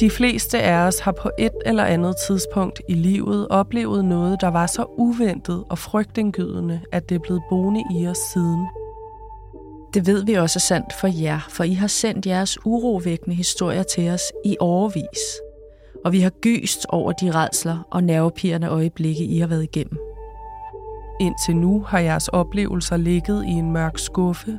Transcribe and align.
De 0.00 0.10
fleste 0.10 0.62
af 0.62 0.86
os 0.86 0.98
har 0.98 1.12
på 1.12 1.30
et 1.38 1.52
eller 1.66 1.84
andet 1.84 2.14
tidspunkt 2.26 2.80
i 2.88 2.94
livet 2.94 3.48
oplevet 3.48 4.04
noget, 4.04 4.40
der 4.40 4.48
var 4.48 4.66
så 4.66 4.84
uventet 4.98 5.64
og 5.70 5.78
frygtindgydende, 5.78 6.80
at 6.92 7.08
det 7.08 7.14
er 7.14 7.18
blevet 7.18 7.42
boende 7.50 7.84
i 7.98 8.06
os 8.06 8.18
siden. 8.18 8.66
Det 9.94 10.06
ved 10.06 10.24
vi 10.24 10.34
også 10.34 10.56
er 10.56 10.60
sandt 10.60 10.92
for 11.00 11.22
jer, 11.22 11.46
for 11.48 11.64
I 11.64 11.72
har 11.72 11.86
sendt 11.86 12.26
jeres 12.26 12.58
urovækkende 12.64 13.36
historier 13.36 13.82
til 13.82 14.10
os 14.10 14.22
i 14.44 14.56
overvis. 14.60 15.40
Og 16.04 16.12
vi 16.12 16.20
har 16.20 16.30
gyst 16.30 16.86
over 16.88 17.12
de 17.12 17.30
redsler 17.30 17.86
og 17.90 18.04
nervepirrende 18.04 18.68
øjeblikke, 18.68 19.24
I 19.24 19.38
har 19.38 19.46
været 19.46 19.62
igennem. 19.62 19.98
Indtil 21.20 21.56
nu 21.56 21.80
har 21.80 21.98
jeres 21.98 22.28
oplevelser 22.28 22.96
ligget 22.96 23.44
i 23.44 23.50
en 23.50 23.72
mørk 23.72 23.98
skuffe, 23.98 24.58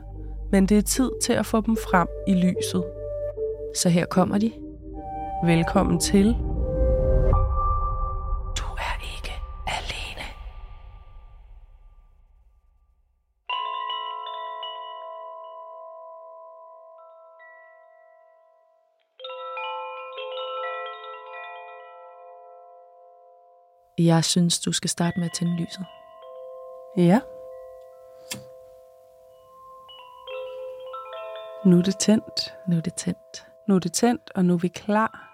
men 0.51 0.65
det 0.65 0.77
er 0.77 0.81
tid 0.81 1.11
til 1.23 1.33
at 1.33 1.45
få 1.45 1.61
dem 1.61 1.77
frem 1.77 2.07
i 2.27 2.33
lyset. 2.33 2.83
Så 3.75 3.89
her 3.89 4.05
kommer 4.05 4.37
de. 4.37 4.51
Velkommen 5.43 5.99
til. 5.99 6.25
Du 8.57 8.65
er 8.77 9.15
ikke 9.15 9.33
alene. 9.67 10.25
Jeg 23.97 24.23
synes, 24.23 24.59
du 24.59 24.71
skal 24.71 24.89
starte 24.89 25.19
med 25.19 25.25
at 25.25 25.33
tænde 25.33 25.55
lyset. 25.55 25.85
Ja. 26.97 27.19
Nu 31.65 31.77
er 31.77 31.81
det 31.81 31.99
tændt. 31.99 32.55
Nu 32.67 32.77
er 32.77 32.81
det 32.81 32.93
tændt. 32.93 33.47
Nu 33.67 33.75
er 33.75 33.79
det 33.79 33.93
tændt, 33.93 34.31
og 34.35 34.45
nu 34.45 34.53
er 34.53 34.57
vi 34.57 34.67
klar. 34.67 35.30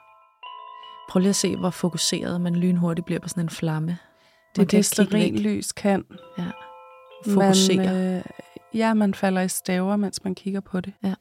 Prøv 1.10 1.20
lige 1.20 1.30
at 1.30 1.36
se, 1.36 1.56
hvor 1.56 1.70
fokuseret 1.70 2.42
man 2.42 2.56
lynhurtigt 2.56 3.06
bliver 3.06 3.20
på 3.20 3.30
sådan 3.30 3.44
en 3.44 3.50
flamme. 3.50 3.98
Det 4.56 4.62
er 4.62 4.66
det, 4.66 4.86
sterinlys 4.86 5.72
kan. 5.72 6.06
Ja. 6.38 6.52
Fokusere. 7.26 7.78
Man, 7.78 8.16
øh, 8.18 8.24
ja, 8.74 8.94
man 8.94 9.14
falder 9.14 9.42
i 9.42 9.48
staver, 9.50 9.96
mens 9.96 10.24
man 10.24 10.36
kigger 10.36 10.60
på 10.60 10.82
det. 10.82 10.94
Ja. 11.04 11.14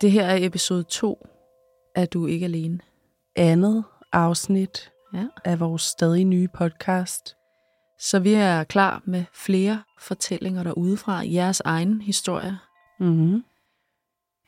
Det 0.00 0.12
her 0.12 0.24
er 0.26 0.36
episode 0.46 0.82
2 0.82 1.26
af 1.94 2.08
Du 2.08 2.26
ikke 2.26 2.44
alene. 2.44 2.80
Andet 3.36 3.84
afsnit 4.12 4.92
Ja. 5.14 5.24
af 5.44 5.60
vores 5.60 5.82
stadig 5.82 6.24
nye 6.24 6.48
podcast. 6.48 7.36
Så 8.00 8.18
vi 8.18 8.32
er 8.32 8.64
klar 8.64 9.02
med 9.04 9.24
flere 9.34 9.82
fortællinger 9.98 10.62
derudefra. 10.62 11.22
Jeres 11.24 11.60
egen 11.64 12.00
historie. 12.00 12.58
Mm-hmm. 13.00 13.44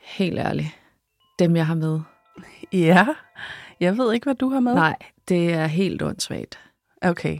Helt 0.01 0.39
ærligt. 0.39 0.69
Dem, 1.39 1.57
jeg 1.57 1.67
har 1.67 1.75
med. 1.75 2.01
Ja, 2.73 3.07
jeg 3.81 3.99
ved 3.99 4.13
ikke, 4.13 4.25
hvad 4.25 4.35
du 4.35 4.49
har 4.49 4.61
med. 4.61 4.75
Nej, 4.75 4.97
det 5.29 5.53
er 5.55 5.67
helt 5.67 6.03
åndssvagt. 6.03 6.59
Okay. 7.03 7.39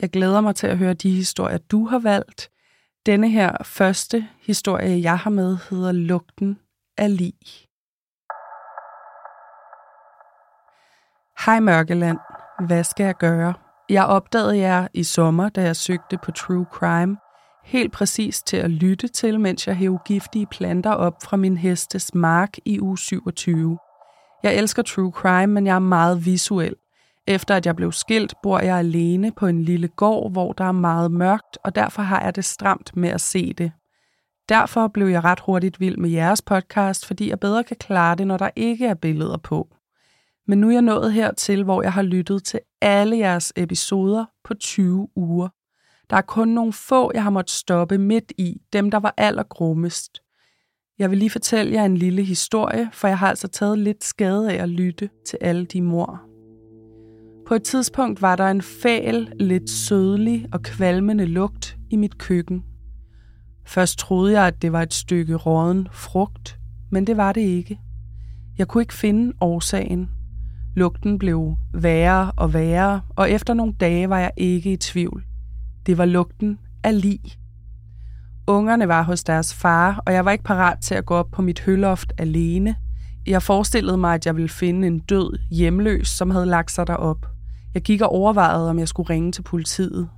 Jeg 0.00 0.10
glæder 0.10 0.40
mig 0.40 0.54
til 0.56 0.66
at 0.66 0.78
høre 0.78 0.94
de 0.94 1.10
historier, 1.10 1.58
du 1.58 1.86
har 1.86 1.98
valgt. 1.98 2.50
Denne 3.06 3.28
her 3.28 3.56
første 3.64 4.28
historie, 4.40 5.02
jeg 5.02 5.18
har 5.18 5.30
med, 5.30 5.58
hedder 5.70 5.92
Lugten 5.92 6.58
af 6.98 7.16
lig. 7.16 7.34
Hej 11.46 11.60
Mørkeland. 11.60 12.18
Hvad 12.66 12.84
skal 12.84 13.04
jeg 13.04 13.14
gøre? 13.14 13.54
Jeg 13.88 14.06
opdagede 14.06 14.58
jer 14.58 14.88
i 14.94 15.04
sommer, 15.04 15.48
da 15.48 15.62
jeg 15.62 15.76
søgte 15.76 16.18
på 16.18 16.32
True 16.32 16.66
Crime. 16.72 17.16
Helt 17.64 17.92
præcis 17.92 18.42
til 18.42 18.56
at 18.56 18.70
lytte 18.70 19.08
til, 19.08 19.40
mens 19.40 19.66
jeg 19.66 19.76
hævde 19.76 19.98
giftige 20.04 20.46
planter 20.46 20.92
op 20.92 21.14
fra 21.24 21.36
min 21.36 21.56
hestes 21.56 22.14
mark 22.14 22.58
i 22.64 22.80
uge 22.80 22.98
27. 22.98 23.78
Jeg 24.42 24.56
elsker 24.56 24.82
True 24.82 25.12
Crime, 25.12 25.46
men 25.46 25.66
jeg 25.66 25.74
er 25.74 25.78
meget 25.78 26.26
visuel. 26.26 26.74
Efter 27.26 27.54
at 27.56 27.66
jeg 27.66 27.76
blev 27.76 27.92
skilt, 27.92 28.34
bor 28.42 28.58
jeg 28.58 28.76
alene 28.76 29.32
på 29.32 29.46
en 29.46 29.62
lille 29.62 29.88
gård, 29.88 30.32
hvor 30.32 30.52
der 30.52 30.64
er 30.64 30.72
meget 30.72 31.10
mørkt, 31.10 31.58
og 31.64 31.74
derfor 31.74 32.02
har 32.02 32.22
jeg 32.22 32.36
det 32.36 32.44
stramt 32.44 32.96
med 32.96 33.08
at 33.08 33.20
se 33.20 33.52
det. 33.52 33.72
Derfor 34.48 34.88
blev 34.88 35.06
jeg 35.06 35.24
ret 35.24 35.40
hurtigt 35.40 35.80
vild 35.80 35.96
med 35.96 36.10
jeres 36.10 36.42
podcast, 36.42 37.06
fordi 37.06 37.28
jeg 37.28 37.40
bedre 37.40 37.64
kan 37.64 37.76
klare 37.76 38.16
det, 38.16 38.26
når 38.26 38.36
der 38.36 38.50
ikke 38.56 38.86
er 38.86 38.94
billeder 38.94 39.36
på. 39.36 39.68
Men 40.46 40.58
nu 40.58 40.68
er 40.68 40.72
jeg 40.72 40.82
nået 40.82 41.12
hertil, 41.12 41.64
hvor 41.64 41.82
jeg 41.82 41.92
har 41.92 42.02
lyttet 42.02 42.44
til 42.44 42.60
alle 42.80 43.18
jeres 43.18 43.52
episoder 43.56 44.24
på 44.44 44.54
20 44.54 45.08
uger. 45.16 45.48
Der 46.10 46.16
er 46.16 46.22
kun 46.22 46.48
nogle 46.48 46.72
få, 46.72 47.10
jeg 47.14 47.22
har 47.22 47.30
måttet 47.30 47.50
stoppe 47.50 47.98
midt 47.98 48.32
i, 48.38 48.60
dem 48.72 48.90
der 48.90 48.98
var 48.98 49.14
allergrummest. 49.16 50.22
Jeg 50.98 51.10
vil 51.10 51.18
lige 51.18 51.30
fortælle 51.30 51.72
jer 51.72 51.84
en 51.84 51.96
lille 51.96 52.22
historie, 52.22 52.88
for 52.92 53.08
jeg 53.08 53.18
har 53.18 53.28
altså 53.28 53.48
taget 53.48 53.78
lidt 53.78 54.04
skade 54.04 54.52
af 54.52 54.62
at 54.62 54.68
lytte 54.68 55.08
til 55.26 55.38
alle 55.40 55.66
de 55.66 55.82
mor. 55.82 56.20
På 57.46 57.54
et 57.54 57.62
tidspunkt 57.62 58.22
var 58.22 58.36
der 58.36 58.48
en 58.48 58.62
fæl, 58.62 59.32
lidt 59.40 59.70
sødlig 59.70 60.46
og 60.52 60.62
kvalmende 60.62 61.26
lugt 61.26 61.76
i 61.90 61.96
mit 61.96 62.18
køkken. 62.18 62.64
Først 63.66 63.98
troede 63.98 64.32
jeg, 64.32 64.46
at 64.46 64.62
det 64.62 64.72
var 64.72 64.82
et 64.82 64.94
stykke 64.94 65.34
råden 65.34 65.88
frugt, 65.92 66.58
men 66.90 67.06
det 67.06 67.16
var 67.16 67.32
det 67.32 67.40
ikke. 67.40 67.78
Jeg 68.58 68.68
kunne 68.68 68.82
ikke 68.82 68.94
finde 68.94 69.32
årsagen. 69.40 70.10
Lugten 70.76 71.18
blev 71.18 71.56
værre 71.74 72.32
og 72.36 72.54
værre, 72.54 73.00
og 73.16 73.30
efter 73.30 73.54
nogle 73.54 73.74
dage 73.80 74.08
var 74.08 74.18
jeg 74.18 74.30
ikke 74.36 74.72
i 74.72 74.76
tvivl. 74.76 75.24
Det 75.86 75.98
var 75.98 76.04
lugten 76.04 76.58
af 76.84 77.00
lig. 77.00 77.20
Ungerne 78.48 78.88
var 78.88 79.02
hos 79.02 79.24
deres 79.24 79.54
far, 79.54 80.02
og 80.06 80.12
jeg 80.12 80.24
var 80.24 80.30
ikke 80.30 80.44
parat 80.44 80.78
til 80.80 80.94
at 80.94 81.06
gå 81.06 81.14
op 81.14 81.30
på 81.30 81.42
mit 81.42 81.60
høloft 81.60 82.12
alene. 82.18 82.76
Jeg 83.26 83.42
forestillede 83.42 83.96
mig, 83.96 84.14
at 84.14 84.26
jeg 84.26 84.36
ville 84.36 84.48
finde 84.48 84.86
en 84.86 84.98
død 84.98 85.38
hjemløs, 85.50 86.08
som 86.08 86.30
havde 86.30 86.46
lagt 86.46 86.70
sig 86.70 86.86
derop. 86.86 87.26
Jeg 87.74 87.82
gik 87.82 88.00
og 88.00 88.08
overvejede, 88.08 88.70
om 88.70 88.78
jeg 88.78 88.88
skulle 88.88 89.10
ringe 89.10 89.32
til 89.32 89.42
politiet. 89.42 90.08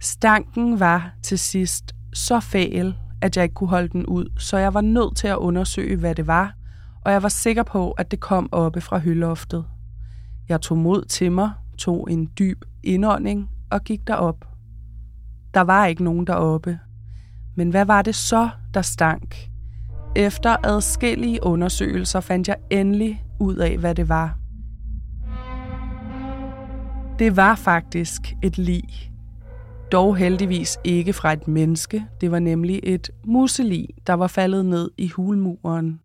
Stanken 0.00 0.80
var 0.80 1.12
til 1.22 1.38
sidst 1.38 1.94
så 2.12 2.40
fæl, 2.40 2.94
at 3.22 3.36
jeg 3.36 3.42
ikke 3.42 3.54
kunne 3.54 3.70
holde 3.70 3.88
den 3.88 4.06
ud, 4.06 4.26
så 4.38 4.58
jeg 4.58 4.74
var 4.74 4.80
nødt 4.80 5.16
til 5.16 5.28
at 5.28 5.36
undersøge, 5.36 5.96
hvad 5.96 6.14
det 6.14 6.26
var, 6.26 6.54
og 7.04 7.12
jeg 7.12 7.22
var 7.22 7.28
sikker 7.28 7.62
på, 7.62 7.90
at 7.90 8.10
det 8.10 8.20
kom 8.20 8.48
oppe 8.52 8.80
fra 8.80 8.98
høloftet. 8.98 9.64
Jeg 10.48 10.60
tog 10.60 10.78
mod 10.78 11.04
til 11.04 11.32
mig, 11.32 11.50
tog 11.78 12.08
en 12.10 12.30
dyb 12.38 12.64
indånding 12.82 13.50
og 13.70 13.84
gik 13.84 14.06
derop. 14.06 14.44
Der 15.54 15.60
var 15.60 15.86
ikke 15.86 16.04
nogen 16.04 16.26
deroppe. 16.26 16.78
Men 17.58 17.70
hvad 17.70 17.84
var 17.84 18.02
det 18.02 18.14
så, 18.14 18.48
der 18.74 18.82
stank? 18.82 19.36
Efter 20.16 20.56
adskillige 20.64 21.38
undersøgelser 21.42 22.20
fandt 22.20 22.48
jeg 22.48 22.56
endelig 22.70 23.24
ud 23.40 23.56
af, 23.56 23.78
hvad 23.78 23.94
det 23.94 24.08
var. 24.08 24.38
Det 27.18 27.36
var 27.36 27.54
faktisk 27.54 28.20
et 28.42 28.58
lig. 28.58 29.12
Dog 29.92 30.16
heldigvis 30.16 30.78
ikke 30.84 31.12
fra 31.12 31.32
et 31.32 31.48
menneske. 31.48 32.04
Det 32.20 32.30
var 32.30 32.38
nemlig 32.38 32.80
et 32.82 33.10
muselig, 33.24 33.88
der 34.06 34.14
var 34.14 34.26
faldet 34.26 34.66
ned 34.66 34.90
i 34.98 35.08
hulmuren. 35.08 36.00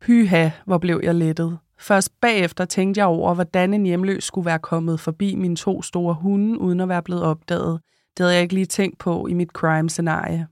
Pyha, 0.00 0.50
hvor 0.66 0.78
blev 0.78 1.00
jeg 1.02 1.14
lettet. 1.14 1.58
Først 1.78 2.20
bagefter 2.20 2.64
tænkte 2.64 2.98
jeg 2.98 3.06
over, 3.06 3.34
hvordan 3.34 3.74
en 3.74 3.86
hjemløs 3.86 4.24
skulle 4.24 4.46
være 4.46 4.58
kommet 4.58 5.00
forbi 5.00 5.34
mine 5.34 5.56
to 5.56 5.82
store 5.82 6.14
hunde, 6.14 6.60
uden 6.60 6.80
at 6.80 6.88
være 6.88 7.02
blevet 7.02 7.22
opdaget. 7.22 7.80
Det 8.16 8.24
havde 8.24 8.34
jeg 8.34 8.42
ikke 8.42 8.54
lige 8.54 8.66
tænkt 8.66 8.98
på 8.98 9.26
i 9.26 9.34
mit 9.34 9.48
crime-scenarie. 9.48 10.46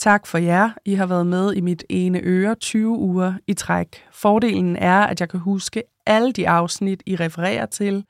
Tak 0.00 0.26
for 0.26 0.38
jer. 0.38 0.70
I 0.84 0.94
har 0.94 1.06
været 1.06 1.26
med 1.26 1.54
i 1.54 1.60
mit 1.60 1.84
ene 1.88 2.20
øre 2.22 2.54
20 2.54 2.88
uger 2.88 3.34
i 3.46 3.54
træk. 3.54 4.04
Fordelen 4.12 4.76
er, 4.76 5.00
at 5.00 5.20
jeg 5.20 5.28
kan 5.28 5.40
huske 5.40 5.82
alle 6.06 6.32
de 6.32 6.48
afsnit, 6.48 7.02
I 7.06 7.16
refererer 7.16 7.66
til, 7.66 8.04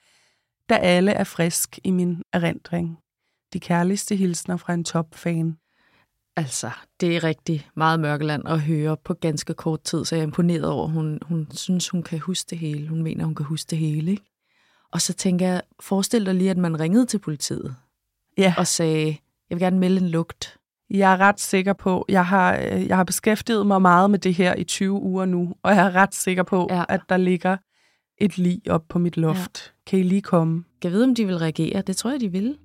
da 0.69 0.75
alle 0.75 1.13
er 1.13 1.25
frisk 1.25 1.79
i 1.85 1.91
min 1.91 2.23
erindring. 2.33 2.99
De 3.53 3.61
kærligste 3.61 4.17
hilsner 4.17 4.57
fra 4.57 4.75
en 4.75 4.85
topfan. 4.85 5.57
Altså, 6.37 6.71
det 7.01 7.17
er 7.17 7.25
rigtig 7.25 7.69
meget 7.77 8.01
mørkeland 8.01 8.49
at 8.49 8.61
høre 8.61 8.97
på 8.97 9.15
ganske 9.15 9.55
kort 9.55 9.83
tid, 9.83 10.05
så 10.05 10.15
jeg 10.15 10.21
er 10.21 10.27
imponeret 10.27 10.65
over, 10.65 10.85
at 10.85 10.91
hun, 10.91 11.19
hun 11.23 11.49
synes, 11.53 11.89
hun 11.89 12.03
kan 12.03 12.19
huske 12.19 12.51
det 12.51 12.59
hele. 12.59 12.89
Hun 12.89 13.03
mener, 13.03 13.25
hun 13.25 13.35
kan 13.35 13.47
huske 13.47 13.71
det 13.71 13.79
hele. 13.79 14.11
Ikke? 14.11 14.25
Og 14.93 15.01
så 15.01 15.13
tænker 15.13 15.47
jeg, 15.49 15.63
forestil 15.81 16.27
dig 16.27 16.35
lige, 16.35 16.51
at 16.51 16.59
man 16.59 16.81
ringede 16.81 17.07
til 17.07 17.19
politiet 17.19 17.77
Ja, 18.39 18.55
og 18.59 18.67
sagde, 18.67 19.07
jeg 19.51 19.57
vil 19.57 19.59
gerne 19.59 19.79
melde 19.79 20.01
en 20.01 20.09
lugt. 20.09 20.60
Jeg 20.91 21.13
er 21.13 21.17
ret 21.21 21.41
sikker 21.41 21.73
på, 21.73 22.05
jeg 22.09 22.27
har, 22.27 22.57
øh, 22.73 22.87
jeg 22.87 22.97
har 22.97 23.05
beskæftiget 23.05 23.67
mig 23.67 23.83
meget 23.83 24.11
med 24.11 24.19
det 24.19 24.35
her 24.35 24.55
i 24.55 24.65
20 24.65 24.93
uger 25.03 25.25
nu, 25.25 25.55
og 25.63 25.75
jeg 25.75 25.87
er 25.87 25.95
ret 25.95 26.15
sikker 26.15 26.43
på, 26.43 26.67
Ja. 26.71 26.85
at 26.89 27.01
der 27.09 27.17
ligger 27.17 27.57
et 28.19 28.39
lig 28.39 28.61
op 28.71 28.83
på 28.89 28.99
mit 28.99 29.17
loft. 29.17 29.73
Ja. 29.77 29.91
Kan 29.91 29.99
I 29.99 30.03
lige 30.03 30.21
komme? 30.23 30.65
Kan 30.83 30.91
jeg 30.91 30.93
vide, 30.93 31.05
om 31.05 31.15
de 31.15 31.27
vil 31.27 31.37
reagere? 31.39 31.83
Det 31.83 31.97
tror 31.97 32.11
jeg, 32.11 32.21
de 32.21 32.29
vil. 32.33 32.57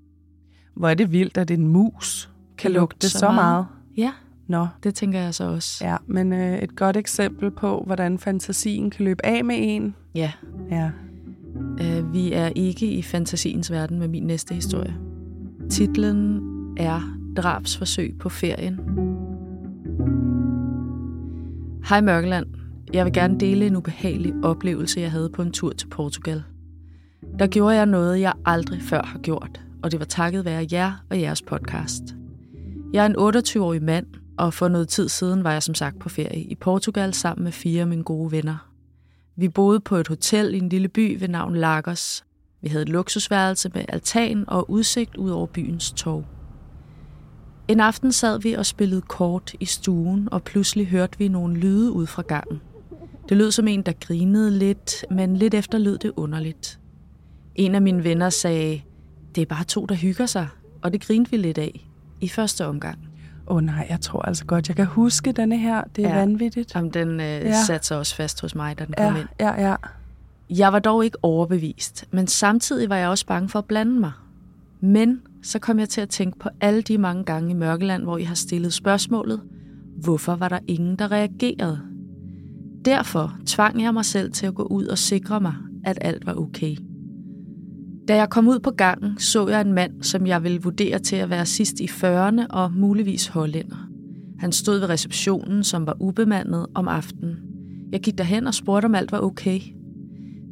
Hvor 0.76 0.90
er 0.90 0.94
det 0.94 1.12
vildt, 1.12 1.38
at 1.38 1.52
en 1.52 1.68
mus 1.68 2.30
kan 2.58 2.72
lugte 2.72 3.10
så 3.10 3.32
meget. 3.32 3.66
Ja, 3.98 4.12
Nå, 4.48 4.68
det 4.84 4.96
tænker 4.96 5.20
jeg 5.20 5.34
så 5.36 5.44
også. 5.44 5.86
ja, 5.86 5.98
men 6.08 6.34
øh, 6.34 6.58
et 6.60 6.76
godt 6.76 6.98
eksempel 6.98 7.52
på, 7.52 7.84
hvordan 7.86 8.20
fantasien 8.20 8.90
kan 8.90 9.06
løbe 9.06 9.26
af 9.26 9.46
med 9.46 9.56
en. 9.60 9.96
ja. 10.16 10.32
Ja. 10.72 10.92
Uh, 11.82 12.14
vi 12.14 12.34
er 12.34 12.50
ikke 12.56 12.86
i 12.92 13.02
fantasiens 13.02 13.72
verden 13.72 14.00
med 14.00 14.08
min 14.08 14.24
næste 14.24 14.54
historie. 14.56 14.96
Titlen 15.70 16.40
er 16.78 17.18
Drabsforsøg 17.38 18.16
på 18.20 18.30
ferien. 18.30 18.80
Hej 21.90 22.02
Mørkeland. 22.02 22.46
Jeg 22.94 23.06
vil 23.06 23.14
gerne 23.14 23.40
dele 23.40 23.68
en 23.68 23.76
ubehagelig 23.76 24.34
oplevelse, 24.44 25.02
jeg 25.02 25.12
havde 25.12 25.30
på 25.30 25.42
en 25.42 25.52
tur 25.52 25.72
til 25.72 25.88
Portugal. 25.88 26.44
Der 27.40 27.48
gjorde 27.48 27.76
jeg 27.76 27.86
noget, 27.86 28.20
jeg 28.20 28.34
aldrig 28.46 28.82
før 28.82 29.04
har 29.04 29.20
gjort, 29.20 29.62
og 29.84 29.92
det 29.92 30.00
var 30.00 30.06
takket 30.06 30.46
være 30.46 30.68
jer 30.72 31.04
og 31.10 31.22
jeres 31.22 31.42
podcast. 31.42 32.04
Jeg 32.94 33.02
er 33.02 33.06
en 33.06 33.36
28-årig 33.38 33.84
mand, 33.84 34.06
og 34.38 34.54
for 34.54 34.68
noget 34.68 34.88
tid 34.88 35.10
siden 35.10 35.44
var 35.44 35.52
jeg 35.52 35.64
som 35.64 35.76
sagt 35.76 36.00
på 36.00 36.10
ferie 36.10 36.44
i 36.44 36.56
Portugal 36.56 37.14
sammen 37.14 37.44
med 37.44 37.52
fire 37.52 37.82
af 37.82 37.88
mine 37.88 38.04
gode 38.04 38.32
venner. 38.32 38.70
Vi 39.36 39.50
boede 39.50 39.80
på 39.80 39.96
et 39.96 40.08
hotel 40.08 40.54
i 40.54 40.58
en 40.58 40.70
lille 40.70 40.88
by 40.88 41.20
ved 41.20 41.28
navn 41.28 41.56
Lagos. 41.56 42.26
Vi 42.62 42.68
havde 42.68 42.82
et 42.82 42.90
luksusværelse 42.90 43.72
med 43.74 43.86
altan 43.88 44.46
og 44.48 44.72
udsigt 44.72 45.18
ud 45.18 45.30
over 45.30 45.46
byens 45.46 45.92
torv. 45.92 46.26
En 47.68 47.80
aften 47.80 48.12
sad 48.12 48.40
vi 48.40 48.54
og 48.54 48.66
spillede 48.66 49.02
kort 49.02 49.54
i 49.60 49.66
stuen, 49.66 50.30
og 50.32 50.44
pludselig 50.44 50.88
hørte 50.88 51.18
vi 51.18 51.28
nogle 51.28 51.56
lyde 51.58 51.92
ud 51.92 52.08
fra 52.08 52.22
gangen. 52.22 52.62
Det 53.30 53.38
lød 53.38 53.52
som 53.52 53.68
en, 53.68 53.82
der 53.82 53.92
grinede 54.00 54.52
lidt, 54.52 55.06
men 55.12 55.38
lidt 55.38 55.54
efter 55.54 55.78
lød 55.78 55.98
det 55.98 56.12
underligt. 56.16 56.80
En 57.56 57.76
af 57.76 57.82
mine 57.82 58.04
venner 58.04 58.30
sagde, 58.30 58.82
det 59.36 59.42
er 59.42 59.46
bare 59.46 59.64
to, 59.64 59.86
der 59.86 59.96
hygger 59.96 60.26
sig, 60.26 60.48
og 60.82 60.94
det 60.94 61.02
grinede 61.02 61.32
vi 61.32 61.38
lidt 61.38 61.58
af 61.58 61.90
i 62.22 62.30
første 62.30 62.66
omgang. 62.66 63.00
Åh 63.48 63.56
oh, 63.56 63.64
nej, 63.64 63.88
jeg 63.90 64.02
tror 64.02 64.22
altså 64.22 64.46
godt, 64.46 64.68
jeg 64.68 64.76
kan 64.76 64.86
huske 64.86 65.32
denne 65.32 65.58
her. 65.58 65.84
Det 65.96 66.06
er 66.06 66.10
ja. 66.10 66.16
vanvittigt. 66.16 66.76
Jamen, 66.76 66.92
den 66.92 67.20
øh, 67.20 67.26
ja. 67.26 67.64
satte 67.64 67.88
sig 67.88 67.98
også 67.98 68.16
fast 68.16 68.42
hos 68.42 68.56
mig, 68.56 68.80
da 68.80 68.86
den 68.86 68.94
ja, 68.98 69.10
kom 69.10 69.20
ind. 69.20 69.28
Ja, 69.40 69.70
ja. 69.70 69.76
Jeg 70.50 70.74
var 70.74 70.80
dog 70.80 71.06
ikke 71.06 71.18
overbevist, 71.22 72.06
men 72.12 72.28
samtidig 72.28 72.90
var 72.90 72.96
jeg 72.96 73.10
også 73.10 73.26
bange 73.26 73.50
for 73.50 73.60
at 73.60 73.66
blande 73.66 74.00
mig. 74.00 74.12
Men 74.80 75.22
så 75.44 75.60
kom 75.60 75.80
jeg 75.80 75.90
til 75.90 76.02
at 76.02 76.10
tænke 76.10 76.40
på 76.40 76.50
alle 76.62 76.82
de 76.82 76.98
mange 76.98 77.24
gange 77.24 77.52
i 77.52 77.54
Mørkeland, 77.54 78.04
hvor 78.04 78.18
jeg 78.18 78.28
har 78.28 78.36
stillet 78.36 78.74
spørgsmålet, 78.74 79.42
hvorfor 80.04 80.36
var 80.36 80.50
der 80.50 80.60
ingen, 80.68 80.96
der 80.96 81.12
reagerede? 81.12 81.80
Derfor 82.86 83.38
tvang 83.46 83.82
jeg 83.82 83.94
mig 83.94 84.06
selv 84.06 84.32
til 84.32 84.46
at 84.46 84.56
gå 84.56 84.64
ud 84.64 84.86
og 84.86 84.98
sikre 84.98 85.42
mig, 85.42 85.54
at 85.84 85.98
alt 86.02 86.26
var 86.26 86.34
okay. 86.34 86.76
Da 88.08 88.16
jeg 88.16 88.30
kom 88.30 88.48
ud 88.48 88.60
på 88.60 88.72
gangen, 88.72 89.20
så 89.20 89.48
jeg 89.48 89.62
en 89.62 89.74
mand, 89.74 90.04
som 90.04 90.28
jeg 90.28 90.44
ville 90.44 90.62
vurdere 90.62 91.00
til 91.00 91.16
at 91.16 91.30
være 91.30 91.46
sidst 91.46 91.80
i 91.80 91.86
40'erne 91.86 92.48
og 92.50 92.74
muligvis 92.74 93.28
hollænder. 93.28 93.90
Han 94.40 94.52
stod 94.52 94.80
ved 94.80 94.90
receptionen, 94.90 95.64
som 95.64 95.88
var 95.88 95.98
ubemandet 96.00 96.66
om 96.74 96.88
aftenen. 96.88 97.38
Jeg 97.92 98.02
gik 98.02 98.18
derhen 98.18 98.48
og 98.48 98.54
spurgte, 98.54 98.86
om 98.86 98.96
alt 98.96 99.12
var 99.12 99.20
okay. 99.20 99.60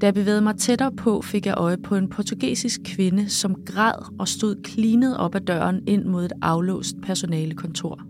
Da 0.01 0.05
jeg 0.05 0.13
bevægede 0.13 0.41
mig 0.41 0.57
tættere 0.57 0.91
på, 0.91 1.21
fik 1.21 1.45
jeg 1.45 1.53
øje 1.57 1.77
på 1.77 1.95
en 1.95 2.09
portugisisk 2.09 2.81
kvinde, 2.85 3.29
som 3.29 3.55
græd 3.65 4.19
og 4.19 4.27
stod 4.27 4.55
klinet 4.63 5.17
op 5.17 5.35
ad 5.35 5.41
døren 5.41 5.81
ind 5.87 6.05
mod 6.05 6.25
et 6.25 6.33
aflåst 6.41 6.95
personalekontor. 7.03 8.01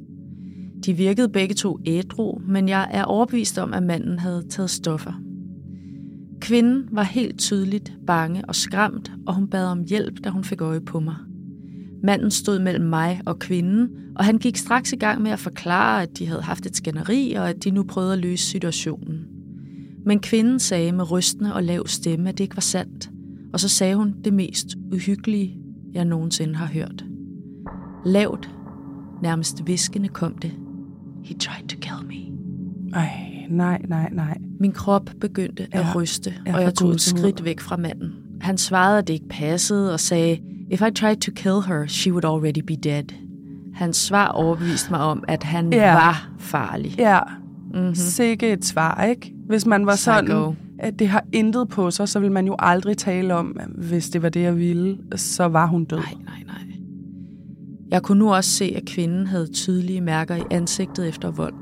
De 0.85 0.93
virkede 0.93 1.29
begge 1.29 1.55
to 1.55 1.79
ædru, 1.85 2.39
men 2.47 2.69
jeg 2.69 2.89
er 2.91 3.03
overbevist 3.03 3.57
om, 3.57 3.73
at 3.73 3.83
manden 3.83 4.19
havde 4.19 4.43
taget 4.49 4.69
stoffer. 4.69 5.13
Kvinden 6.41 6.83
var 6.91 7.03
helt 7.03 7.39
tydeligt 7.39 7.93
bange 8.07 8.45
og 8.47 8.55
skræmt, 8.55 9.11
og 9.27 9.35
hun 9.35 9.47
bad 9.47 9.65
om 9.65 9.83
hjælp, 9.83 10.23
da 10.23 10.29
hun 10.29 10.43
fik 10.43 10.61
øje 10.61 10.81
på 10.81 10.99
mig. 10.99 11.15
Manden 12.03 12.31
stod 12.31 12.59
mellem 12.59 12.85
mig 12.85 13.21
og 13.25 13.39
kvinden, 13.39 13.89
og 14.15 14.25
han 14.25 14.37
gik 14.37 14.57
straks 14.57 14.93
i 14.93 14.95
gang 14.95 15.21
med 15.21 15.31
at 15.31 15.39
forklare, 15.39 16.01
at 16.01 16.17
de 16.17 16.27
havde 16.27 16.41
haft 16.41 16.65
et 16.65 16.75
skænderi, 16.75 17.33
og 17.33 17.49
at 17.49 17.63
de 17.63 17.71
nu 17.71 17.83
prøvede 17.83 18.13
at 18.13 18.19
løse 18.19 18.45
situationen. 18.45 19.32
Men 20.05 20.19
kvinden 20.19 20.59
sagde 20.59 20.91
med 20.91 21.11
rystende 21.11 21.53
og 21.53 21.63
lav 21.63 21.87
stemme, 21.87 22.29
at 22.29 22.37
det 22.37 22.43
ikke 22.43 22.55
var 22.55 22.61
sandt, 22.61 23.09
og 23.53 23.59
så 23.59 23.69
sagde 23.69 23.95
hun 23.95 24.15
det 24.23 24.33
mest 24.33 24.67
uhyggelige, 24.93 25.57
jeg 25.93 26.05
nogensinde 26.05 26.55
har 26.55 26.65
hørt. 26.65 27.05
Lavt, 28.05 28.49
nærmest 29.21 29.67
viskende 29.67 30.07
kom 30.07 30.37
det. 30.37 30.53
He 31.23 31.33
tried 31.33 31.67
to 31.67 31.77
kill 31.81 32.07
me. 32.07 32.33
Ej, 32.93 33.45
nej, 33.49 33.81
nej, 33.87 34.09
nej. 34.11 34.37
Min 34.59 34.71
krop 34.71 35.09
begyndte 35.21 35.67
ja, 35.73 35.79
at 35.79 35.95
ryste, 35.95 36.33
og 36.53 36.61
jeg 36.61 36.73
tog 36.73 36.89
et 36.91 37.01
skridt 37.01 37.45
væk 37.45 37.59
fra 37.59 37.77
manden. 37.77 38.13
Han 38.41 38.57
svarede, 38.57 38.97
at 38.97 39.07
det 39.07 39.13
ikke 39.13 39.29
passede, 39.29 39.93
og 39.93 39.99
sagde, 39.99 40.39
If 40.71 40.81
I 40.81 40.91
tried 40.91 41.17
to 41.17 41.31
kill 41.31 41.61
her, 41.67 41.87
she 41.87 42.11
would 42.11 42.25
already 42.25 42.59
be 42.67 42.75
dead. 42.75 43.03
Hans 43.73 43.97
svar 43.97 44.27
overbeviste 44.27 44.91
mig 44.91 44.99
om, 44.99 45.23
at 45.27 45.43
han 45.43 45.73
ja. 45.73 45.93
var 45.93 46.29
farlig. 46.39 46.95
Ja, 46.97 47.19
mm-hmm. 47.73 47.95
sikke 47.95 48.53
et 48.53 48.65
svar, 48.65 49.03
ikke? 49.03 49.32
Hvis 49.47 49.65
man 49.65 49.85
var 49.85 49.95
Psycho. 49.95 50.11
sådan, 50.25 50.55
at 50.79 50.99
det 50.99 51.07
har 51.07 51.25
intet 51.31 51.69
på 51.69 51.91
sig, 51.91 52.09
så 52.09 52.19
vil 52.19 52.31
man 52.31 52.47
jo 52.47 52.55
aldrig 52.59 52.97
tale 52.97 53.33
om, 53.33 53.59
hvis 53.75 54.09
det 54.09 54.21
var 54.21 54.29
det, 54.29 54.41
jeg 54.41 54.57
ville, 54.57 54.97
så 55.15 55.45
var 55.45 55.67
hun 55.67 55.85
død. 55.85 55.97
Nej, 55.97 56.13
nej, 56.25 56.43
nej. 56.45 56.55
Jeg 57.91 58.01
kunne 58.03 58.19
nu 58.19 58.33
også 58.33 58.49
se, 58.49 58.73
at 58.75 58.85
kvinden 58.85 59.27
havde 59.27 59.47
tydelige 59.47 60.01
mærker 60.01 60.35
i 60.35 60.41
ansigtet 60.51 61.07
efter 61.07 61.31
vold. 61.31 61.53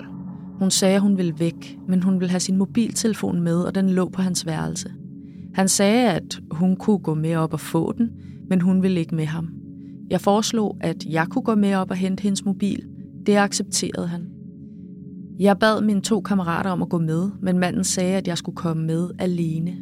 Hun 0.59 0.71
sagde, 0.71 0.95
at 0.95 1.01
hun 1.01 1.17
ville 1.17 1.33
væk, 1.39 1.77
men 1.87 2.03
hun 2.03 2.19
ville 2.19 2.29
have 2.29 2.39
sin 2.39 2.57
mobiltelefon 2.57 3.41
med, 3.41 3.61
og 3.61 3.75
den 3.75 3.89
lå 3.89 4.09
på 4.09 4.21
hans 4.21 4.45
værelse. 4.45 4.91
Han 5.53 5.67
sagde, 5.67 6.09
at 6.11 6.39
hun 6.51 6.75
kunne 6.75 6.99
gå 6.99 7.13
med 7.13 7.35
op 7.35 7.53
og 7.53 7.59
få 7.59 7.93
den, 7.97 8.09
men 8.49 8.61
hun 8.61 8.83
ville 8.83 8.99
ikke 8.99 9.15
med 9.15 9.25
ham. 9.25 9.49
Jeg 10.09 10.21
foreslog, 10.21 10.77
at 10.81 11.05
jeg 11.05 11.27
kunne 11.27 11.43
gå 11.43 11.55
med 11.55 11.75
op 11.75 11.91
og 11.91 11.97
hente 11.97 12.21
hendes 12.21 12.45
mobil. 12.45 12.83
Det 13.25 13.35
accepterede 13.35 14.07
han. 14.07 14.21
Jeg 15.41 15.59
bad 15.59 15.81
mine 15.81 16.01
to 16.01 16.21
kammerater 16.21 16.69
om 16.69 16.81
at 16.81 16.89
gå 16.89 16.97
med, 16.97 17.29
men 17.41 17.59
manden 17.59 17.83
sagde, 17.83 18.17
at 18.17 18.27
jeg 18.27 18.37
skulle 18.37 18.55
komme 18.55 18.85
med 18.85 19.09
alene. 19.19 19.77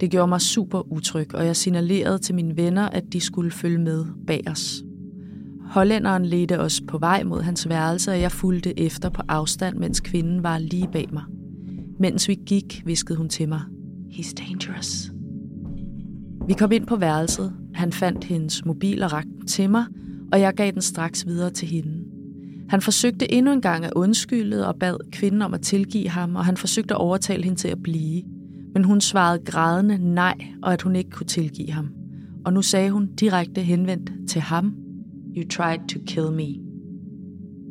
Det 0.00 0.10
gjorde 0.10 0.28
mig 0.28 0.40
super 0.40 0.92
utryg, 0.92 1.34
og 1.34 1.46
jeg 1.46 1.56
signalerede 1.56 2.18
til 2.18 2.34
mine 2.34 2.56
venner, 2.56 2.88
at 2.88 3.12
de 3.12 3.20
skulle 3.20 3.50
følge 3.50 3.78
med 3.78 4.04
bag 4.26 4.42
os. 4.50 4.82
Hollænderen 5.64 6.26
ledte 6.26 6.60
os 6.60 6.80
på 6.88 6.98
vej 6.98 7.24
mod 7.24 7.42
hans 7.42 7.68
værelse, 7.68 8.10
og 8.10 8.20
jeg 8.20 8.32
fulgte 8.32 8.80
efter 8.80 9.08
på 9.08 9.22
afstand, 9.28 9.76
mens 9.76 10.00
kvinden 10.00 10.42
var 10.42 10.58
lige 10.58 10.88
bag 10.92 11.08
mig. 11.12 11.24
Mens 12.00 12.28
vi 12.28 12.34
gik, 12.46 12.82
viskede 12.86 13.18
hun 13.18 13.28
til 13.28 13.48
mig, 13.48 13.60
He's 14.10 14.34
dangerous. 14.34 15.12
Vi 16.46 16.54
kom 16.54 16.72
ind 16.72 16.86
på 16.86 16.96
værelset. 16.96 17.52
Han 17.74 17.92
fandt 17.92 18.24
hendes 18.24 18.64
mobil 18.64 19.02
og 19.02 19.12
rakte 19.12 19.30
den 19.38 19.46
til 19.46 19.70
mig, 19.70 19.84
og 20.32 20.40
jeg 20.40 20.54
gav 20.54 20.70
den 20.70 20.82
straks 20.82 21.26
videre 21.26 21.50
til 21.50 21.68
hende. 21.68 21.95
Han 22.68 22.80
forsøgte 22.80 23.32
endnu 23.32 23.52
en 23.52 23.60
gang 23.60 23.84
at 23.84 23.92
undskylde 23.96 24.68
og 24.68 24.76
bad 24.76 25.10
kvinden 25.12 25.42
om 25.42 25.54
at 25.54 25.60
tilgive 25.60 26.08
ham, 26.08 26.36
og 26.36 26.44
han 26.44 26.56
forsøgte 26.56 26.94
at 26.94 27.00
overtale 27.00 27.44
hende 27.44 27.58
til 27.58 27.68
at 27.68 27.82
blive. 27.82 28.22
Men 28.74 28.84
hun 28.84 29.00
svarede 29.00 29.44
grædende 29.44 29.98
nej, 30.14 30.34
og 30.62 30.72
at 30.72 30.82
hun 30.82 30.96
ikke 30.96 31.10
kunne 31.10 31.26
tilgive 31.26 31.70
ham. 31.70 31.88
Og 32.44 32.52
nu 32.52 32.62
sagde 32.62 32.90
hun 32.90 33.06
direkte 33.06 33.62
henvendt 33.62 34.12
til 34.28 34.40
ham, 34.40 34.74
You 35.36 35.48
tried 35.48 35.88
to 35.88 35.98
kill 36.06 36.32
me. 36.32 36.66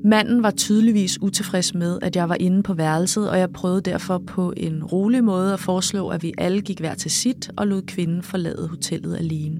Manden 0.05 0.43
var 0.43 0.51
tydeligvis 0.51 1.21
utilfreds 1.21 1.73
med, 1.73 1.99
at 2.01 2.15
jeg 2.15 2.29
var 2.29 2.37
inde 2.39 2.63
på 2.63 2.73
værelset, 2.73 3.29
og 3.29 3.39
jeg 3.39 3.49
prøvede 3.49 3.81
derfor 3.81 4.17
på 4.27 4.53
en 4.57 4.83
rolig 4.83 5.23
måde 5.23 5.53
at 5.53 5.59
foreslå, 5.59 6.07
at 6.07 6.23
vi 6.23 6.33
alle 6.37 6.61
gik 6.61 6.79
hver 6.79 6.93
til 6.93 7.11
sit 7.11 7.49
og 7.57 7.67
lod 7.67 7.81
kvinden 7.81 8.21
forlade 8.21 8.67
hotellet 8.67 9.17
alene. 9.17 9.59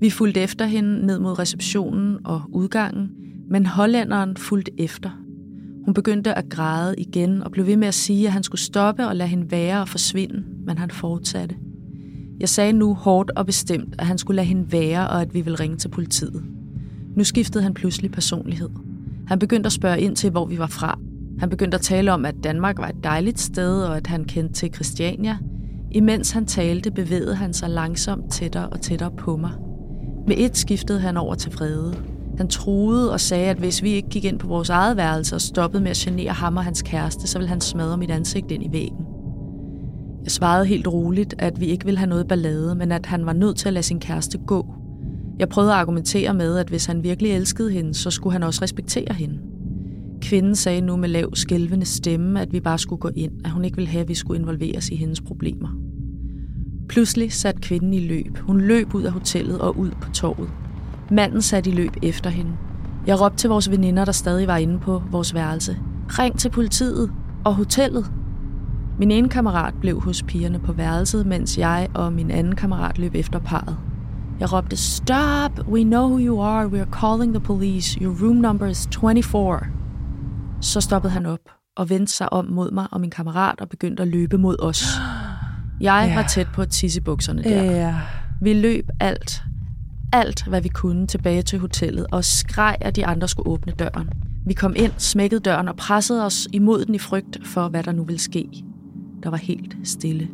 Vi 0.00 0.10
fulgte 0.10 0.40
efter 0.40 0.64
hende 0.64 1.06
ned 1.06 1.18
mod 1.18 1.38
receptionen 1.38 2.18
og 2.24 2.42
udgangen, 2.48 3.10
men 3.50 3.66
hollænderen 3.66 4.36
fulgte 4.36 4.72
efter. 4.80 5.10
Hun 5.84 5.94
begyndte 5.94 6.34
at 6.34 6.48
græde 6.48 6.94
igen 6.98 7.42
og 7.42 7.50
blev 7.50 7.66
ved 7.66 7.76
med 7.76 7.88
at 7.88 7.94
sige, 7.94 8.26
at 8.26 8.32
han 8.32 8.42
skulle 8.42 8.60
stoppe 8.60 9.06
og 9.06 9.16
lade 9.16 9.28
hende 9.28 9.50
være 9.50 9.80
og 9.80 9.88
forsvinde, 9.88 10.44
men 10.66 10.78
han 10.78 10.90
fortsatte. 10.90 11.56
Jeg 12.40 12.48
sagde 12.48 12.72
nu 12.72 12.94
hårdt 12.94 13.30
og 13.30 13.46
bestemt, 13.46 13.94
at 13.98 14.06
han 14.06 14.18
skulle 14.18 14.36
lade 14.36 14.46
hende 14.46 14.72
være, 14.72 15.08
og 15.08 15.22
at 15.22 15.34
vi 15.34 15.40
ville 15.40 15.60
ringe 15.60 15.76
til 15.76 15.88
politiet. 15.88 16.44
Nu 17.16 17.24
skiftede 17.24 17.64
han 17.64 17.74
pludselig 17.74 18.10
personlighed. 18.10 18.68
Han 19.26 19.38
begyndte 19.38 19.66
at 19.66 19.72
spørge 19.72 20.00
ind 20.00 20.16
til, 20.16 20.30
hvor 20.30 20.46
vi 20.46 20.58
var 20.58 20.66
fra. 20.66 20.98
Han 21.38 21.50
begyndte 21.50 21.74
at 21.74 21.80
tale 21.80 22.12
om, 22.12 22.24
at 22.24 22.34
Danmark 22.44 22.78
var 22.78 22.88
et 22.88 23.04
dejligt 23.04 23.40
sted, 23.40 23.82
og 23.82 23.96
at 23.96 24.06
han 24.06 24.24
kendte 24.24 24.54
til 24.54 24.74
Christiania. 24.74 25.38
Imens 25.90 26.30
han 26.30 26.46
talte, 26.46 26.90
bevægede 26.90 27.34
han 27.34 27.52
sig 27.52 27.70
langsomt 27.70 28.32
tættere 28.32 28.68
og 28.68 28.80
tættere 28.80 29.10
på 29.18 29.36
mig. 29.36 29.50
Med 30.26 30.36
et 30.38 30.56
skiftede 30.56 31.00
han 31.00 31.16
over 31.16 31.34
til 31.34 31.52
vrede. 31.52 31.94
Han 32.36 32.48
troede 32.48 33.12
og 33.12 33.20
sagde, 33.20 33.50
at 33.50 33.56
hvis 33.56 33.82
vi 33.82 33.90
ikke 33.90 34.08
gik 34.08 34.24
ind 34.24 34.38
på 34.38 34.46
vores 34.46 34.70
eget 34.70 34.96
værelse 34.96 35.34
og 35.34 35.40
stoppede 35.40 35.82
med 35.82 35.90
at 35.90 35.96
genere 35.96 36.32
ham 36.32 36.56
og 36.56 36.64
hans 36.64 36.82
kæreste, 36.82 37.26
så 37.26 37.38
ville 37.38 37.48
han 37.48 37.60
smadre 37.60 37.96
mit 37.96 38.10
ansigt 38.10 38.50
ind 38.50 38.64
i 38.64 38.72
væggen. 38.72 39.06
Jeg 40.24 40.30
svarede 40.30 40.66
helt 40.66 40.86
roligt, 40.86 41.34
at 41.38 41.60
vi 41.60 41.66
ikke 41.66 41.84
ville 41.84 41.98
have 41.98 42.08
noget 42.08 42.28
ballade, 42.28 42.74
men 42.74 42.92
at 42.92 43.06
han 43.06 43.26
var 43.26 43.32
nødt 43.32 43.56
til 43.56 43.68
at 43.68 43.72
lade 43.72 43.82
sin 43.82 44.00
kæreste 44.00 44.38
gå. 44.38 44.66
Jeg 45.38 45.48
prøvede 45.48 45.72
at 45.72 45.78
argumentere 45.78 46.34
med, 46.34 46.58
at 46.58 46.68
hvis 46.68 46.86
han 46.86 47.02
virkelig 47.02 47.32
elskede 47.32 47.70
hende, 47.70 47.94
så 47.94 48.10
skulle 48.10 48.32
han 48.32 48.42
også 48.42 48.62
respektere 48.62 49.14
hende. 49.14 49.38
Kvinden 50.22 50.54
sagde 50.54 50.80
nu 50.80 50.96
med 50.96 51.08
lav, 51.08 51.34
skælvende 51.34 51.86
stemme, 51.86 52.40
at 52.40 52.52
vi 52.52 52.60
bare 52.60 52.78
skulle 52.78 53.00
gå 53.00 53.10
ind, 53.16 53.32
at 53.44 53.50
hun 53.50 53.64
ikke 53.64 53.76
ville 53.76 53.90
have, 53.90 54.02
at 54.02 54.08
vi 54.08 54.14
skulle 54.14 54.40
involveres 54.40 54.88
i 54.88 54.96
hendes 54.96 55.20
problemer. 55.20 55.68
Pludselig 56.88 57.32
satte 57.32 57.60
kvinden 57.60 57.92
i 57.92 58.00
løb. 58.00 58.38
Hun 58.38 58.60
løb 58.60 58.94
ud 58.94 59.02
af 59.02 59.12
hotellet 59.12 59.58
og 59.58 59.78
ud 59.78 59.90
på 60.00 60.10
torvet. 60.10 60.48
Manden 61.10 61.42
satte 61.42 61.70
i 61.70 61.74
løb 61.74 61.90
efter 62.02 62.30
hende. 62.30 62.50
Jeg 63.06 63.20
råbte 63.20 63.36
til 63.38 63.50
vores 63.50 63.70
veninder, 63.70 64.04
der 64.04 64.12
stadig 64.12 64.46
var 64.46 64.56
inde 64.56 64.78
på 64.78 65.02
vores 65.10 65.34
værelse. 65.34 65.78
Ring 66.08 66.38
til 66.38 66.48
politiet 66.50 67.12
og 67.44 67.54
hotellet. 67.54 68.10
Min 68.98 69.10
ene 69.10 69.28
kammerat 69.28 69.74
blev 69.80 70.00
hos 70.00 70.22
pigerne 70.22 70.58
på 70.58 70.72
værelset, 70.72 71.26
mens 71.26 71.58
jeg 71.58 71.88
og 71.94 72.12
min 72.12 72.30
anden 72.30 72.54
kammerat 72.54 72.98
løb 72.98 73.14
efter 73.14 73.38
parret. 73.38 73.76
Jeg 74.40 74.52
råbte, 74.52 74.76
Stop! 74.76 75.68
We 75.68 75.82
know 75.84 76.06
who 76.08 76.18
you 76.20 76.42
are. 76.42 76.68
We 76.68 76.80
are 76.80 76.88
calling 77.00 77.34
the 77.34 77.40
police. 77.44 77.98
Your 78.00 78.14
room 78.22 78.36
number 78.36 78.66
is 78.66 78.88
24. 79.00 79.58
Så 80.60 80.80
stoppede 80.80 81.12
han 81.12 81.26
op, 81.26 81.38
og 81.76 81.90
vendte 81.90 82.12
sig 82.12 82.32
om 82.32 82.44
mod 82.50 82.70
mig 82.70 82.86
og 82.92 83.00
min 83.00 83.10
kammerat 83.10 83.60
og 83.60 83.68
begyndte 83.68 84.02
at 84.02 84.08
løbe 84.08 84.38
mod 84.38 84.56
os. 84.62 84.84
Jeg 85.80 86.04
Ja. 86.08 86.14
var 86.14 86.22
tæt 86.28 86.46
på 86.54 86.62
at 86.62 86.68
tisse 86.68 87.00
bukserne 87.02 87.42
der. 87.42 87.62
Ja. 87.64 87.94
Vi 88.42 88.54
løb 88.54 88.88
alt, 89.00 89.42
alt 90.16 90.44
hvad 90.48 90.60
vi 90.60 90.68
kunne 90.68 91.06
tilbage 91.06 91.42
til 91.42 91.58
hotellet 91.58 92.06
og 92.12 92.24
skreg, 92.24 92.76
at 92.80 92.96
de 92.96 93.06
andre 93.06 93.28
skulle 93.28 93.48
åbne 93.48 93.72
døren. 93.72 94.10
Vi 94.46 94.54
kom 94.54 94.74
ind, 94.76 94.92
smækkede 94.98 95.40
døren 95.40 95.68
og 95.68 95.76
pressede 95.76 96.24
os 96.24 96.48
imod 96.52 96.84
den 96.84 96.94
i 96.94 96.98
frygt 96.98 97.46
for, 97.46 97.68
hvad 97.68 97.82
der 97.82 97.92
nu 97.92 98.04
ville 98.04 98.20
ske. 98.20 98.48
Der 99.22 99.30
var 99.30 99.36
helt 99.36 99.76
stille. 99.84 100.28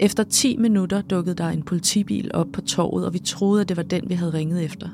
Efter 0.00 0.24
10 0.24 0.56
minutter 0.56 1.02
dukkede 1.02 1.34
der 1.36 1.48
en 1.48 1.62
politibil 1.62 2.30
op 2.34 2.46
på 2.52 2.60
torvet, 2.60 3.06
og 3.06 3.14
vi 3.14 3.18
troede, 3.18 3.60
at 3.60 3.68
det 3.68 3.76
var 3.76 3.82
den, 3.82 4.02
vi 4.08 4.14
havde 4.14 4.32
ringet 4.32 4.64
efter. 4.64 4.88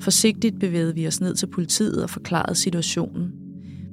Forsigtigt 0.00 0.60
bevægede 0.60 0.94
vi 0.94 1.06
os 1.06 1.20
ned 1.20 1.34
til 1.34 1.46
politiet 1.46 2.02
og 2.02 2.10
forklarede 2.10 2.54
situationen. 2.54 3.32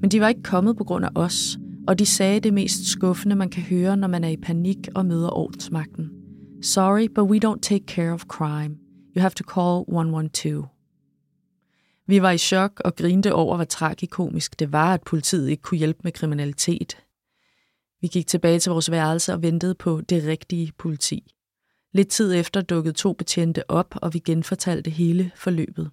Men 0.01 0.11
de 0.11 0.21
var 0.21 0.27
ikke 0.27 0.43
kommet 0.43 0.77
på 0.77 0.83
grund 0.83 1.05
af 1.05 1.09
os, 1.15 1.57
og 1.87 1.99
de 1.99 2.05
sagde 2.05 2.39
det 2.39 2.53
mest 2.53 2.85
skuffende, 2.85 3.35
man 3.35 3.49
kan 3.49 3.63
høre, 3.63 3.97
når 3.97 4.07
man 4.07 4.23
er 4.23 4.29
i 4.29 4.37
panik 4.37 4.87
og 4.95 5.05
møder 5.05 5.29
ordensmagten. 5.29 6.09
Sorry, 6.61 7.07
but 7.15 7.23
we 7.23 7.39
don't 7.45 7.59
take 7.61 7.85
care 7.87 8.13
of 8.13 8.23
crime. 8.23 8.86
You 9.17 9.21
have 9.21 9.31
to 9.31 9.43
call 9.43 9.85
112. 9.87 10.67
Vi 12.07 12.21
var 12.21 12.31
i 12.31 12.37
chok 12.37 12.81
og 12.85 12.95
grinte 12.95 13.33
over, 13.33 13.55
hvor 13.55 13.65
tragikomisk 13.65 14.59
det 14.59 14.71
var, 14.71 14.93
at 14.93 15.03
politiet 15.03 15.49
ikke 15.49 15.61
kunne 15.61 15.77
hjælpe 15.77 15.99
med 16.03 16.11
kriminalitet. 16.11 16.97
Vi 18.01 18.07
gik 18.07 18.27
tilbage 18.27 18.59
til 18.59 18.71
vores 18.71 18.91
værelse 18.91 19.33
og 19.33 19.41
ventede 19.41 19.75
på 19.75 20.01
det 20.01 20.23
rigtige 20.23 20.73
politi. 20.77 21.33
Lidt 21.93 22.07
tid 22.07 22.35
efter 22.35 22.61
dukkede 22.61 22.93
to 22.93 23.13
betjente 23.13 23.69
op, 23.71 23.95
og 24.01 24.13
vi 24.13 24.19
genfortalte 24.19 24.89
hele 24.89 25.31
forløbet. 25.35 25.91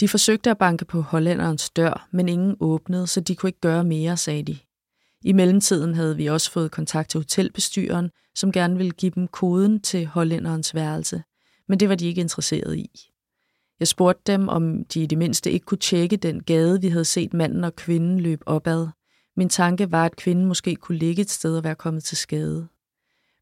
De 0.00 0.08
forsøgte 0.08 0.50
at 0.50 0.58
banke 0.58 0.84
på 0.84 1.00
hollænderens 1.00 1.70
dør, 1.70 2.08
men 2.10 2.28
ingen 2.28 2.56
åbnede, 2.60 3.06
så 3.06 3.20
de 3.20 3.36
kunne 3.36 3.48
ikke 3.48 3.60
gøre 3.60 3.84
mere, 3.84 4.16
sagde 4.16 4.42
de. 4.42 4.58
I 5.22 5.32
mellemtiden 5.32 5.94
havde 5.94 6.16
vi 6.16 6.26
også 6.26 6.50
fået 6.50 6.70
kontakt 6.70 7.10
til 7.10 7.20
hotelbestyren, 7.20 8.10
som 8.34 8.52
gerne 8.52 8.76
ville 8.76 8.92
give 8.92 9.12
dem 9.14 9.28
koden 9.28 9.80
til 9.80 10.06
hollænderens 10.06 10.74
værelse, 10.74 11.22
men 11.70 11.80
det 11.80 11.88
var 11.88 11.94
de 11.94 12.06
ikke 12.06 12.20
interesseret 12.20 12.76
i. 12.76 13.10
Jeg 13.80 13.88
spurgte 13.88 14.32
dem, 14.32 14.48
om 14.48 14.84
de 14.84 15.02
i 15.02 15.06
det 15.06 15.18
mindste 15.18 15.50
ikke 15.50 15.66
kunne 15.66 15.78
tjekke 15.78 16.16
den 16.16 16.42
gade, 16.42 16.80
vi 16.80 16.88
havde 16.88 17.04
set 17.04 17.34
manden 17.34 17.64
og 17.64 17.76
kvinden 17.76 18.20
løbe 18.20 18.48
opad. 18.48 18.88
Min 19.36 19.48
tanke 19.48 19.92
var, 19.92 20.04
at 20.04 20.16
kvinden 20.16 20.46
måske 20.46 20.76
kunne 20.76 20.98
ligge 20.98 21.22
et 21.22 21.30
sted 21.30 21.56
og 21.56 21.64
være 21.64 21.74
kommet 21.74 22.04
til 22.04 22.16
skade. 22.16 22.68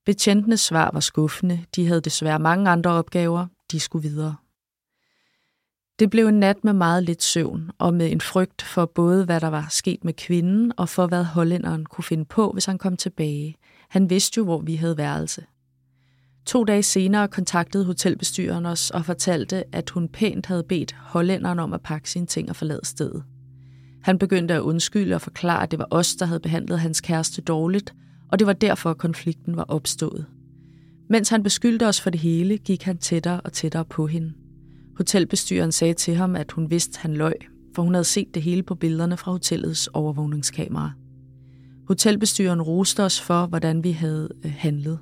Betjentenes 0.06 0.60
svar 0.60 0.90
var 0.92 1.00
skuffende. 1.00 1.64
De 1.76 1.86
havde 1.86 2.00
desværre 2.00 2.38
mange 2.38 2.70
andre 2.70 2.90
opgaver. 2.90 3.46
De 3.72 3.80
skulle 3.80 4.08
videre. 4.08 4.36
Det 5.98 6.10
blev 6.10 6.26
en 6.26 6.40
nat 6.40 6.64
med 6.64 6.72
meget 6.72 7.02
lidt 7.02 7.22
søvn, 7.22 7.70
og 7.78 7.94
med 7.94 8.12
en 8.12 8.20
frygt 8.20 8.62
for 8.62 8.86
både, 8.86 9.24
hvad 9.24 9.40
der 9.40 9.48
var 9.48 9.66
sket 9.70 10.04
med 10.04 10.12
kvinden, 10.12 10.72
og 10.76 10.88
for, 10.88 11.06
hvad 11.06 11.24
hollænderen 11.24 11.86
kunne 11.86 12.04
finde 12.04 12.24
på, 12.24 12.52
hvis 12.52 12.66
han 12.66 12.78
kom 12.78 12.96
tilbage. 12.96 13.56
Han 13.88 14.10
vidste 14.10 14.38
jo, 14.38 14.44
hvor 14.44 14.60
vi 14.60 14.74
havde 14.74 14.96
værelse. 14.96 15.46
To 16.48 16.64
dage 16.64 16.82
senere 16.82 17.28
kontaktede 17.28 17.84
hotelbestyreren 17.84 18.66
os 18.66 18.90
og 18.90 19.04
fortalte, 19.04 19.64
at 19.72 19.90
hun 19.90 20.08
pænt 20.08 20.46
havde 20.46 20.62
bedt 20.68 20.92
hollænderen 20.98 21.58
om 21.58 21.72
at 21.72 21.80
pakke 21.80 22.10
sine 22.10 22.26
ting 22.26 22.48
og 22.50 22.56
forlade 22.56 22.80
stedet. 22.84 23.22
Han 24.02 24.18
begyndte 24.18 24.54
at 24.54 24.60
undskylde 24.60 25.14
og 25.14 25.20
forklare, 25.20 25.62
at 25.62 25.70
det 25.70 25.78
var 25.78 25.88
os, 25.90 26.16
der 26.16 26.26
havde 26.26 26.40
behandlet 26.40 26.80
hans 26.80 27.00
kæreste 27.00 27.42
dårligt, 27.42 27.94
og 28.32 28.38
det 28.38 28.46
var 28.46 28.52
derfor, 28.52 28.94
konflikten 28.94 29.56
var 29.56 29.64
opstået. 29.68 30.26
Mens 31.10 31.28
han 31.28 31.42
beskyldte 31.42 31.86
os 31.86 32.00
for 32.00 32.10
det 32.10 32.20
hele, 32.20 32.58
gik 32.58 32.82
han 32.82 32.98
tættere 32.98 33.40
og 33.40 33.52
tættere 33.52 33.84
på 33.84 34.06
hende. 34.06 34.32
Hotelbestyreren 34.96 35.72
sagde 35.72 35.94
til 35.94 36.14
ham, 36.14 36.36
at 36.36 36.52
hun 36.52 36.70
vidste, 36.70 36.98
at 36.98 37.02
han 37.02 37.14
løg, 37.14 37.34
for 37.74 37.82
hun 37.82 37.94
havde 37.94 38.04
set 38.04 38.34
det 38.34 38.42
hele 38.42 38.62
på 38.62 38.74
billederne 38.74 39.16
fra 39.16 39.32
hotellets 39.32 39.86
overvågningskamera. 39.86 40.92
Hotelbestyreren 41.88 42.62
roste 42.62 43.04
os 43.04 43.20
for, 43.20 43.46
hvordan 43.46 43.84
vi 43.84 43.90
havde 43.90 44.28
øh, 44.44 44.52
handlet. 44.58 44.98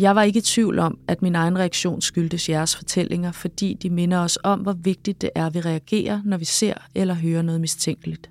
Jeg 0.00 0.14
var 0.16 0.22
ikke 0.22 0.38
i 0.38 0.42
tvivl 0.42 0.78
om, 0.78 0.98
at 1.08 1.22
min 1.22 1.34
egen 1.34 1.58
reaktion 1.58 2.00
skyldtes 2.00 2.48
jeres 2.48 2.76
fortællinger, 2.76 3.32
fordi 3.32 3.74
de 3.82 3.90
minder 3.90 4.18
os 4.18 4.38
om, 4.44 4.60
hvor 4.60 4.72
vigtigt 4.72 5.20
det 5.22 5.30
er, 5.34 5.46
at 5.46 5.54
vi 5.54 5.60
reagerer, 5.60 6.20
når 6.24 6.36
vi 6.36 6.44
ser 6.44 6.74
eller 6.94 7.14
hører 7.14 7.42
noget 7.42 7.60
mistænkeligt. 7.60 8.30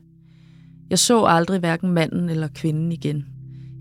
Jeg 0.89 0.99
så 0.99 1.23
aldrig 1.25 1.59
hverken 1.59 1.89
manden 1.91 2.29
eller 2.29 2.47
kvinden 2.47 2.91
igen. 2.91 3.25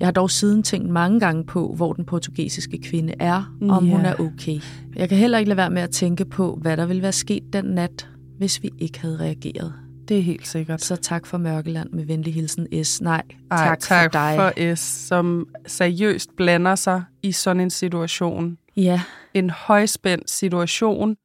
Jeg 0.01 0.07
har 0.07 0.13
dog 0.13 0.31
siden 0.31 0.63
tænkt 0.63 0.91
mange 0.91 1.21
gange 1.21 1.45
på, 1.45 1.75
hvor 1.77 1.93
den 1.93 2.05
portugisiske 2.05 2.79
kvinde 2.79 3.15
er, 3.21 3.57
og 3.63 3.69
om 3.77 3.87
Ja. 3.87 3.97
hun 3.97 4.05
er 4.05 4.15
okay. 4.21 4.61
Jeg 4.97 5.09
kan 5.09 5.19
heller 5.19 5.39
ikke 5.39 5.49
lade 5.49 5.57
være 5.57 5.71
med 5.71 5.83
at 5.83 5.91
tænke 5.91 6.25
på, 6.25 6.59
hvad 6.63 6.77
der 6.77 6.87
ville 6.87 7.03
være 7.03 7.13
sket 7.13 7.43
den 7.53 7.65
nat, 7.65 8.09
hvis 8.39 8.63
vi 8.63 8.71
ikke 8.79 9.01
havde 9.01 9.17
reageret. 9.17 9.73
Det 10.09 10.19
er 10.19 10.23
helt 10.23 10.47
sikkert. 10.47 10.81
Så 10.81 10.97
tak 10.97 11.27
for 11.27 11.39
Mørkeland 11.39 11.91
med 11.91 12.05
venlig 12.05 12.35
hilsen 12.35 12.85
S. 12.85 13.01
Nej, 13.01 13.23
Ej, 13.51 13.67
tak, 13.69 13.79
tak 13.79 14.05
for 14.05 14.19
dig. 14.21 14.35
for 14.37 14.75
S, 14.75 14.81
som 14.81 15.49
seriøst 15.67 16.37
blander 16.37 16.75
sig 16.75 17.05
i 17.23 17.33
sådan 17.33 17.61
en 17.61 17.71
situation. 17.71 18.59
Ja, 18.77 19.03
En 19.35 19.51
højspændt 19.51 20.31
situation, 20.31 21.17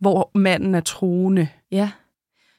hvor 0.00 0.30
manden 0.34 0.74
er 0.74 0.80
truende. 0.80 1.48
ja. 1.70 1.90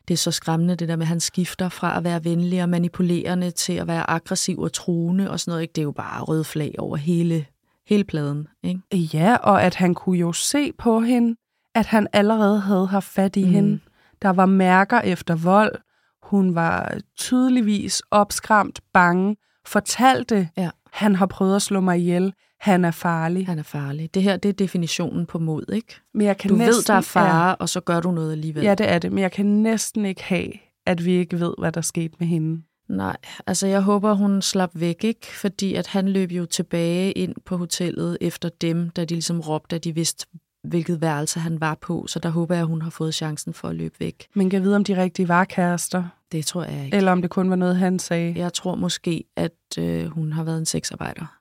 Det 0.08 0.14
er 0.14 0.18
så 0.18 0.32
skræmmende, 0.32 0.76
det 0.76 0.88
der 0.88 0.96
med, 0.96 1.04
at 1.04 1.08
han 1.08 1.20
skifter 1.20 1.70
fra 1.70 1.98
at 1.98 2.04
være 2.04 2.24
venlig 2.24 2.64
og 2.64 2.70
manipulerende 2.70 3.52
til 3.52 3.74
at 3.74 3.88
være 3.88 4.10
aggressiv 4.10 4.60
og 4.60 4.74
truende 4.74 5.32
og 5.32 5.40
sådan 5.40 5.52
noget. 5.52 5.62
Ikke? 5.62 5.72
Det 5.72 5.82
er 5.82 5.84
jo 5.84 5.92
bare 5.92 6.22
rød 6.24 6.44
flag 6.44 6.76
over 6.78 6.98
hele, 6.98 7.46
hele 7.88 8.04
pladen. 8.04 8.48
Ikke? 8.64 8.82
Ja, 9.18 9.36
og 9.36 9.64
at 9.64 9.76
han 9.76 9.94
kunne 9.94 10.20
jo 10.20 10.34
se 10.34 10.72
på 10.78 11.00
hende, 11.00 11.36
at 11.76 11.86
han 11.86 12.08
allerede 12.14 12.60
havde 12.60 12.88
haft 12.88 13.06
fat 13.08 13.36
i 13.36 13.44
mm. 13.46 13.50
Hende. 13.52 13.80
Der 14.22 14.30
var 14.30 14.46
mærker 14.46 15.00
efter 15.00 15.36
vold. 15.36 15.76
Hun 16.24 16.56
var 16.56 16.98
tydeligvis 17.18 18.02
opskræmt, 18.12 18.80
bange, 18.94 19.36
fortalte, 19.66 20.50
Ja. 20.58 20.70
han 20.92 21.16
har 21.16 21.26
prøvet 21.26 21.56
at 21.56 21.62
slå 21.62 21.80
mig 21.80 22.00
ihjel, 22.00 22.34
han 22.60 22.86
er 22.86 22.92
farlig. 22.92 23.46
Han 23.46 23.60
er 23.60 23.64
farlig. 23.64 24.14
Det 24.14 24.24
her, 24.24 24.38
det 24.38 24.50
er 24.50 24.54
definitionen 24.54 25.26
på 25.26 25.40
mod, 25.40 25.74
ikke? 25.74 25.96
Men 26.14 26.28
jeg 26.28 26.38
kan 26.38 26.50
Du 26.50 26.56
næsten, 26.56 26.76
ved, 26.76 26.84
der 26.84 26.94
er 26.94 27.02
fare, 27.02 27.56
og 27.56 27.70
så 27.70 27.80
gør 27.80 28.00
du 28.00 28.12
noget 28.12 28.32
alligevel. 28.32 28.64
Ja, 28.64 28.76
det 28.76 28.90
er 28.92 29.00
det, 29.00 29.12
men 29.12 29.22
jeg 29.22 29.32
kan 29.32 29.46
næsten 29.46 30.06
ikke 30.06 30.24
have, 30.24 30.52
at 30.86 31.06
vi 31.06 31.12
ikke 31.12 31.40
ved, 31.40 31.54
hvad 31.60 31.72
der 31.72 31.82
skete 31.82 32.16
med 32.20 32.28
hende. 32.28 32.62
Nej, 32.90 33.18
altså 33.48 33.68
jeg 33.68 33.82
håber, 33.82 34.14
hun 34.14 34.42
slap 34.42 34.70
væk, 34.74 35.04
ikke? 35.04 35.28
Fordi 35.28 35.76
at 35.76 35.88
han 35.88 36.10
løb 36.10 36.32
jo 36.32 36.46
tilbage 36.46 37.12
ind 37.12 37.36
på 37.46 37.58
hotellet 37.58 38.18
efter 38.22 38.50
dem, 38.62 38.90
da 38.90 39.06
de 39.06 39.14
ligesom 39.14 39.40
råbte, 39.40 39.76
at 39.76 39.84
de 39.84 39.96
vidste, 39.96 40.26
hvilket 40.64 41.02
værelse 41.02 41.40
han 41.40 41.62
var 41.62 41.76
på. 41.76 42.08
Så 42.08 42.20
der 42.20 42.30
håber 42.30 42.56
jeg, 42.56 42.62
at 42.62 42.68
hun 42.68 42.82
har 42.82 42.90
fået 42.90 43.14
chancen 43.14 43.54
for 43.54 43.68
at 43.68 43.76
løbe 43.76 43.96
væk. 44.00 44.28
Men 44.34 44.50
kan 44.50 44.58
jeg 44.58 44.64
vide, 44.64 44.76
om 44.76 44.84
de 44.84 45.02
rigtig 45.02 45.28
var 45.28 45.46
kærester, 45.46 46.04
Det 46.32 46.46
tror 46.46 46.64
jeg 46.64 46.86
ikke. 46.86 46.98
eller 46.98 47.12
om 47.12 47.22
det 47.22 47.32
kun 47.32 47.50
var 47.50 47.56
noget, 47.56 47.78
han 47.78 48.00
sagde. 48.00 48.34
Jeg 48.38 48.54
tror 48.54 48.76
måske, 48.76 49.24
at 49.36 49.78
øh, 49.80 50.06
hun 50.06 50.34
har 50.34 50.44
været 50.44 50.58
en 50.58 50.66
sexarbejder. 50.66 51.38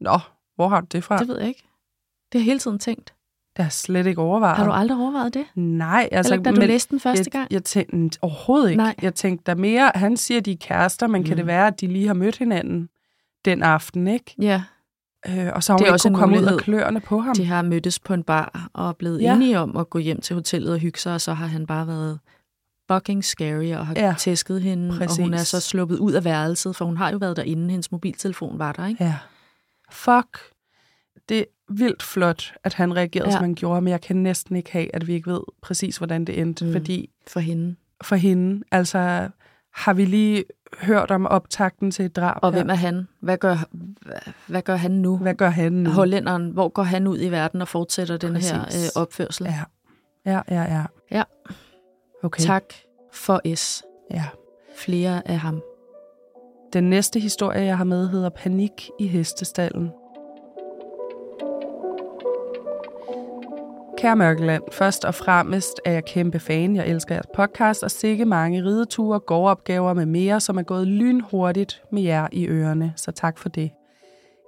Nå, 0.00 0.18
hvor 0.54 0.68
har 0.68 0.80
du 0.80 0.86
det 0.92 1.04
fra? 1.04 1.18
Det 1.18 1.28
ved 1.28 1.38
jeg 1.38 1.48
ikke. 1.48 1.62
Det 2.32 2.40
har 2.40 2.44
jeg 2.44 2.44
hele 2.44 2.58
tiden 2.58 2.78
tænkt. 2.78 3.14
Det 3.56 3.62
har 3.62 3.64
jeg 3.64 3.72
slet 3.72 4.06
ikke 4.06 4.20
overvejet. 4.20 4.56
Har 4.56 4.64
du 4.64 4.72
aldrig 4.72 4.98
overvejet 4.98 5.34
det? 5.34 5.44
Nej, 5.54 6.08
altså... 6.12 6.34
Eller 6.34 6.44
da 6.44 6.50
du 6.50 6.60
læste 6.60 6.90
den 6.90 7.00
første 7.00 7.24
jeg, 7.26 7.32
gang? 7.32 7.52
Jeg 7.52 7.64
tænkte 7.64 8.18
overhovedet 8.22 8.70
ikke. 8.70 8.82
Nej. 8.82 8.94
Jeg 9.02 9.14
tænkte 9.14 9.42
der 9.46 9.54
mere, 9.54 9.92
han 9.94 10.16
siger, 10.16 10.40
de 10.40 10.52
er 10.52 10.56
kærester, 10.60 11.06
men 11.06 11.20
mm. 11.22 11.26
kan 11.28 11.36
det 11.36 11.46
være, 11.46 11.66
at 11.66 11.80
de 11.80 11.86
lige 11.86 12.06
har 12.06 12.14
mødt 12.14 12.38
hinanden 12.38 12.88
den 13.44 13.62
aften, 13.62 14.08
ikke? 14.08 14.34
Ja, 14.40 14.62
Øh, 15.28 15.50
og 15.54 15.62
så 15.62 15.72
har 15.72 15.78
Det 15.78 15.82
hun 15.82 15.86
er 15.86 15.88
ikke 15.88 15.92
også 15.92 16.08
kunne 16.08 16.18
komme 16.18 16.32
ud 16.34 16.38
af 16.38 16.42
mulighed. 16.42 16.58
kløerne 16.60 17.00
på 17.00 17.18
ham. 17.20 17.34
de 17.34 17.44
har 17.44 17.62
mødtes 17.62 17.98
på 17.98 18.14
en 18.14 18.22
bar 18.22 18.68
og 18.72 18.88
er 18.88 18.92
blevet 18.92 19.22
Ja. 19.22 19.34
enige 19.34 19.58
om 19.58 19.76
at 19.76 19.90
gå 19.90 19.98
hjem 19.98 20.20
til 20.20 20.34
hotellet 20.34 20.72
og 20.72 20.78
hygge 20.78 20.98
sig, 20.98 21.14
og 21.14 21.20
så 21.20 21.32
har 21.34 21.46
han 21.46 21.66
bare 21.66 21.86
været 21.86 22.18
fucking 22.92 23.24
scary 23.24 23.72
og 23.72 23.86
har 23.86 23.94
Ja, 23.96 24.14
tæsket 24.18 24.62
hende, 24.62 24.96
præcis. 24.98 25.18
og 25.18 25.24
hun 25.24 25.34
er 25.34 25.38
så 25.38 25.60
sluppet 25.60 25.98
ud 25.98 26.12
af 26.12 26.24
værelset, 26.24 26.76
for 26.76 26.84
hun 26.84 26.96
har 26.96 27.10
jo 27.10 27.16
været 27.16 27.36
derinde, 27.36 27.70
hendes 27.70 27.92
mobiltelefon 27.92 28.58
var 28.58 28.72
der, 28.72 28.86
ikke? 28.86 29.04
Ja. 29.04 29.16
Fuck. 29.92 30.38
Det 31.28 31.38
er 31.38 31.44
vildt 31.68 32.02
flot, 32.02 32.54
at 32.64 32.74
han 32.74 32.96
reagerede, 32.96 33.28
ja. 33.28 33.32
Som 33.34 33.42
han 33.42 33.54
gjorde, 33.54 33.80
men 33.80 33.90
jeg 33.90 34.00
kan 34.00 34.16
næsten 34.16 34.56
ikke 34.56 34.72
have, 34.72 34.94
at 34.94 35.06
vi 35.06 35.12
ikke 35.14 35.30
ved 35.30 35.40
præcis, 35.62 35.96
hvordan 35.96 36.24
det 36.24 36.40
endte. 36.40 36.64
Mm. 36.64 36.72
Fordi 36.72 37.10
For 37.28 37.40
hende. 37.40 37.76
for 38.02 38.16
hende, 38.16 38.64
altså 38.70 39.28
har 39.74 39.92
vi 39.92 40.04
lige 40.04 40.44
hørt 40.80 41.10
om 41.10 41.26
optakten 41.26 41.90
til 41.90 42.04
et 42.04 42.16
drab. 42.16 42.38
Og 42.42 42.52
her. 42.52 42.58
hvem 42.58 42.70
er 42.70 42.74
han? 42.74 43.08
Hvad 43.20 43.38
gør, 43.38 43.56
hvad, 44.46 44.62
gør 44.62 44.76
han 44.76 44.90
nu? 44.90 45.16
Hvad 45.16 45.34
gør 45.34 45.48
han 45.48 45.72
nu? 45.72 45.90
Hollænderen, 45.90 46.50
hvor 46.50 46.68
går 46.68 46.82
han 46.82 47.06
ud 47.06 47.20
i 47.20 47.28
verden 47.28 47.62
og 47.62 47.68
fortsætter 47.68 48.16
den 48.16 48.36
her 48.36 48.60
øh, 48.60 49.02
opførsel? 49.02 49.46
Ja. 49.46 49.62
Ja, 50.26 50.40
ja, 50.50 50.62
ja. 50.62 50.82
Ja. 51.10 51.22
Okay. 52.22 52.42
Tak 52.42 52.64
for 53.12 53.54
S. 53.54 53.82
Ja. 54.10 54.24
Flere 54.76 55.28
af 55.28 55.38
ham. 55.38 55.62
Den 56.72 56.90
næste 56.90 57.20
historie, 57.20 57.64
jeg 57.64 57.76
har 57.76 57.84
med, 57.84 58.08
hedder 58.08 58.28
Panik 58.28 58.90
i 58.98 59.06
hestestallen. 59.06 59.90
Kære 63.98 64.16
Mørkeland, 64.16 64.62
først 64.72 65.04
og 65.04 65.14
fremmest 65.14 65.80
er 65.84 65.92
jeg 65.92 66.04
kæmpe 66.04 66.38
fan. 66.38 66.76
Jeg 66.76 66.86
elsker 66.88 67.14
jeres 67.14 67.26
podcast 67.34 67.82
og 67.82 67.90
sikke 67.90 68.24
mange 68.24 68.64
rideture, 68.64 69.20
gårdopgaver 69.20 69.92
med 69.92 70.06
mere, 70.06 70.40
som 70.40 70.58
er 70.58 70.62
gået 70.62 70.86
lynhurtigt 70.86 71.82
med 71.92 72.02
jer 72.02 72.28
i 72.32 72.46
ørerne. 72.46 72.92
Så 72.96 73.12
tak 73.12 73.38
for 73.38 73.48
det. 73.48 73.70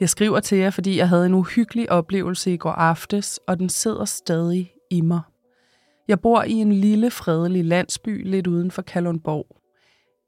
Jeg 0.00 0.08
skriver 0.08 0.40
til 0.40 0.58
jer, 0.58 0.70
fordi 0.70 0.98
jeg 0.98 1.08
havde 1.08 1.26
en 1.26 1.34
uhyggelig 1.34 1.92
oplevelse 1.92 2.52
i 2.52 2.56
går 2.56 2.70
aftes, 2.70 3.40
og 3.48 3.58
den 3.58 3.68
sidder 3.68 4.04
stadig 4.04 4.72
i 4.90 5.00
mig. 5.00 5.20
Jeg 6.08 6.20
bor 6.20 6.42
i 6.42 6.52
en 6.52 6.72
lille, 6.72 7.10
fredelig 7.10 7.64
landsby 7.64 8.30
lidt 8.30 8.46
uden 8.46 8.70
for 8.70 8.82
Kalundborg. 8.82 9.46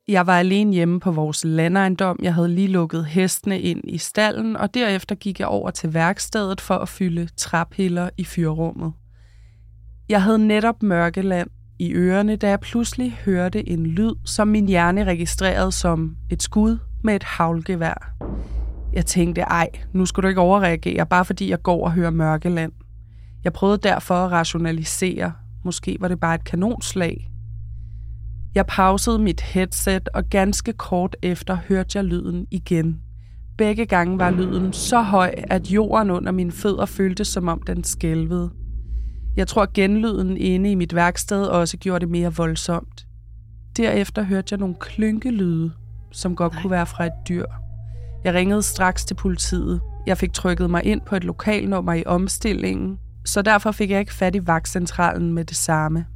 Jeg 0.09 0.27
var 0.27 0.39
alene 0.39 0.73
hjemme 0.73 1.01
på 1.01 1.11
vores 1.11 1.45
landejendom. 1.45 2.19
Jeg 2.23 2.35
havde 2.35 2.49
lige 2.49 2.69
lukket 2.69 3.07
hestene 3.07 3.61
ind 3.61 3.81
i 3.85 3.99
stallen, 3.99 4.57
og 4.57 4.75
derefter 4.75 5.15
gik 5.15 5.41
jeg 5.41 5.49
over 5.49 5.71
til 5.71 5.95
værkstedet 5.95 6.61
for 6.61 6.75
at 6.75 6.89
fylde 6.89 7.29
træpiller 7.37 8.11
i 8.17 8.25
fyrrummet. 8.25 8.93
Jeg 10.09 10.23
havde 10.23 10.47
netop 10.47 10.83
mørkeland 10.83 11.49
i 11.79 11.93
ørerne, 11.93 12.37
da 12.37 12.49
jeg 12.49 12.61
pludselig 12.61 13.13
hørte 13.25 13.69
en 13.69 13.87
lyd, 13.87 14.13
som 14.25 14.49
min 14.49 14.69
hjerne 14.69 15.05
registrerede 15.05 15.73
som 15.73 16.17
et 16.31 16.43
skud 16.43 16.79
med 17.05 17.17
et 17.17 17.23
havlgevær. 17.23 18.15
Jeg 18.93 19.07
tænkte, 19.07 19.41
ej, 19.41 19.69
nu 19.93 20.07
skal 20.07 20.23
du 20.23 20.29
ikke 20.29 20.41
overreagere, 20.41 21.07
bare 21.07 21.25
fordi 21.25 21.51
jeg 21.51 21.63
går 21.63 21.85
og 21.85 21.93
hører 21.93 22.11
mørkeland. 22.11 22.73
Jeg 23.45 23.53
prøvede 23.53 23.79
derfor 23.83 24.15
at 24.15 24.31
rationalisere. 24.31 25.33
Måske 25.65 25.97
var 26.01 26.09
det 26.09 26.21
bare 26.21 26.35
et 26.35 26.45
kanonslag. 26.45 27.31
Jeg 28.55 28.67
pausede 28.67 29.19
mit 29.19 29.41
headset, 29.41 30.09
og 30.15 30.25
ganske 30.25 30.73
kort 30.73 31.17
efter 31.23 31.59
hørte 31.69 31.99
jeg 31.99 32.05
lyden 32.05 32.47
igen. 32.51 33.01
Begge 33.59 33.87
gange 33.87 34.19
var 34.19 34.31
lyden 34.31 34.73
så 34.73 35.03
høj, 35.03 35.35
at 35.37 35.71
jorden 35.71 36.11
under 36.11 36.33
mine 36.33 36.53
fødder 36.53 36.87
føltes 36.87 37.29
som 37.29 37.49
om 37.49 37.63
den 37.63 37.85
skælvede. 37.85 38.51
Jeg 39.39 39.49
tror, 39.49 39.69
genlyden 39.75 40.37
inde 40.37 40.71
i 40.71 40.75
mit 40.75 40.95
værksted 40.95 41.47
også 41.47 41.77
gjorde 41.77 42.01
det 42.01 42.09
mere 42.09 42.35
voldsomt. 42.35 43.07
Derefter 43.77 44.23
hørte 44.23 44.49
jeg 44.51 44.59
nogle 44.59 44.75
klonkelyde, 44.81 45.73
som 46.13 46.37
godt 46.37 46.53
Nej. 46.53 46.63
kunne 46.63 46.71
være 46.71 46.87
fra 46.87 47.05
et 47.05 47.13
dyr. 47.29 47.45
Jeg 48.25 48.35
ringede 48.35 48.63
straks 48.63 49.05
til 49.05 49.15
politiet. 49.15 49.81
Jeg 50.07 50.19
fik 50.19 50.33
trykket 50.33 50.71
mig 50.71 50.85
ind 50.85 51.01
på 51.07 51.17
et 51.17 51.25
lokalnummer 51.25 51.93
i 51.93 52.03
omstillingen, 52.07 52.99
så 53.25 53.43
derfor 53.43 53.73
fik 53.73 53.91
jeg 53.91 54.01
ikke 54.01 54.15
fat 54.15 54.35
i 54.35 54.47
vagtcentralen 54.47 55.33
med 55.33 55.45
det 55.45 55.57
samme. 55.57 56.07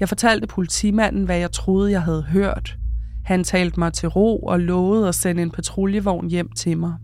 Jeg 0.00 0.08
fortalte 0.08 0.46
politimanden, 0.46 1.24
hvad 1.24 1.38
jeg 1.38 1.52
troede, 1.52 1.90
jeg 1.90 2.02
havde 2.02 2.22
hørt. 2.22 2.76
Han 3.24 3.44
talte 3.44 3.80
mig 3.80 3.92
til 3.92 4.08
ro 4.08 4.38
og 4.38 4.60
lovede 4.60 5.08
at 5.08 5.14
sende 5.14 5.42
en 5.42 5.50
patruljevogn 5.50 6.30
hjem 6.30 6.52
til 6.52 6.78
mig. 6.78 6.94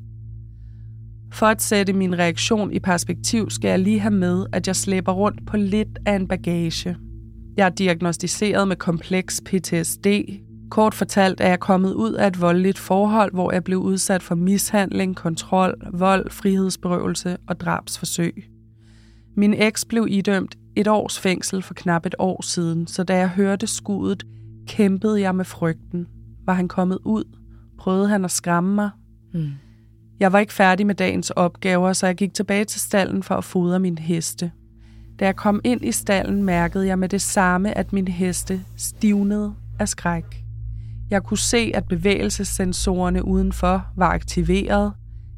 For 1.33 1.47
at 1.47 1.63
sætte 1.63 1.93
min 1.93 2.19
reaktion 2.19 2.73
i 2.73 2.79
perspektiv, 2.79 3.51
skal 3.51 3.69
jeg 3.69 3.79
lige 3.79 4.01
have 4.01 4.15
med, 4.15 4.47
at 4.53 4.67
jeg 4.67 4.77
slæber 4.77 5.13
rundt 5.13 5.47
på 5.47 5.57
lidt 5.57 5.99
af 6.07 6.17
en 6.17 6.29
bagage. 6.29 6.97
Jeg 7.57 7.67
er 7.67 7.71
diagnostiseret 7.71 8.69
med 8.69 8.77
kompleks 8.77 9.41
PTSD. 9.45 10.07
Kort 10.71 10.95
fortalt 10.95 11.41
er 11.41 11.49
jeg 11.49 11.61
kommet 11.61 11.93
ud 11.93 12.13
af 12.13 12.27
et 12.27 12.41
voldeligt 12.41 12.79
forhold, 12.79 13.33
hvor 13.33 13.53
jeg 13.53 13.65
blev 13.65 13.79
udsat 13.79 14.23
for 14.23 14.35
mishandling, 14.35 15.17
kontrol, 15.17 15.75
vold, 15.93 16.31
frihedsberøvelse 16.31 17.37
og 17.49 17.61
drabsforsøg. 17.61 18.45
Min 19.37 19.55
eks 19.55 19.85
blev 19.85 20.07
idømt 20.11 20.59
et 20.77 20.89
års 20.89 21.19
fængsel 21.19 21.63
for 21.63 21.75
knap 21.75 22.07
et 22.07 22.15
år 22.19 22.43
siden, 22.43 22.87
så 22.87 23.03
da 23.03 23.17
jeg 23.17 23.29
hørte 23.29 23.67
skuddet, 23.67 24.25
kæmpede 24.69 25.21
jeg 25.21 25.35
med 25.35 25.45
frygten. 25.45 26.07
Var 26.47 26.53
han 26.53 26.69
kommet 26.69 26.99
ud? 27.05 27.25
Prøvede 27.79 28.09
han 28.09 28.25
at 28.25 28.31
skræmme 28.31 28.75
mig? 28.75 28.91
Mm. 29.35 29.51
Jeg 30.23 30.33
var 30.33 30.39
ikke 30.39 30.53
færdig 30.53 30.87
med 30.87 30.95
dagens 30.95 31.31
opgaver, 31.31 31.93
så 31.93 32.07
jeg 32.07 32.17
gik 32.17 32.35
tilbage 32.35 32.65
til 32.65 32.81
stallen 32.81 33.23
for 33.23 33.35
at 33.35 33.45
fodre 33.45 33.81
min 33.81 33.99
heste. 33.99 34.53
Da 35.19 35.25
jeg 35.25 35.37
kom 35.37 35.61
ind 35.65 35.85
i 35.85 35.93
stallen, 35.93 36.43
mærkede 36.43 36.87
jeg 36.87 36.99
med 36.99 37.09
det 37.09 37.23
samme, 37.23 37.79
at 37.79 37.93
min 37.93 38.09
heste 38.09 38.61
stivnede 38.77 39.55
af 39.79 39.89
skræk. 39.89 40.45
Jeg 41.11 41.23
kunne 41.23 41.39
se, 41.39 41.73
at 41.75 41.89
bevægelsessensorerne 41.89 43.25
udenfor 43.25 43.87
var 43.97 44.09
aktiveret. 44.09 44.93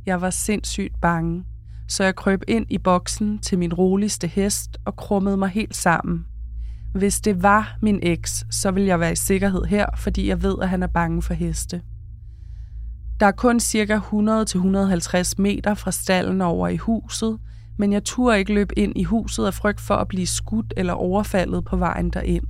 Jeg 0.06 0.20
var 0.20 0.30
sindssygt 0.30 1.00
bange 1.00 1.44
så 1.88 2.04
jeg 2.04 2.16
krøb 2.16 2.42
ind 2.48 2.66
i 2.70 2.78
boksen 2.78 3.38
til 3.38 3.58
min 3.58 3.74
roligste 3.74 4.26
hest 4.26 4.78
og 4.84 4.96
krummede 4.96 5.36
mig 5.36 5.48
helt 5.48 5.76
sammen. 5.76 6.26
Hvis 6.94 7.20
det 7.20 7.42
var 7.42 7.78
min 7.82 7.98
eks, 8.02 8.44
så 8.50 8.70
vil 8.70 8.82
jeg 8.82 9.00
være 9.00 9.12
i 9.12 9.16
sikkerhed 9.16 9.64
her, 9.64 9.86
fordi 9.96 10.28
jeg 10.28 10.42
ved, 10.42 10.54
at 10.62 10.68
han 10.68 10.82
er 10.82 10.86
bange 10.86 11.22
for 11.22 11.34
heste. 11.34 11.82
Der 13.20 13.26
er 13.26 13.30
kun 13.30 13.60
cirka 13.60 13.98
100-150 13.98 15.32
meter 15.38 15.74
fra 15.74 15.90
stallen 15.90 16.40
over 16.40 16.68
i 16.68 16.76
huset, 16.76 17.38
men 17.78 17.92
jeg 17.92 18.04
turde 18.04 18.38
ikke 18.38 18.54
løbe 18.54 18.78
ind 18.78 18.92
i 18.96 19.02
huset 19.02 19.46
af 19.46 19.54
frygt 19.54 19.80
for 19.80 19.94
at 19.94 20.08
blive 20.08 20.26
skudt 20.26 20.74
eller 20.76 20.92
overfaldet 20.92 21.64
på 21.64 21.76
vejen 21.76 22.10
derind. 22.10 22.44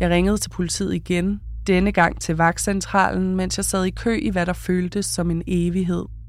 Jeg 0.00 0.10
ringede 0.10 0.38
til 0.38 0.50
politiet 0.50 0.94
igen, 0.94 1.40
denne 1.66 1.92
gang 1.92 2.20
til 2.20 2.36
vagtcentralen, 2.36 3.36
mens 3.36 3.56
jeg 3.56 3.64
sad 3.64 3.84
i 3.84 3.90
kø 3.90 4.18
i 4.22 4.30
hvad 4.30 4.46
der 4.46 4.52
føltes 4.52 5.06
som 5.06 5.30
en 5.30 5.42
evighed– 5.46 6.04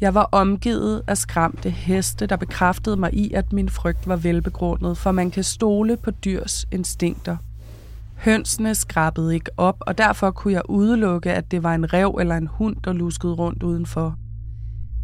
jeg 0.00 0.14
var 0.14 0.28
omgivet 0.32 1.02
af 1.06 1.18
skræmte 1.18 1.70
heste, 1.70 2.26
der 2.26 2.36
bekræftede 2.36 2.96
mig 2.96 3.14
i, 3.14 3.32
at 3.32 3.52
min 3.52 3.68
frygt 3.68 4.08
var 4.08 4.16
velbegrundet, 4.16 4.98
for 4.98 5.12
man 5.12 5.30
kan 5.30 5.44
stole 5.44 5.96
på 5.96 6.10
dyrs 6.10 6.66
instinkter. 6.72 7.36
Hønsene 8.16 8.74
skrabede 8.74 9.34
ikke 9.34 9.50
op, 9.56 9.76
og 9.80 9.98
derfor 9.98 10.30
kunne 10.30 10.52
jeg 10.52 10.62
udelukke, 10.68 11.32
at 11.32 11.50
det 11.50 11.62
var 11.62 11.74
en 11.74 11.92
rev 11.92 12.16
eller 12.20 12.36
en 12.36 12.46
hund, 12.46 12.76
der 12.84 12.92
luskede 12.92 13.32
rundt 13.32 13.62
udenfor. 13.62 14.16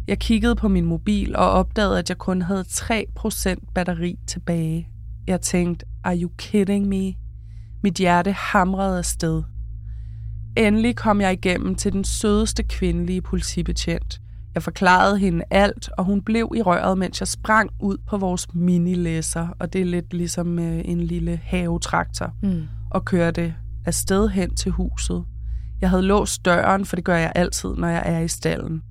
Jeg 0.07 0.19
kiggede 0.19 0.55
på 0.55 0.67
min 0.67 0.85
mobil 0.85 1.35
og 1.35 1.51
opdagede, 1.51 1.99
at 1.99 2.09
jeg 2.09 2.17
kun 2.17 2.41
havde 2.41 2.65
3% 2.67 3.55
batteri 3.73 4.19
tilbage. 4.27 4.87
Jeg 5.27 5.41
tænkte, 5.41 5.85
are 6.03 6.17
you 6.17 6.29
kidding 6.37 6.87
me? 6.87 7.13
Mit 7.83 7.93
hjerte 7.93 8.31
hamrede 8.31 8.97
afsted. 8.97 9.43
Endelig 10.57 10.95
kom 10.95 11.21
jeg 11.21 11.33
igennem 11.33 11.75
til 11.75 11.93
den 11.93 12.03
sødeste 12.03 12.63
kvindelige 12.63 13.21
politibetjent. 13.21 14.19
Jeg 14.55 14.63
forklarede 14.63 15.17
hende 15.17 15.43
alt, 15.51 15.89
og 15.97 16.05
hun 16.05 16.21
blev 16.21 16.51
i 16.55 16.61
røret, 16.61 16.97
mens 16.97 17.19
jeg 17.19 17.27
sprang 17.27 17.69
ud 17.79 17.97
på 18.07 18.17
vores 18.17 18.53
minilæsser, 18.53 19.47
og 19.59 19.73
det 19.73 19.81
er 19.81 19.85
lidt 19.85 20.13
ligesom 20.13 20.59
øh, 20.59 20.81
en 20.85 21.01
lille 21.01 21.39
havetraktor, 21.43 22.33
mm 22.43 22.63
og 22.93 23.05
kørte 23.05 23.55
afsted 23.85 24.29
hen 24.29 24.55
til 24.55 24.71
huset. 24.71 25.23
Jeg 25.81 25.89
havde 25.89 26.03
låst 26.03 26.45
døren, 26.45 26.85
for 26.85 26.95
det 26.95 27.05
gør 27.05 27.15
jeg 27.15 27.31
altid, 27.35 27.69
når 27.77 27.87
jeg 27.87 28.03
er 28.05 28.19
i 28.19 28.27
stallen. 28.27 28.81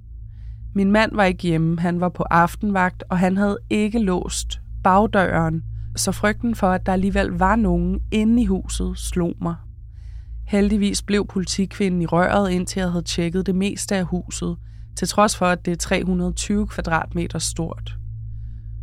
Min 0.75 0.93
mand 0.93 1.15
var 1.15 1.25
ikke 1.25 1.43
hjemme, 1.43 1.81
han 1.81 2.01
var 2.01 2.09
på 2.09 2.23
aftenvagt, 2.23 3.05
og 3.11 3.19
han 3.19 3.37
havde 3.37 3.59
ikke 3.71 3.99
låst 3.99 4.61
bagdøren, 4.85 5.62
så 5.97 6.12
frygten 6.12 6.55
for, 6.55 6.67
at 6.67 6.87
der 6.87 6.93
alligevel 6.93 7.29
var 7.29 7.57
nogen 7.57 8.01
inde 8.12 8.43
i 8.43 8.47
huset, 8.47 8.99
slog 8.99 9.35
mig. 9.43 9.55
Heldigvis 10.47 11.03
blev 11.03 11.27
politikvinden 11.27 12.03
i 12.03 12.07
røret, 12.07 12.51
indtil 12.51 12.81
jeg 12.81 12.91
havde 12.91 13.05
tjekket 13.05 13.47
det 13.47 13.55
meste 13.55 13.97
af 13.97 14.05
huset– 14.05 14.57
til 14.97 15.09
trods 15.09 15.37
for, 15.37 15.47
at 15.47 15.65
det 15.65 15.73
er 15.73 15.77
320 15.77 16.67
kvadratmeter 16.67 17.38
stort. 17.38 17.97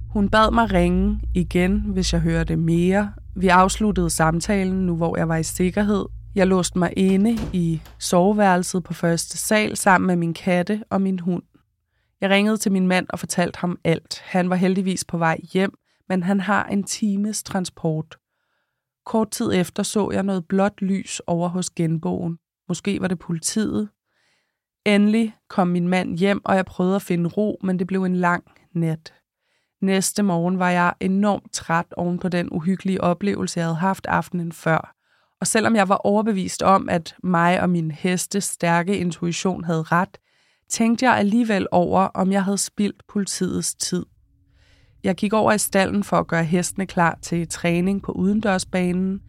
Hun 0.09 0.29
bad 0.29 0.51
mig 0.51 0.73
ringe 0.73 1.19
igen, 1.33 1.79
hvis 1.79 2.13
jeg 2.13 2.21
hørte 2.21 2.55
mere. 2.55 3.11
Vi 3.39 3.47
afsluttede 3.47 4.09
samtalen, 4.09 4.85
nu 4.85 4.95
hvor 4.95 5.17
jeg 5.17 5.29
var 5.29 5.37
i 5.37 5.43
sikkerhed. 5.43 6.05
Jeg 6.35 6.47
låste 6.47 6.79
mig 6.79 6.93
inde 6.97 7.37
i 7.53 7.81
soveværelset 7.99 8.83
på 8.83 8.93
første 8.93 9.37
sal 9.37 9.77
sammen 9.77 10.07
med 10.07 10.15
min 10.15 10.33
katte 10.33 10.83
og 10.89 11.01
min 11.01 11.19
hund. 11.19 11.43
Jeg 12.21 12.29
ringede 12.29 12.57
til 12.57 12.71
min 12.71 12.87
mand 12.87 13.07
og 13.09 13.19
fortalte 13.19 13.59
ham 13.59 13.79
alt. 13.83 14.21
Han 14.25 14.49
var 14.49 14.55
heldigvis 14.55 15.05
på 15.05 15.17
vej 15.17 15.39
hjem, 15.53 15.73
men 16.09 16.23
han 16.23 16.39
har 16.39 16.65
en 16.65 16.83
times 16.83 17.43
transport. 17.43 18.17
Kort 19.05 19.31
tid 19.31 19.53
efter 19.53 19.83
så 19.83 20.11
jeg 20.13 20.23
noget 20.23 20.47
blåt 20.47 20.81
lys 20.81 21.21
over 21.27 21.49
hos 21.49 21.69
genboen. 21.69 22.37
Måske 22.67 23.01
var 23.01 23.07
det 23.07 23.19
politiet, 23.19 23.89
Endelig 24.85 25.35
kom 25.49 25.67
min 25.67 25.87
mand 25.87 26.17
hjem, 26.17 26.41
og 26.45 26.55
jeg 26.55 26.65
prøvede 26.65 26.95
at 26.95 27.01
finde 27.01 27.29
ro, 27.29 27.59
men 27.63 27.79
det 27.79 27.87
blev 27.87 28.03
en 28.03 28.15
lang 28.15 28.43
nat. 28.75 29.13
Næste 29.81 30.23
morgen 30.23 30.59
var 30.59 30.69
jeg 30.69 30.93
enormt 30.99 31.53
træt 31.53 31.93
oven 31.97 32.19
på 32.19 32.29
den 32.29 32.47
uhyggelige 32.51 33.01
oplevelse, 33.01 33.59
jeg 33.59 33.65
havde 33.65 33.75
haft 33.75 34.05
aftenen 34.07 34.51
før. 34.51 34.95
Og 35.41 35.47
selvom 35.47 35.75
jeg 35.75 35.89
var 35.89 35.95
overbevist 35.95 36.63
om, 36.63 36.89
at 36.89 37.15
mig 37.23 37.61
og 37.61 37.69
min 37.69 37.91
heste 37.91 38.41
stærke 38.41 38.97
intuition 38.97 39.63
havde 39.63 39.83
ret, 39.83 40.17
tænkte 40.69 41.05
jeg 41.05 41.17
alligevel 41.17 41.67
over, 41.71 42.01
om 42.01 42.31
jeg 42.31 42.43
havde 42.43 42.57
spildt 42.57 43.03
politiets 43.07 43.75
tid. 43.75 44.05
Jeg 45.03 45.15
gik 45.15 45.33
over 45.33 45.51
i 45.51 45.57
stallen 45.57 46.03
for 46.03 46.17
at 46.17 46.27
gøre 46.27 46.43
hestene 46.43 46.85
klar 46.85 47.17
til 47.21 47.47
træning 47.47 48.01
på 48.01 48.11
udendørsbanen, 48.11 49.21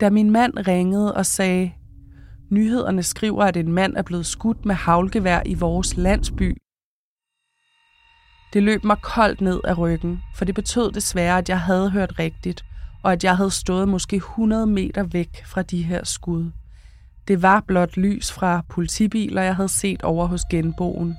da 0.00 0.10
min 0.10 0.30
mand 0.30 0.52
ringede 0.66 1.14
og 1.14 1.26
sagde, 1.26 1.72
Nyhederne 2.50 3.02
skriver, 3.02 3.44
at 3.44 3.56
en 3.56 3.72
mand 3.72 3.96
er 3.96 4.02
blevet 4.02 4.26
skudt 4.26 4.64
med 4.64 4.74
havlgevær 4.74 5.42
i 5.46 5.54
vores 5.54 5.96
landsby. 5.96 6.56
Det 8.54 8.62
løb 8.62 8.84
mig 8.84 8.96
koldt 9.02 9.40
ned 9.40 9.60
af 9.64 9.78
ryggen, 9.78 10.22
for 10.34 10.44
det 10.44 10.54
betød 10.54 10.90
desværre, 10.92 11.38
at 11.38 11.48
jeg 11.48 11.60
havde 11.60 11.90
hørt 11.90 12.18
rigtigt, 12.18 12.64
og 13.02 13.12
at 13.12 13.24
jeg 13.24 13.36
havde 13.36 13.50
stået 13.50 13.88
måske 13.88 14.16
100 14.16 14.66
meter 14.66 15.02
væk 15.02 15.44
fra 15.46 15.62
de 15.62 15.82
her 15.82 16.04
skud. 16.04 16.50
Det 17.28 17.42
var 17.42 17.60
blot 17.60 17.96
lys 17.96 18.32
fra 18.32 18.62
politibiler, 18.68 19.42
jeg 19.42 19.56
havde 19.56 19.68
set 19.68 20.02
over 20.02 20.26
hos 20.26 20.44
genboen. 20.50 21.16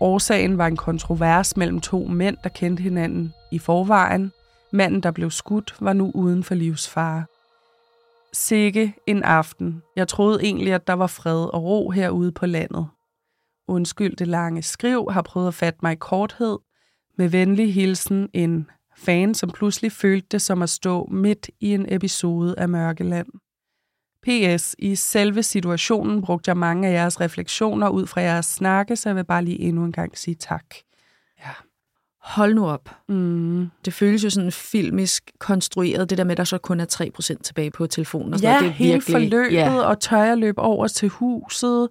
Årsagen 0.00 0.58
var 0.58 0.66
en 0.66 0.76
kontrovers 0.76 1.56
mellem 1.56 1.80
to 1.80 2.06
mænd, 2.06 2.36
der 2.42 2.48
kendte 2.48 2.82
hinanden 2.82 3.32
i 3.52 3.58
forvejen. 3.58 4.32
Manden, 4.72 5.00
der 5.00 5.10
blev 5.10 5.30
skudt, 5.30 5.74
var 5.80 5.92
nu 5.92 6.10
uden 6.14 6.44
for 6.44 6.54
livsfare. 6.54 7.24
Sikke 8.32 8.94
en 9.06 9.22
aften. 9.22 9.82
Jeg 9.96 10.08
troede 10.08 10.42
egentlig, 10.42 10.72
at 10.72 10.86
der 10.86 10.92
var 10.92 11.06
fred 11.06 11.54
og 11.54 11.62
ro 11.62 11.90
herude 11.90 12.32
på 12.32 12.46
landet. 12.46 12.86
Undskyld 13.68 14.16
det 14.16 14.28
lange 14.28 14.62
skriv 14.62 15.08
har 15.10 15.22
prøvet 15.22 15.48
at 15.48 15.54
fatte 15.54 15.78
mig 15.82 15.92
i 15.92 15.96
korthed. 15.96 16.58
Med 17.18 17.28
venlig 17.28 17.74
hilsen 17.74 18.28
en 18.32 18.70
fan, 18.96 19.34
som 19.34 19.50
pludselig 19.50 19.92
følte 19.92 20.26
det 20.30 20.42
som 20.42 20.62
at 20.62 20.70
stå 20.70 21.04
midt 21.10 21.50
i 21.60 21.74
en 21.74 21.86
episode 21.88 22.54
af 22.58 22.68
Mørkeland. 22.68 23.26
P.S. 24.22 24.74
I 24.78 24.94
selve 24.94 25.42
situationen 25.42 26.22
brugte 26.22 26.48
jeg 26.48 26.56
mange 26.56 26.88
af 26.88 26.92
jeres 26.92 27.20
refleksioner 27.20 27.88
ud 27.88 28.06
fra 28.06 28.20
jeres 28.20 28.46
snakke, 28.46 28.96
så 28.96 29.08
jeg 29.08 29.16
vil 29.16 29.24
bare 29.24 29.44
lige 29.44 29.58
endnu 29.60 29.84
en 29.84 29.92
gang 29.92 30.18
sige 30.18 30.34
tak. 30.34 30.64
Ja. 31.44 31.50
Hold 32.22 32.54
nu 32.54 32.66
op. 32.66 32.90
Mm. 33.08 33.68
Det 33.84 33.92
føles 33.92 34.24
jo 34.24 34.30
sådan 34.30 34.52
filmisk 34.52 35.30
konstrueret, 35.38 36.10
det 36.10 36.18
der 36.18 36.24
med, 36.24 36.30
at 36.32 36.36
der 36.38 36.44
så 36.44 36.58
kun 36.58 36.80
er 36.80 37.10
3% 37.36 37.42
tilbage 37.42 37.70
på 37.70 37.86
telefonen. 37.86 38.32
Og 38.32 38.38
sådan 38.38 38.54
Ja, 38.54 38.60
noget. 38.60 38.64
det 38.64 38.68
er 38.70 38.84
hele 38.84 38.92
virkelig, 38.92 39.12
forløbet, 39.14 39.52
Ja, 39.52 39.74
og 39.80 40.00
tør 40.00 40.22
jeg 40.22 40.38
løbe 40.38 40.60
over 40.60 40.88
til 40.88 41.08
huset, 41.08 41.88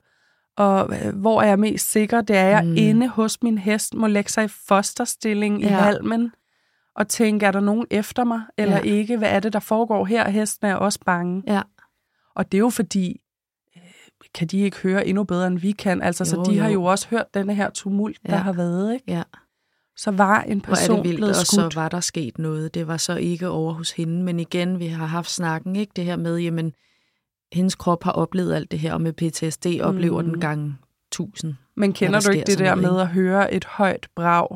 og 0.58 0.89
øh, 1.06 1.15
hvor 1.15 1.41
er 1.41 1.48
jeg 1.48 1.60
mest 1.60 1.91
sikker? 1.91 2.22
Det 2.22 2.36
er 2.38 2.46
jeg 2.48 2.65
Mm. 2.65 2.76
inde 2.78 3.08
hos 3.08 3.44
min 3.44 3.58
hest, 3.58 3.94
må 3.94 4.08
lægge 4.08 4.32
sig 4.32 4.46
i 4.46 4.48
fosterstilling 4.68 5.62
ja. 5.62 5.68
i 5.68 5.70
halmen, 5.72 6.32
og 6.96 7.08
tænke, 7.08 7.46
er 7.46 7.52
der 7.52 7.60
nogen 7.60 7.86
efter 7.91 8.24
mig, 8.24 8.41
eller 8.58 8.76
Ja. 8.76 8.82
ikke? 8.82 9.18
Hvad 9.18 9.30
er 9.30 9.39
det, 9.39 9.54
der 9.54 9.60
foregår 9.60 10.06
her? 10.06 10.30
Hesten 10.30 10.68
er 10.68 10.76
også 10.76 11.00
bange. 11.06 11.44
ja. 11.48 11.62
Og 12.36 12.52
det 12.52 12.58
er 12.58 12.60
jo 12.60 12.70
fordi, 12.70 13.22
øh, 13.76 13.82
kan 14.34 14.48
de 14.48 14.60
ikke 14.60 14.78
høre 14.78 15.08
endnu 15.08 15.24
bedre, 15.24 15.48
end 15.48 15.60
vi 15.60 15.72
kan? 15.72 16.02
Altså, 16.02 16.26
så 16.26 16.36
Jo, 16.36 16.44
de 16.44 16.60
har 16.60 16.68
jo. 16.68 16.74
jo 16.74 16.84
også 16.84 17.08
hørt 17.10 17.34
denne 17.34 17.56
her 17.56 17.70
tumult, 17.70 18.18
der 18.28 18.34
Ja. 18.36 18.38
har 18.41 18.54
været, 18.54 18.94
ikke? 18.94 19.06
ja. 19.12 19.24
Så 19.98 20.12
var 20.12 20.41
en 20.41 20.60
Hvor 20.60 20.72
er 20.72 20.76
person 20.76 20.96
det 20.98 21.04
vildt, 21.04 21.18
blevet 21.18 21.30
og 21.39 21.46
skudt. 21.46 21.74
så 21.74 21.80
var 21.80 21.89
der 21.89 22.00
sket 22.00 22.38
noget. 22.38 22.74
Det 22.74 22.88
var 22.88 22.98
så 22.98 23.15
ikke 23.15 23.48
over 23.50 23.74
hos 23.74 23.91
hende, 23.91 24.24
men 24.24 24.39
igen, 24.39 24.80
vi 24.80 24.88
har 24.88 25.06
haft 25.06 25.30
snakken, 25.32 25.76
ikke? 25.76 25.91
Det 25.96 26.04
her 26.06 26.15
med, 26.15 26.38
jamen, 26.38 26.74
hendes 27.53 27.75
krop 27.75 28.03
har 28.03 28.12
oplevet 28.12 28.53
alt 28.53 28.71
det 28.71 28.79
her, 28.79 28.93
og 28.93 29.01
med 29.01 29.13
PTSD 29.13 29.65
oplever 29.81 30.21
Mm. 30.21 30.29
den 30.29 30.39
gang 30.39 30.79
tusind. 31.12 31.53
Men 31.75 31.93
kender 31.93 32.19
der 32.19 32.27
du 32.27 32.31
ikke 32.34 32.45
det 32.45 32.60
der 32.60 32.75
med 32.75 32.99
at 33.01 33.08
høre 33.08 33.53
et 33.53 33.65
højt 33.65 34.08
brag, 34.15 34.47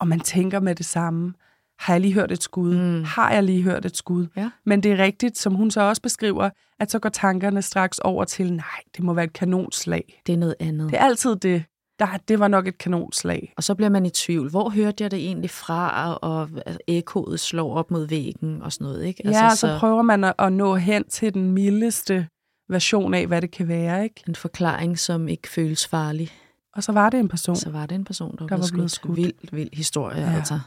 og 0.00 0.08
man 0.08 0.20
tænker 0.20 0.60
med 0.60 0.74
det 0.74 0.86
samme, 0.86 1.34
har 1.78 1.94
jeg 1.94 2.00
lige 2.00 2.14
hørt 2.14 2.32
et 2.32 2.42
skud? 2.42 2.76
Mm. 2.76 3.04
Har 3.04 3.32
jeg 3.32 3.42
lige 3.42 3.62
hørt 3.62 3.84
et 3.86 3.96
skud? 3.96 4.26
Ja. 4.36 4.50
Men 4.66 4.82
det 4.82 4.92
er 4.92 4.96
rigtigt, 4.96 5.38
som 5.38 5.54
hun 5.54 5.70
så 5.70 5.80
også 5.80 6.02
beskriver, 6.02 6.50
at 6.80 6.90
så 6.90 6.98
går 6.98 7.08
tankerne 7.08 7.62
straks 7.62 7.98
over 7.98 8.24
til, 8.24 8.52
nej, 8.52 8.64
det 8.96 9.04
må 9.04 9.14
være 9.14 9.24
et 9.24 9.32
kanonslag. 9.32 10.22
Det 10.26 10.32
er 10.32 10.36
noget 10.36 10.54
andet. 10.60 10.90
Det 10.90 10.98
er 11.00 11.04
altid 11.04 11.36
det. 11.36 11.64
Der, 11.98 12.06
det 12.28 12.38
var 12.38 12.48
nok 12.48 12.68
et 12.68 12.78
kanonslag. 12.78 13.52
Og 13.56 13.64
så 13.64 13.74
bliver 13.74 13.88
man 13.90 14.06
i 14.06 14.10
tvivl. 14.10 14.50
Hvor 14.50 14.70
hørte 14.70 15.04
jeg 15.04 15.10
det 15.10 15.18
egentlig 15.18 15.50
fra? 15.50 16.14
Og 16.14 16.48
ekkoet 16.86 17.40
slår 17.40 17.74
op 17.76 17.90
mod 17.90 18.06
væggen 18.08 18.62
og 18.62 18.72
sådan 18.72 18.84
noget, 18.84 19.04
ikke? 19.04 19.26
Altså, 19.26 19.42
ja, 19.42 19.50
så, 19.50 19.56
så 19.56 19.76
prøver 19.78 20.02
man 20.02 20.24
at, 20.24 20.34
at 20.38 20.52
nå 20.52 20.74
hen 20.74 21.04
til 21.04 21.34
den 21.34 21.50
mildeste 21.50 22.28
version 22.68 23.14
af, 23.14 23.26
hvad 23.26 23.42
det 23.42 23.50
kan 23.50 23.68
være. 23.68 24.04
ikke? 24.04 24.22
En 24.28 24.34
forklaring, 24.34 24.98
som 24.98 25.28
ikke 25.28 25.48
føles 25.48 25.86
farlig. 25.86 26.30
Og 26.76 26.82
så 26.82 26.92
var 26.92 27.10
det 27.10 27.20
en 27.20 27.28
person. 27.28 27.56
Så 27.56 27.70
var 27.70 27.86
det 27.86 27.94
en 27.94 28.04
person, 28.04 28.36
der, 28.38 28.46
Der 28.46 28.56
var 28.56 28.68
blevet 28.72 28.90
skudt. 28.90 29.14
skudt. 29.14 29.16
Vild, 29.16 29.34
vild 29.52 29.70
historie. 29.72 30.20
Ja. 30.20 30.32
altså. 30.36 30.60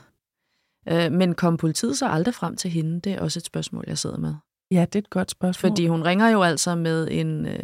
Øh, 0.89 1.11
men 1.11 1.35
kom 1.35 1.57
politiet 1.57 1.97
så 1.97 2.07
aldrig 2.07 2.33
frem 2.35 2.55
til 2.55 2.71
hende? 2.71 2.99
Det 3.01 3.13
er 3.13 3.19
også 3.21 3.39
et 3.39 3.45
spørgsmål, 3.45 3.83
jeg 3.87 3.97
sidder 3.97 4.17
med. 4.17 4.33
Ja, 4.71 4.81
det 4.81 4.95
er 4.95 4.99
et 4.99 5.09
godt 5.09 5.31
spørgsmål. 5.31 5.69
Fordi 5.71 5.87
hun 5.87 6.01
ringer 6.01 6.29
jo 6.29 6.41
altså 6.43 6.75
med 6.75 7.07
en 7.11 7.45
øh, 7.45 7.59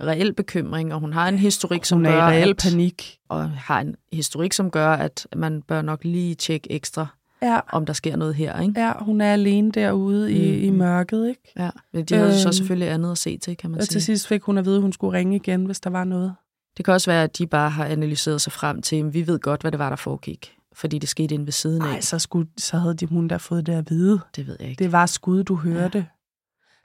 reel 0.00 0.32
bekymring, 0.34 0.94
og 0.94 1.00
hun 1.00 1.12
har 1.12 1.28
en 1.28 1.38
historik, 1.38 1.84
som 1.84 1.98
hun 1.98 2.06
er 2.06 2.10
i 2.10 2.12
gør, 2.12 2.26
reel 2.26 2.50
at, 2.50 2.56
panik. 2.56 3.18
og 3.28 3.50
har 3.50 3.80
en 3.80 3.94
historik, 4.12 4.52
som 4.52 4.70
gør, 4.70 4.88
at 4.90 5.26
man 5.36 5.62
bør 5.62 5.82
nok 5.82 6.04
lige 6.04 6.34
tjekke 6.34 6.72
ekstra, 6.72 7.06
Ja, 7.42 7.60
om 7.72 7.86
der 7.86 7.92
sker 7.92 8.16
noget 8.16 8.34
her, 8.34 8.60
ikke? 8.60 8.80
ja, 8.80 8.92
hun 9.00 9.20
er 9.20 9.32
alene 9.32 9.72
derude 9.72 10.32
i, 10.32 10.56
Mm. 10.68 10.74
i 10.74 10.78
mørket, 10.78 11.28
ikke? 11.28 11.52
Ja, 11.58 11.70
men 11.92 12.04
de 12.04 12.14
havde 12.14 12.38
så 12.40 12.48
Øhm, 12.48 12.52
selvfølgelig 12.52 12.88
andet 12.90 13.10
at 13.12 13.18
se 13.18 13.38
til, 13.38 13.56
kan 13.56 13.70
man 13.70 13.80
Og 13.80 13.84
sige. 13.86 13.92
til 13.94 14.02
sidst 14.02 14.26
fik 14.28 14.42
hun 14.42 14.58
at 14.58 14.64
vide, 14.64 14.76
at 14.76 14.82
hun 14.82 14.92
skulle 14.92 15.18
ringe 15.18 15.36
igen, 15.36 15.64
hvis 15.66 15.80
der 15.80 15.90
var 15.90 16.04
noget. 16.04 16.34
Det 16.76 16.84
kan 16.84 16.94
også 16.94 17.10
være, 17.10 17.22
at 17.24 17.38
de 17.38 17.46
bare 17.46 17.70
har 17.70 17.84
analyseret 17.84 18.40
sig 18.40 18.52
frem 18.52 18.82
til, 18.82 18.96
at 18.96 19.14
vi 19.14 19.26
ved 19.26 19.38
godt, 19.38 19.60
hvad 19.60 19.72
det 19.72 19.78
var, 19.78 19.88
der 19.88 19.96
foregik. 19.96 20.52
Fordi 20.74 20.98
det 20.98 21.08
skete 21.08 21.34
inde 21.34 21.44
ved 21.46 21.52
siden 21.52 21.82
af. 21.82 21.88
Nej, 21.88 22.00
så, 22.00 22.18
skulle, 22.18 22.48
så 22.58 22.78
havde 22.78 22.94
de 22.94 23.06
hun 23.06 23.28
da 23.28 23.36
fået 23.36 23.66
det 23.66 23.72
at 23.72 23.90
vide. 23.90 24.20
Det 24.36 24.46
ved 24.46 24.56
jeg 24.60 24.68
ikke. 24.70 24.84
Det 24.84 24.92
var 24.92 25.06
skud, 25.06 25.44
du 25.44 25.54
hørte. 25.56 25.98
Ja. 25.98 26.04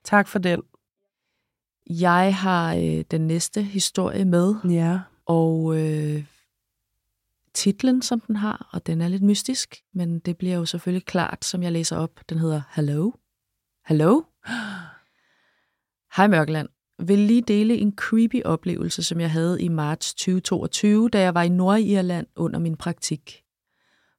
Tak 0.04 0.28
for 0.28 0.40
den. 0.40 0.62
Jeg 1.90 2.36
har 2.36 2.76
øh, 2.76 3.04
den 3.12 3.28
næste 3.28 3.62
historie 3.62 4.26
med, 4.26 4.56
Ja. 4.70 5.00
og 5.26 5.78
øh, 5.80 6.26
titlen, 7.54 8.02
som 8.02 8.20
den 8.20 8.36
har, 8.36 8.70
og 8.74 8.88
den 8.88 9.02
er 9.02 9.08
lidt 9.08 9.24
mystisk, 9.24 9.76
men 9.94 10.20
det 10.20 10.38
bliver 10.38 10.56
jo 10.56 10.66
selvfølgelig 10.66 11.06
klart, 11.06 11.46
som 11.46 11.64
jeg 11.64 11.72
læser 11.72 11.98
op. 11.98 12.20
Den 12.30 12.38
hedder 12.38 12.62
Hello? 12.76 13.12
Hello? 13.88 14.22
Hej 16.16 16.28
Mørkeland. 16.28 16.70
Vil 17.08 17.20
lige 17.20 17.42
dele 17.42 17.78
en 17.78 17.94
creepy 17.96 18.42
oplevelse, 18.46 19.04
som 19.04 19.20
jeg 19.20 19.32
havde 19.32 19.62
i 19.62 19.68
marts 19.68 20.14
2022, 20.14 21.10
da 21.10 21.22
jeg 21.22 21.34
var 21.34 21.44
i 21.44 21.50
Nordirland 21.50 22.28
under 22.36 22.60
min 22.60 22.78
praktik. 22.78 23.44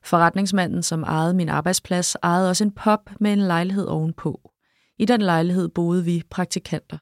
Forretningsmanden, 0.05 0.83
som 0.83 1.03
ejede 1.03 1.35
min 1.35 1.48
arbejdsplads, 1.48 2.16
ejede 2.22 2.48
også 2.51 2.64
en 2.64 2.72
pub 2.72 3.11
med 3.20 3.33
en 3.33 3.38
lejlighed 3.38 3.87
ovenpå. 3.87 4.51
I 4.98 5.05
den 5.05 5.22
lejlighed 5.22 5.68
boede 5.68 6.05
vi 6.05 6.22
praktikanter. 6.31 6.98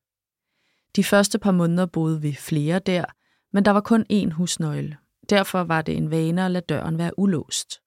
De 0.96 1.04
første 1.04 1.38
par 1.38 1.52
måneder 1.52 1.86
boede 1.86 2.22
vi 2.22 2.32
flere 2.32 2.78
der, 2.78 3.04
men 3.52 3.64
der 3.64 3.70
var 3.70 3.80
kun 3.80 4.04
én 4.12 4.30
husnøgle. 4.30 4.96
Derfor 5.30 5.64
var 5.64 5.82
det 5.82 5.96
en 5.96 6.10
vane 6.10 6.44
at 6.44 6.50
lade 6.50 6.64
døren 6.68 6.98
være 6.98 7.18
ulåst. 7.18 7.80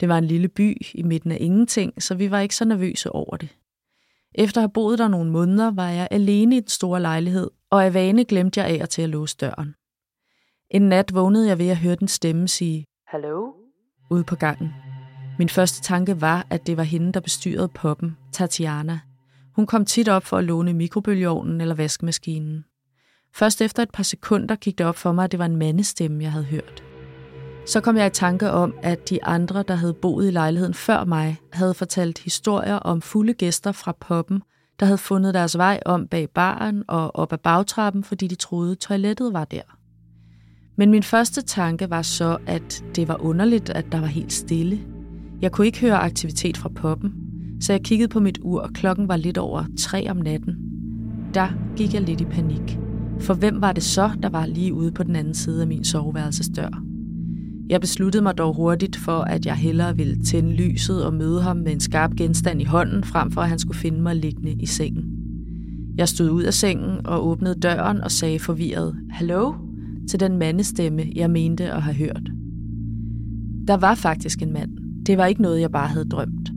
Det 0.00 0.08
var 0.08 0.18
en 0.18 0.24
lille 0.24 0.48
by 0.48 0.76
i 0.94 1.02
midten 1.02 1.32
af 1.32 1.38
ingenting, 1.40 2.02
så 2.02 2.14
vi 2.14 2.30
var 2.30 2.40
ikke 2.40 2.56
så 2.56 2.64
nervøse 2.64 3.12
over 3.12 3.36
det. 3.36 3.48
Efter 4.34 4.60
at 4.60 4.62
have 4.62 4.72
boet 4.72 4.98
der 4.98 5.08
nogle 5.08 5.30
måneder, 5.30 5.70
var 5.70 5.88
jeg 5.88 6.08
alene 6.10 6.56
i 6.56 6.60
den 6.60 6.68
store 6.68 7.00
lejlighed, 7.00 7.50
og 7.70 7.84
af 7.84 7.94
vane 7.94 8.24
glemte 8.24 8.60
jeg 8.60 8.68
af 8.68 8.82
og 8.82 8.88
til 8.88 9.02
at 9.02 9.08
låse 9.08 9.36
døren. 9.40 9.74
En 10.70 10.82
nat 10.82 11.14
vågnede 11.14 11.48
jeg 11.48 11.58
ved 11.58 11.68
at 11.68 11.76
høre 11.76 11.94
den 11.94 12.08
stemme 12.08 12.48
sige, 12.48 12.84
Hallo? 13.08 13.52
ude 14.10 14.24
på 14.24 14.36
gangen. 14.36 14.74
Min 15.38 15.48
første 15.48 15.82
tanke 15.82 16.20
var, 16.20 16.46
at 16.50 16.66
det 16.66 16.76
var 16.76 16.82
hende, 16.82 17.12
der 17.12 17.20
bestyrede 17.20 17.68
poppen, 17.68 18.16
Tatiana. 18.32 19.00
Hun 19.60 19.66
kom 19.66 19.84
tit 19.84 20.08
op 20.08 20.24
for 20.24 20.36
at 20.36 20.44
låne 20.44 20.72
mikrobølgeovnen 20.72 21.60
eller 21.60 21.74
vaskemaskinen. 21.74 22.64
Først 23.34 23.60
efter 23.60 23.82
et 23.82 23.90
par 23.90 24.02
sekunder 24.02 24.56
gik 24.56 24.78
det 24.78 24.86
op 24.86 24.96
for 24.96 25.12
mig, 25.12 25.24
at 25.24 25.32
det 25.32 25.38
var 25.38 25.44
en 25.44 25.56
mandestemme, 25.56 26.22
jeg 26.22 26.32
havde 26.32 26.44
hørt. 26.44 26.84
Så 27.66 27.80
kom 27.80 27.96
jeg 27.96 28.06
i 28.06 28.10
tanke 28.10 28.50
om, 28.50 28.74
at 28.82 29.10
de 29.10 29.24
andre, 29.24 29.64
der 29.68 29.74
havde 29.74 29.94
boet 29.94 30.26
i 30.26 30.30
lejligheden 30.30 30.74
før 30.74 31.04
mig, 31.04 31.36
havde 31.52 31.74
fortalt 31.74 32.18
historier 32.18 32.76
om 32.76 33.02
fulde 33.02 33.34
gæster 33.34 33.72
fra 33.72 33.92
poppen, 34.00 34.42
der 34.80 34.86
havde 34.86 34.98
fundet 34.98 35.34
deres 35.34 35.58
vej 35.58 35.80
om 35.86 36.06
bag 36.06 36.30
baren 36.30 36.84
og 36.88 37.16
op 37.16 37.32
ad 37.32 37.38
bagtrappen, 37.38 38.04
fordi 38.04 38.26
de 38.26 38.34
troede, 38.34 38.74
toilettet 38.74 39.32
var 39.32 39.44
der. 39.44 39.62
Men 40.76 40.90
min 40.90 41.02
første 41.02 41.42
tanke 41.42 41.90
var 41.90 42.02
så, 42.02 42.38
at 42.46 42.84
det 42.96 43.08
var 43.08 43.24
underligt, 43.24 43.70
at 43.70 43.92
der 43.92 44.00
var 44.00 44.06
helt 44.06 44.32
stille. 44.32 44.80
Jeg 45.40 45.52
kunne 45.52 45.66
ikke 45.66 45.80
høre 45.80 45.98
aktivitet 45.98 46.56
fra 46.56 46.68
poppen, 46.68 47.29
så 47.60 47.72
jeg 47.72 47.82
kiggede 47.82 48.08
på 48.08 48.20
mit 48.20 48.38
ur, 48.42 48.60
og 48.60 48.70
klokken 48.72 49.08
var 49.08 49.16
lidt 49.16 49.38
over 49.38 49.64
tre 49.78 50.10
om 50.10 50.16
natten. 50.16 50.56
Der 51.34 51.48
gik 51.76 51.94
jeg 51.94 52.02
lidt 52.02 52.20
i 52.20 52.24
panik. 52.24 52.78
For 53.18 53.34
hvem 53.34 53.60
var 53.60 53.72
det 53.72 53.82
så, 53.82 54.10
der 54.22 54.28
var 54.28 54.46
lige 54.46 54.74
ude 54.74 54.92
på 54.92 55.02
den 55.02 55.16
anden 55.16 55.34
side 55.34 55.60
af 55.60 55.68
min 55.68 55.84
soveværelsesdør? 55.84 56.82
Jeg 57.70 57.80
besluttede 57.80 58.22
mig 58.22 58.38
dog 58.38 58.54
hurtigt 58.54 58.96
for, 58.96 59.20
at 59.20 59.46
jeg 59.46 59.54
hellere 59.54 59.96
ville 59.96 60.22
tænde 60.24 60.52
lyset 60.52 61.04
og 61.04 61.14
møde 61.14 61.42
ham 61.42 61.56
med 61.56 61.72
en 61.72 61.80
skarp 61.80 62.10
genstand 62.16 62.60
i 62.60 62.64
hånden, 62.64 63.04
frem 63.04 63.30
for 63.30 63.40
at 63.40 63.48
han 63.48 63.58
skulle 63.58 63.78
finde 63.78 64.02
mig 64.02 64.16
liggende 64.16 64.52
i 64.52 64.66
sengen. 64.66 65.04
Jeg 65.96 66.08
stod 66.08 66.30
ud 66.30 66.42
af 66.42 66.54
sengen 66.54 67.06
og 67.06 67.26
åbnede 67.26 67.54
døren 67.54 68.00
og 68.00 68.10
sagde 68.10 68.38
forvirret, 68.38 68.96
Hallo? 69.10 69.52
til 70.10 70.20
den 70.20 70.36
mandestemme, 70.36 71.02
jeg 71.16 71.30
mente 71.30 71.72
at 71.72 71.82
have 71.82 71.94
hørt. 71.94 72.30
Der 73.68 73.76
var 73.76 73.94
faktisk 73.94 74.42
en 74.42 74.52
mand. 74.52 74.70
Det 75.06 75.18
var 75.18 75.26
ikke 75.26 75.42
noget, 75.42 75.60
jeg 75.60 75.70
bare 75.70 75.88
havde 75.88 76.08
drømt. 76.08 76.49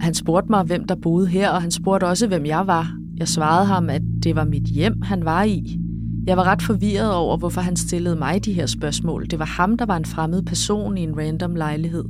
Han 0.00 0.14
spurgte 0.14 0.50
mig, 0.50 0.64
hvem 0.64 0.84
der 0.84 0.94
boede 0.94 1.26
her, 1.26 1.50
og 1.50 1.62
han 1.62 1.70
spurgte 1.70 2.04
også, 2.04 2.26
hvem 2.26 2.46
jeg 2.46 2.66
var. 2.66 2.96
Jeg 3.16 3.28
svarede 3.28 3.66
ham, 3.66 3.90
at 3.90 4.02
det 4.22 4.36
var 4.36 4.44
mit 4.44 4.64
hjem, 4.64 5.02
han 5.02 5.24
var 5.24 5.42
i. 5.42 5.80
Jeg 6.26 6.36
var 6.36 6.44
ret 6.44 6.62
forvirret 6.62 7.14
over, 7.14 7.36
hvorfor 7.36 7.60
han 7.60 7.76
stillede 7.76 8.16
mig 8.16 8.44
de 8.44 8.52
her 8.52 8.66
spørgsmål. 8.66 9.26
Det 9.30 9.38
var 9.38 9.44
ham, 9.44 9.76
der 9.76 9.86
var 9.86 9.96
en 9.96 10.04
fremmed 10.04 10.42
person 10.42 10.98
i 10.98 11.00
en 11.00 11.18
random 11.18 11.54
lejlighed. 11.54 12.04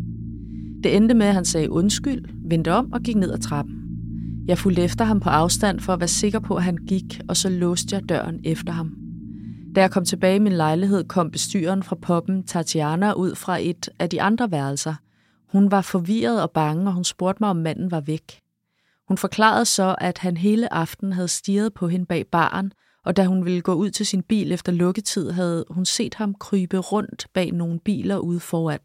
Det 0.83 0.97
endte 0.97 1.15
med, 1.15 1.27
at 1.27 1.35
han 1.35 1.45
sagde 1.45 1.71
undskyld, 1.71 2.25
vendte 2.49 2.73
om 2.73 2.93
og 2.93 3.01
gik 3.01 3.17
ned 3.17 3.33
ad 3.33 3.39
trappen. 3.39 3.75
Jeg 4.49 4.59
fulgte 4.59 4.83
efter 4.83 5.05
ham 5.05 5.21
på 5.21 5.29
afstand 5.29 5.81
for 5.81 5.93
at 5.93 6.01
være 6.01 6.09
sikker 6.09 6.39
på, 6.39 6.55
at 6.55 6.63
han 6.63 6.77
gik, 6.77 7.21
og 7.29 7.37
så 7.37 7.49
låste 7.49 7.97
jeg 7.97 8.09
døren 8.09 8.41
efter 8.45 8.73
ham. 8.73 8.95
Da 9.75 9.81
jeg 9.81 9.91
kom 9.91 10.05
tilbage 10.05 10.37
i 10.37 10.39
min 10.39 10.53
lejlighed, 10.53 11.05
kom 11.05 11.31
bestyren 11.31 11.83
fra 11.83 11.97
poppen 12.03 12.43
Tatiana 12.43 13.13
ud 13.13 13.35
fra 13.35 13.59
et 13.61 13.89
af 13.99 14.11
de 14.11 14.23
andre 14.23 14.51
værelser. 14.51 14.95
Hun 15.47 15.71
var 15.71 15.83
forvirret 15.83 16.43
og 16.43 16.51
bange, 16.51 16.87
og 16.87 16.93
hun 16.93 17.05
spurgte 17.05 17.43
mig, 17.43 17.51
om 17.51 17.57
manden 17.57 17.91
var 17.91 18.01
væk. 18.01 18.43
Hun 19.09 19.19
forklarede 19.19 19.65
så, 19.65 19.97
at 19.99 20.19
han 20.19 20.37
hele 20.37 20.73
aften 20.73 21.13
havde 21.13 21.29
stirret 21.29 21.75
på 21.75 21.89
hende 21.89 22.07
bag 22.07 22.27
baren, 22.27 22.73
og 23.05 23.17
da 23.17 23.25
hun 23.25 23.45
ville 23.45 23.61
gå 23.61 23.75
ud 23.75 23.91
til 23.91 24.07
sin 24.07 24.23
bil 24.23 24.53
efter 24.53 24.73
lukketid, 24.73 25.31
havde 25.31 25.65
hun 25.71 25.85
set 25.85 26.15
ham 26.15 26.35
krybe 26.35 26.79
rundt 26.79 27.27
bag 27.33 27.53
nogle 27.53 27.81
biler 27.81 28.19
ude 28.19 28.41
foran. 28.41 28.81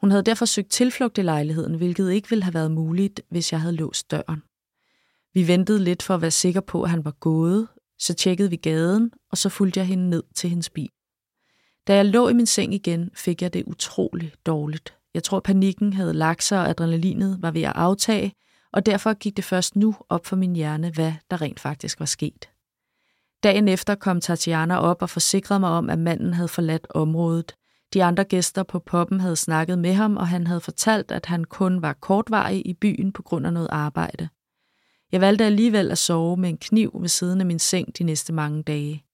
Hun 0.00 0.10
havde 0.10 0.22
derfor 0.22 0.44
søgt 0.44 0.70
tilflugt 0.70 1.18
i 1.18 1.22
lejligheden, 1.22 1.74
hvilket 1.74 2.12
ikke 2.12 2.28
ville 2.28 2.44
have 2.44 2.54
været 2.54 2.70
muligt, 2.70 3.20
hvis 3.30 3.52
jeg 3.52 3.60
havde 3.60 3.76
låst 3.76 4.10
døren. 4.10 4.42
Vi 5.34 5.48
ventede 5.48 5.84
lidt 5.84 6.02
for 6.02 6.14
at 6.14 6.22
være 6.22 6.30
sikre 6.30 6.62
på, 6.62 6.82
at 6.82 6.90
han 6.90 7.04
var 7.04 7.10
gået, 7.10 7.68
så 7.98 8.14
tjekkede 8.14 8.50
vi 8.50 8.56
gaden, 8.56 9.12
og 9.30 9.38
så 9.38 9.48
fulgte 9.48 9.80
jeg 9.80 9.86
hende 9.86 10.10
ned 10.10 10.22
til 10.34 10.50
hendes 10.50 10.70
bil. 10.70 10.90
Da 11.86 11.94
jeg 11.94 12.04
lå 12.04 12.28
i 12.28 12.32
min 12.32 12.46
seng 12.46 12.74
igen, 12.74 13.10
fik 13.14 13.42
jeg 13.42 13.52
det 13.52 13.64
utroligt 13.66 14.46
dårligt. 14.46 14.99
Jeg 15.14 15.22
tror, 15.22 15.40
panikken 15.40 15.92
havde 15.92 16.12
lagt 16.14 16.42
sig, 16.42 16.60
og 16.60 16.68
adrenalinet 16.68 17.38
var 17.42 17.50
ved 17.50 17.62
at 17.62 17.72
aftage, 17.74 18.32
og 18.72 18.86
derfor 18.86 19.14
gik 19.14 19.36
det 19.36 19.44
først 19.44 19.76
nu 19.76 19.94
op 20.08 20.26
for 20.26 20.36
min 20.36 20.56
hjerne, 20.56 20.90
hvad 20.90 21.12
der 21.30 21.42
rent 21.42 21.60
faktisk 21.60 22.00
var 22.00 22.06
sket. 22.06 22.48
Dagen 23.42 23.68
efter 23.68 23.94
kom 23.94 24.20
Tatiana 24.20 24.78
op 24.78 25.02
og 25.02 25.10
forsikrede 25.10 25.60
mig 25.60 25.70
om, 25.70 25.90
at 25.90 25.98
manden 25.98 26.34
havde 26.34 26.48
forladt 26.48 26.86
området. 26.90 27.54
De 27.94 28.04
andre 28.04 28.24
gæster 28.24 28.62
på 28.62 28.78
poppen 28.78 29.20
havde 29.20 29.36
snakket 29.36 29.78
med 29.78 29.94
ham, 29.94 30.16
og 30.16 30.28
han 30.28 30.46
havde 30.46 30.60
fortalt, 30.60 31.10
at 31.10 31.26
han 31.26 31.44
kun 31.44 31.82
var 31.82 31.92
kortvarig 31.92 32.66
i 32.66 32.74
byen 32.74 33.12
på 33.12 33.22
grund 33.22 33.46
af 33.46 33.52
noget 33.52 33.68
arbejde. 33.70 34.28
Jeg 35.12 35.20
valgte 35.20 35.44
alligevel 35.44 35.90
at 35.90 35.98
sove 35.98 36.36
med 36.36 36.48
en 36.48 36.58
kniv 36.58 36.96
ved 37.00 37.08
siden 37.08 37.40
af 37.40 37.46
min 37.46 37.58
seng 37.58 37.98
de 37.98 38.04
næste 38.04 38.32
mange 38.32 38.62
dage. 38.62 39.04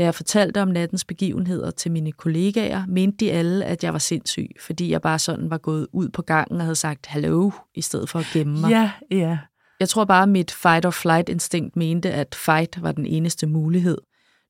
Da 0.00 0.04
jeg 0.04 0.14
fortalte 0.14 0.62
om 0.62 0.68
nattens 0.68 1.04
begivenheder 1.04 1.70
til 1.70 1.92
mine 1.92 2.12
kollegaer, 2.12 2.86
mente 2.88 3.16
de 3.24 3.32
alle, 3.32 3.64
at 3.64 3.84
jeg 3.84 3.92
var 3.92 3.98
sindssyg, 3.98 4.48
fordi 4.60 4.90
jeg 4.90 5.02
bare 5.02 5.18
sådan 5.18 5.50
var 5.50 5.58
gået 5.58 5.86
ud 5.92 6.08
på 6.08 6.22
gangen 6.22 6.56
og 6.60 6.62
havde 6.62 6.76
sagt 6.76 7.06
hallo, 7.06 7.50
i 7.74 7.82
stedet 7.82 8.08
for 8.08 8.18
at 8.18 8.26
gemme 8.32 8.60
mig. 8.60 8.70
Ja, 8.70 8.92
ja. 9.10 9.38
Jeg 9.80 9.88
tror 9.88 10.04
bare, 10.04 10.22
at 10.22 10.28
mit 10.28 10.50
fight-or-flight-instinkt 10.50 11.76
mente, 11.76 12.12
at 12.12 12.34
fight 12.34 12.82
var 12.82 12.92
den 12.92 13.06
eneste 13.06 13.46
mulighed. 13.46 13.98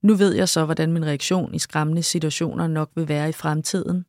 Nu 0.03 0.15
ved 0.15 0.35
jeg 0.35 0.49
så, 0.49 0.65
hvordan 0.65 0.93
min 0.93 1.05
reaktion 1.05 1.55
i 1.55 1.59
skræmmende 1.59 2.03
situationer 2.03 2.67
nok 2.67 2.91
vil 2.97 3.09
være 3.09 3.29
i 3.29 3.33
fremtiden. 3.33 4.05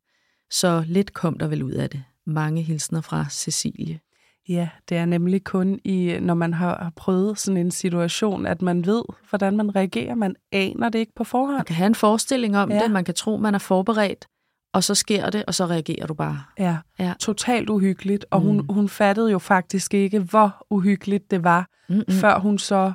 Så 0.50 0.84
lidt 0.86 1.14
kom 1.14 1.38
der 1.38 1.46
vel 1.46 1.62
ud 1.62 1.72
af 1.72 1.90
det. 1.90 2.02
Mange 2.26 2.62
hilsner 2.62 3.00
fra 3.00 3.26
Cecilie. 3.30 4.00
Ja, 4.48 4.68
det 4.88 4.96
er 4.96 5.04
nemlig 5.04 5.44
kun 5.44 5.78
i, 5.84 6.16
når 6.20 6.34
man 6.34 6.54
har 6.54 6.92
prøvet 6.96 7.38
sådan 7.38 7.56
en 7.56 7.70
situation, 7.70 8.46
at 8.46 8.62
man 8.62 8.86
ved, 8.86 9.02
hvordan 9.30 9.56
man 9.56 9.76
reagerer. 9.76 10.14
Man 10.14 10.36
aner 10.52 10.88
det 10.88 10.98
ikke 10.98 11.12
på 11.16 11.24
forhånd. 11.24 11.56
Man 11.56 11.64
kan 11.64 11.76
have 11.76 11.86
en 11.86 11.94
forestilling 11.94 12.56
om 12.58 12.70
Ja. 12.70 12.78
det, 12.82 12.90
man 12.90 13.04
kan 13.04 13.14
tro, 13.14 13.36
man 13.36 13.54
er 13.54 13.58
forberedt, 13.58 14.26
og 14.74 14.84
så 14.84 14.94
sker 14.94 15.30
det, 15.30 15.44
og 15.46 15.54
så 15.54 15.66
reagerer 15.66 16.06
du 16.06 16.14
bare. 16.14 16.42
Ja, 16.58 16.76
Ja. 16.98 17.12
totalt 17.20 17.70
uhyggeligt. 17.70 18.24
Og 18.30 18.40
hun, 18.40 18.56
Mm. 18.56 18.66
hun 18.70 18.88
fattede 18.88 19.30
jo 19.30 19.38
faktisk 19.38 19.94
ikke, 19.94 20.18
hvor 20.20 20.66
uhyggeligt 20.70 21.30
det 21.30 21.44
var, 21.44 21.66
Mm-mm. 21.88 22.04
mm. 22.08 22.14
før 22.14 22.38
hun 22.38 22.58
så 22.58 22.92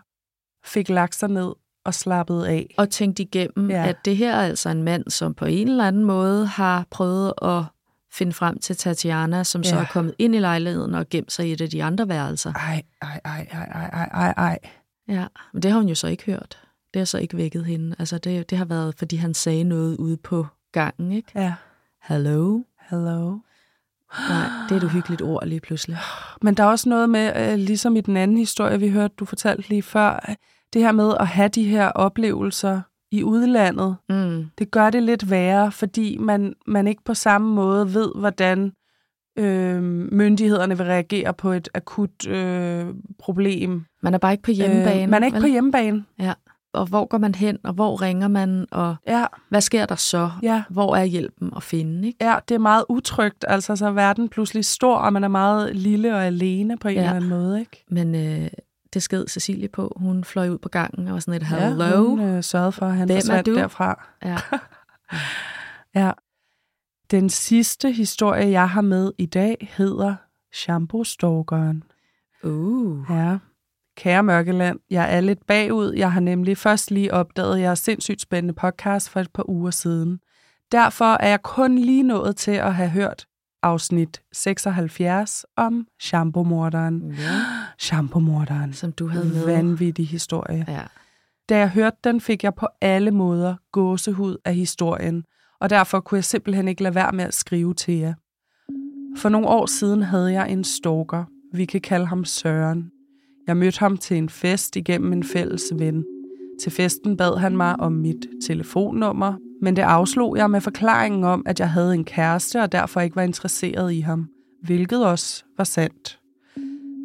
fik 0.65 0.89
lagt 0.89 1.15
sig 1.15 1.29
ned 1.29 1.53
og 1.85 1.93
slappet 1.93 2.43
af. 2.43 2.75
Og 2.77 2.89
tænkt 2.89 3.19
igennem, 3.19 3.69
ja. 3.69 3.87
at 3.87 3.95
det 4.05 4.17
her 4.17 4.33
er 4.35 4.41
altså 4.41 4.69
en 4.69 4.83
mand, 4.83 5.09
som 5.09 5.33
på 5.33 5.45
en 5.45 5.67
eller 5.67 5.87
anden 5.87 6.05
måde 6.05 6.45
har 6.47 6.85
prøvet 6.91 7.33
at 7.41 7.63
finde 8.17 8.33
frem 8.33 8.59
til 8.59 8.77
Tatiana, 8.77 9.43
som 9.43 9.63
så 9.63 9.75
Ja. 9.75 9.81
er 9.81 9.85
kommet 9.85 10.13
ind 10.19 10.35
i 10.35 10.39
lejligheden 10.39 10.95
og 10.95 11.09
gemt 11.09 11.31
sig 11.31 11.47
i 11.49 11.51
et 11.51 11.61
af 11.61 11.69
de 11.69 11.83
andre 11.83 12.07
værelser. 12.09 12.53
Ej, 12.53 12.83
ej, 13.01 13.21
ej, 13.25 13.47
ej, 13.51 13.65
ej, 13.65 13.89
ej, 13.93 14.09
ej, 14.13 14.33
ej. 14.37 14.59
Ja, 15.07 15.25
men 15.53 15.63
det 15.63 15.71
har 15.71 15.77
hun 15.79 15.89
jo 15.89 15.95
så 15.95 16.07
ikke 16.07 16.23
hørt. 16.25 16.59
Det 16.93 16.99
har 16.99 17.05
så 17.05 17.17
ikke 17.17 17.37
vækket 17.37 17.65
hende. 17.65 17.95
Altså 17.99 18.17
det, 18.17 18.49
det 18.49 18.57
har 18.57 18.65
været, 18.65 18.95
fordi 18.97 19.15
han 19.15 19.33
sagde 19.33 19.63
noget 19.63 19.97
ude 19.97 20.17
på 20.17 20.47
gangen, 20.71 21.11
ikke? 21.11 21.31
Ja, 21.35 21.53
Hello? 22.03 22.61
hello. 22.89 23.37
Nej, 24.29 24.47
det 24.69 24.71
er 24.71 24.77
et 24.77 24.83
uhyggeligt 24.83 25.21
ord 25.21 25.45
lige 25.47 25.59
pludselig. 25.59 25.97
Men 26.41 26.53
der 26.53 26.63
er 26.63 26.67
også 26.67 26.89
noget 26.89 27.09
med, 27.09 27.51
øh, 27.51 27.57
ligesom 27.59 27.95
i 27.95 28.01
den 28.01 28.17
anden 28.17 28.37
historie, 28.37 28.79
vi 28.79 28.89
hørte, 28.89 29.13
du 29.19 29.25
fortalte 29.25 29.69
lige 29.69 29.83
før, 29.83 30.25
øh, 30.29 30.35
det 30.73 30.81
her 30.81 30.91
med 30.91 31.13
at 31.19 31.27
have 31.27 31.49
de 31.49 31.63
her 31.63 31.87
oplevelser 31.87 32.81
i 33.11 33.23
udlandet, 33.23 33.95
Mm. 34.09 34.45
det 34.57 34.71
gør 34.71 34.89
det 34.89 35.03
lidt 35.03 35.29
værre, 35.31 35.71
fordi 35.71 36.17
man, 36.17 36.53
man 36.67 36.87
ikke 36.87 37.03
på 37.05 37.13
samme 37.13 37.53
måde 37.55 37.93
ved, 37.93 38.11
hvordan 38.15 38.71
øh, 39.39 39.83
myndighederne 40.11 40.77
vil 40.77 40.85
reagere 40.85 41.33
på 41.33 41.51
et 41.51 41.69
akut 41.73 42.27
øh, 42.27 42.85
problem. 43.19 43.83
Man 44.03 44.13
er 44.13 44.17
bare 44.17 44.31
ikke 44.31 44.43
på 44.43 44.51
hjemmebane. 44.51 45.03
Øh, 45.03 45.09
man 45.09 45.23
er 45.23 45.25
ikke 45.25 45.35
vel? 45.35 45.41
på 45.43 45.47
hjemmebane. 45.47 46.05
Ja. 46.19 46.33
Og 46.73 46.85
hvor 46.85 47.05
går 47.05 47.17
man 47.17 47.35
hen, 47.35 47.57
og 47.63 47.73
hvor 47.73 48.01
ringer 48.01 48.27
man, 48.27 48.65
og 48.71 48.95
Ja, 49.07 49.25
hvad 49.49 49.61
sker 49.61 49.85
der 49.85 49.95
så? 49.95 50.29
ja, 50.43 50.63
Hvor 50.69 50.95
er 50.95 51.03
hjælpen 51.03 51.51
at 51.55 51.63
finde, 51.63 52.07
ikke? 52.07 52.25
ja, 52.25 52.35
det 52.49 52.55
er 52.55 52.59
meget 52.59 52.85
utrygt. 52.89 53.45
Altså, 53.47 53.75
så 53.75 53.85
er 53.87 53.91
verden 53.91 54.29
pludselig 54.29 54.65
stor, 54.65 54.95
og 54.95 55.13
man 55.13 55.23
er 55.23 55.27
meget 55.27 55.75
lille 55.75 56.15
og 56.15 56.25
alene 56.25 56.77
på 56.77 56.87
en 56.87 56.93
Ja. 56.95 56.99
eller 57.01 57.13
anden 57.15 57.29
måde, 57.29 57.59
ikke? 57.59 57.83
Men 57.89 58.15
øh, 58.15 58.47
det 58.93 59.03
sked 59.03 59.27
Cecilie 59.27 59.67
på. 59.67 59.93
Hun 59.95 60.23
fløj 60.23 60.49
ud 60.49 60.57
på 60.57 60.69
gangen 60.69 61.07
og 61.07 61.13
var 61.13 61.19
sådan 61.19 61.41
et 61.41 61.47
hello. 61.47 61.85
Ja, 61.85 61.97
hun 61.97 62.19
øh, 62.19 62.43
sørgede 62.43 62.71
for, 62.71 62.85
at 62.85 62.95
han 62.95 63.07
Hvem 63.07 63.17
forsvandt 63.17 63.45
derfra. 63.45 64.07
Ja. 64.23 64.37
Ja. 65.95 66.11
Den 67.11 67.29
sidste 67.29 67.91
historie, 67.91 68.49
jeg 68.49 68.69
har 68.69 68.81
med 68.81 69.11
i 69.17 69.25
dag, 69.25 69.69
hedder 69.77 70.15
Shampoo-stalkeren. 70.53 71.83
Uh. 72.43 73.05
Ja. 73.09 73.37
Kære 73.97 74.23
Mørkeland, 74.23 74.79
jeg 74.89 75.15
er 75.15 75.21
lidt 75.21 75.45
bagud. 75.47 75.93
Jeg 75.93 76.11
har 76.11 76.19
nemlig 76.19 76.57
først 76.57 76.91
lige 76.91 77.13
opdaget 77.13 77.59
jeres 77.59 77.79
sindssygt 77.79 78.21
spændende 78.21 78.53
podcast 78.53 79.09
for 79.09 79.19
et 79.19 79.31
par 79.33 79.49
uger 79.49 79.71
siden. 79.71 80.19
Derfor 80.71 81.05
er 81.05 81.29
jeg 81.29 81.41
kun 81.41 81.77
lige 81.77 82.03
nået 82.03 82.35
til 82.35 82.51
at 82.51 82.75
have 82.75 82.89
hørt 82.89 83.26
afsnit 83.63 84.21
76 84.31 85.45
om 85.55 85.87
shampoo-morderen. 86.01 87.11
Ja, 87.11 87.41
Shampoo-morderen. 87.79 88.73
som 88.73 88.91
du 88.91 89.07
havde 89.07 89.25
med. 89.25 89.45
Vanvittig 89.45 90.07
historie. 90.07 90.65
Ja. 90.67 90.81
Da 91.49 91.57
jeg 91.57 91.69
hørte 91.69 91.97
den, 92.03 92.21
fik 92.21 92.43
jeg 92.43 92.55
på 92.55 92.67
alle 92.81 93.11
måder 93.11 93.55
gåsehud 93.71 94.37
af 94.45 94.55
historien, 94.55 95.23
og 95.59 95.69
derfor 95.69 95.99
kunne 95.99 96.15
jeg 96.17 96.23
simpelthen 96.23 96.67
ikke 96.67 96.83
lade 96.83 96.95
være 96.95 97.11
med 97.11 97.23
at 97.23 97.33
skrive 97.33 97.73
til 97.73 97.93
jer. 97.93 98.13
For 99.17 99.29
nogle 99.29 99.47
år 99.47 99.65
siden 99.65 100.01
havde 100.03 100.33
jeg 100.33 100.51
en 100.51 100.63
stalker. 100.63 101.23
Vi 101.53 101.65
kan 101.65 101.81
kalde 101.81 102.05
ham 102.05 102.25
Søren. 102.25 102.91
Jeg 103.47 103.57
mødte 103.57 103.79
ham 103.79 103.97
til 103.97 104.17
en 104.17 104.29
fest 104.29 104.75
igennem 104.75 105.13
en 105.13 105.23
fælles 105.23 105.63
ven. 105.75 106.05
Til 106.61 106.71
festen 106.71 107.17
bad 107.17 107.37
han 107.39 107.57
mig 107.57 107.79
om 107.79 107.91
mit 107.91 108.25
telefonnummer, 108.47 109.33
men 109.61 109.75
det 109.75 109.81
afslog 109.81 110.37
jeg 110.37 110.51
med 110.51 110.61
forklaringen 110.61 111.23
om, 111.23 111.43
at 111.45 111.59
jeg 111.59 111.69
havde 111.69 111.93
en 111.93 112.03
kæreste 112.03 112.61
og 112.61 112.71
derfor 112.71 113.01
ikke 113.01 113.15
var 113.15 113.21
interesseret 113.21 113.93
i 113.93 113.99
ham, 113.99 114.27
hvilket 114.63 115.05
også 115.05 115.43
var 115.57 115.63
sandt. 115.63 116.19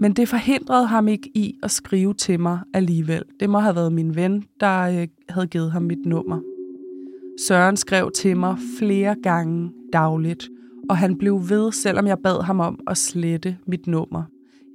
Men 0.01 0.13
det 0.13 0.29
forhindrede 0.29 0.87
ham 0.87 1.09
ikke 1.09 1.31
i 1.35 1.55
at 1.63 1.71
skrive 1.71 2.15
til 2.15 2.41
mig 2.41 2.61
alligevel. 2.75 3.23
Det 3.41 3.51
må 3.51 3.59
have 3.59 3.75
været 3.75 3.93
min 3.93 4.17
ven, 4.17 4.45
der 4.61 4.81
øh, 4.81 5.09
havde 5.29 5.47
givet 5.47 5.73
ham 5.73 5.83
mit 5.83 6.07
nummer. 6.07 6.41
Søren 7.49 7.77
skrev 7.77 8.11
til 8.11 8.37
mig 8.37 8.57
flere 8.79 9.17
gange 9.23 9.73
dagligt, 9.93 10.49
og 10.91 10.97
han 10.97 11.19
blev 11.19 11.41
ved, 11.49 11.73
selvom 11.73 12.07
jeg 12.07 12.19
bad 12.19 12.45
ham 12.45 12.61
om 12.61 12.79
at 12.87 12.99
slette 12.99 13.57
mit 13.67 13.87
nummer. 13.87 14.23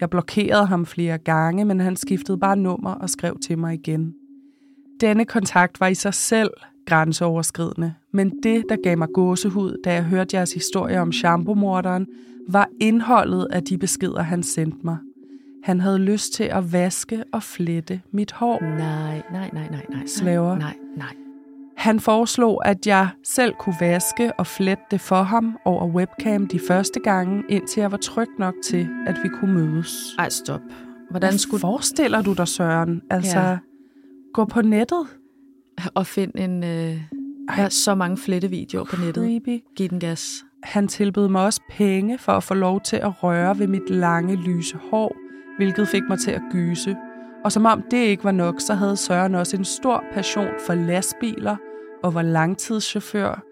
Jeg 0.02 0.10
blokerede 0.10 0.66
ham 0.66 0.86
flere 0.86 1.18
gange, 1.18 1.66
men 1.66 1.80
han 1.80 1.96
skiftede 1.96 2.38
bare 2.38 2.58
nummer 2.58 2.92
og 2.92 3.10
skrev 3.10 3.38
til 3.40 3.60
mig 3.60 3.74
igen. 3.74 4.14
Denne 5.02 5.26
kontakt 5.26 5.80
var 5.80 5.88
i 5.88 5.96
sig 5.96 6.14
selv 6.14 6.52
grænseoverskridende, 6.88 7.94
men 8.12 8.34
det, 8.44 8.64
der 8.70 8.76
gav 8.84 8.98
mig 8.98 9.08
gåsehud, 9.14 9.78
da 9.84 9.94
jeg 9.94 10.04
hørte 10.04 10.36
jeres 10.38 10.54
historie 10.54 11.00
om 11.02 11.12
shampoo-morderen, 11.12 12.06
var 12.50 12.70
indholdet 12.82 13.48
af 13.52 13.64
de 13.64 13.78
beskeder, 13.78 14.22
han 14.22 14.44
sendte 14.44 14.78
mig. 14.84 14.98
Han 15.64 15.80
havde 15.80 15.98
lyst 15.98 16.34
til 16.34 16.44
at 16.44 16.74
vaske 16.74 17.24
og 17.34 17.44
flette 17.44 18.02
mit 18.12 18.32
hår. 18.32 18.62
Nej, 18.62 19.22
nej, 19.32 19.50
nej, 19.54 19.68
nej, 19.72 19.86
nej. 19.90 20.06
Slaver. 20.06 20.58
Nej, 20.58 20.74
nej. 20.98 21.14
Han 21.78 22.00
foreslog, 22.00 22.68
at 22.68 22.88
jeg 22.88 23.10
selv 23.24 23.54
kunne 23.60 23.76
vaske 23.82 24.32
og 24.40 24.48
flette 24.48 24.84
det 24.92 25.02
for 25.02 25.22
ham 25.24 25.58
over 25.66 25.88
webcam 25.88 26.48
de 26.48 26.60
første 26.68 27.00
gange, 27.00 27.44
indtil 27.50 27.82
jeg 27.82 27.92
var 27.92 27.98
tryg 27.98 28.28
nok 28.40 28.54
til, 28.64 28.88
at 29.08 29.16
vi 29.24 29.30
kunne 29.30 29.54
mødes. 29.54 30.16
Ej, 30.20 30.30
stop. 30.30 30.62
Hvordan 31.10 31.30
Hvad 31.32 31.38
skulle 31.38 31.62
forestiller 31.62 32.22
du 32.22 32.34
dig, 32.34 32.48
Søren? 32.48 33.02
Altså, 33.10 33.40
Ja. 33.40 33.58
gå 34.34 34.46
på 34.46 34.62
nettet? 34.62 35.08
At 35.96 36.08
finde 36.08 36.40
en... 36.40 36.64
Øh, 36.64 37.02
der 37.56 37.64
er 37.64 37.70
så 37.70 37.96
mange 37.96 38.18
flettevideoer 38.18 38.84
på 38.84 38.96
nettet. 38.96 39.24
Creepy. 39.24 39.64
Giv 39.76 39.90
den 39.90 40.00
gas. 40.00 40.46
Han 40.64 40.88
tilbød 40.88 41.28
mig 41.28 41.46
også 41.46 41.62
penge 41.70 42.18
for 42.18 42.32
at 42.32 42.44
få 42.44 42.54
lov 42.54 42.82
til 42.82 42.96
at 42.96 43.24
røre 43.24 43.60
ved 43.60 43.68
mit 43.68 43.90
lange, 43.90 44.36
lyse 44.36 44.78
hår, 44.92 45.16
hvilket 45.58 45.88
fik 45.88 46.04
mig 46.10 46.20
til 46.20 46.32
at 46.32 46.42
gyse. 46.52 46.96
Og 47.46 47.52
som 47.52 47.66
om 47.66 47.84
det 47.92 47.98
ikke 47.98 48.24
var 48.24 48.32
nok, 48.32 48.62
så 48.62 48.74
havde 48.74 48.98
Søren 48.98 49.36
også 49.36 49.58
en 49.58 49.66
stor 49.66 50.04
passion 50.14 50.48
for 50.66 50.74
lastbiler 50.74 51.56
og 52.04 52.14
var 52.14 52.22
langtidschauffør. 52.22 53.44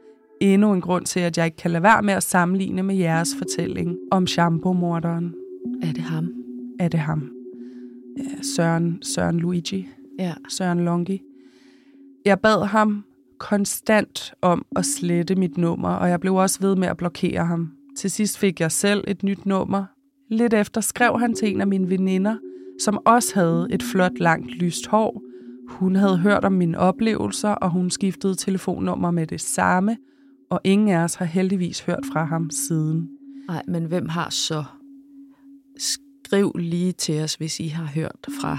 Endnu 0.42 0.74
en 0.74 0.82
grund 0.82 1.06
til, 1.06 1.20
at 1.20 1.38
jeg 1.38 1.46
ikke 1.46 1.58
kan 1.58 1.72
lade 1.72 1.84
være 1.84 2.02
med 2.02 2.14
at 2.14 2.24
sammenligne 2.24 2.84
med 2.84 2.96
jeres 2.96 3.36
fortælling 3.38 3.98
om 4.12 4.28
shampoo-morderen. 4.28 5.34
Er 5.82 5.94
det 5.94 6.04
ham? 6.04 6.34
Er 6.80 6.88
det 6.88 7.00
ham? 7.00 7.32
Ja, 8.18 8.42
Søren, 8.56 9.00
Søren 9.02 9.40
Luigi. 9.40 9.88
Ja. 10.20 10.34
Søren 10.50 10.86
Longi. 10.86 11.22
Jeg 12.26 12.40
bad 12.40 12.66
ham 12.66 13.04
konstant 13.40 14.34
om 14.42 14.66
at 14.76 14.86
slette 14.86 15.36
mit 15.36 15.58
nummer, 15.58 15.90
og 15.90 16.10
jeg 16.10 16.20
blev 16.20 16.36
også 16.36 16.60
ved 16.62 16.76
med 16.76 16.88
at 16.88 16.98
blokere 16.98 17.46
ham. 17.46 17.72
Til 17.98 18.12
sidst 18.12 18.38
fik 18.38 18.60
jeg 18.60 18.72
selv 18.72 19.04
et 19.08 19.24
nyt 19.24 19.46
nummer. 19.46 19.86
Lidt 20.30 20.54
efter 20.54 20.82
skrev 20.82 21.20
han 21.20 21.34
til 21.34 21.50
en 21.54 21.62
af 21.62 21.68
mine 21.68 21.90
veninder, 21.90 22.36
som 22.82 23.00
også 23.06 23.32
havde 23.36 23.68
et 23.72 23.84
flot, 23.84 24.20
langt, 24.20 24.52
lyst 24.52 24.88
hår. 24.88 25.22
Hun 25.70 25.96
havde 25.96 26.18
hørt 26.18 26.46
om 26.46 26.54
mine 26.54 26.80
oplevelser, 26.80 27.50
og 27.50 27.70
hun 27.72 27.90
skiftede 27.90 28.36
telefonnummer 28.36 29.12
med 29.12 29.28
det 29.28 29.42
samme, 29.42 29.98
og 30.50 30.62
ingen 30.64 30.90
af 30.90 30.98
os 31.04 31.16
har 31.16 31.26
heldigvis 31.26 31.82
hørt 31.82 32.04
fra 32.14 32.24
ham 32.26 32.50
siden. 32.50 33.10
Nej, 33.48 33.64
men 33.68 33.86
hvem 33.86 34.10
har 34.10 34.30
så? 34.30 34.64
Skriv 35.78 36.52
lige 36.60 36.92
til 36.92 37.22
os, 37.24 37.36
hvis 37.36 37.60
I 37.60 37.68
har 37.68 37.86
hørt 37.86 38.28
fra 38.42 38.58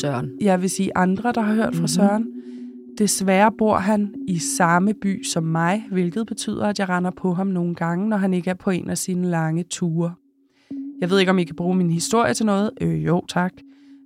Søren. 0.00 0.30
jeg 0.40 0.62
vil 0.62 0.70
sige 0.70 0.90
andre, 0.96 1.32
der 1.32 1.40
har 1.40 1.54
hørt 1.54 1.74
fra 1.74 1.80
Mhm. 1.80 1.88
Søren. 1.88 2.26
Desværre 3.00 3.52
bor 3.58 3.76
han 3.76 4.14
i 4.28 4.38
samme 4.38 4.94
by 4.94 5.24
som 5.24 5.44
mig, 5.44 5.84
hvilket 5.90 6.26
betyder, 6.26 6.66
at 6.66 6.78
jeg 6.78 6.88
render 6.88 7.10
på 7.10 7.34
ham 7.34 7.46
nogle 7.46 7.74
gange, 7.74 8.08
når 8.08 8.16
han 8.16 8.34
ikke 8.34 8.50
er 8.50 8.54
på 8.54 8.70
en 8.70 8.90
af 8.90 8.98
sine 8.98 9.30
lange 9.30 9.62
ture. 9.62 10.14
Jeg 11.00 11.10
ved 11.10 11.18
ikke, 11.18 11.30
om 11.30 11.38
I 11.38 11.44
kan 11.44 11.56
bruge 11.56 11.74
min 11.76 11.90
historie 11.90 12.34
til 12.34 12.46
noget. 12.46 12.70
Øh, 12.80 13.04
jo, 13.04 13.22
tak. 13.28 13.52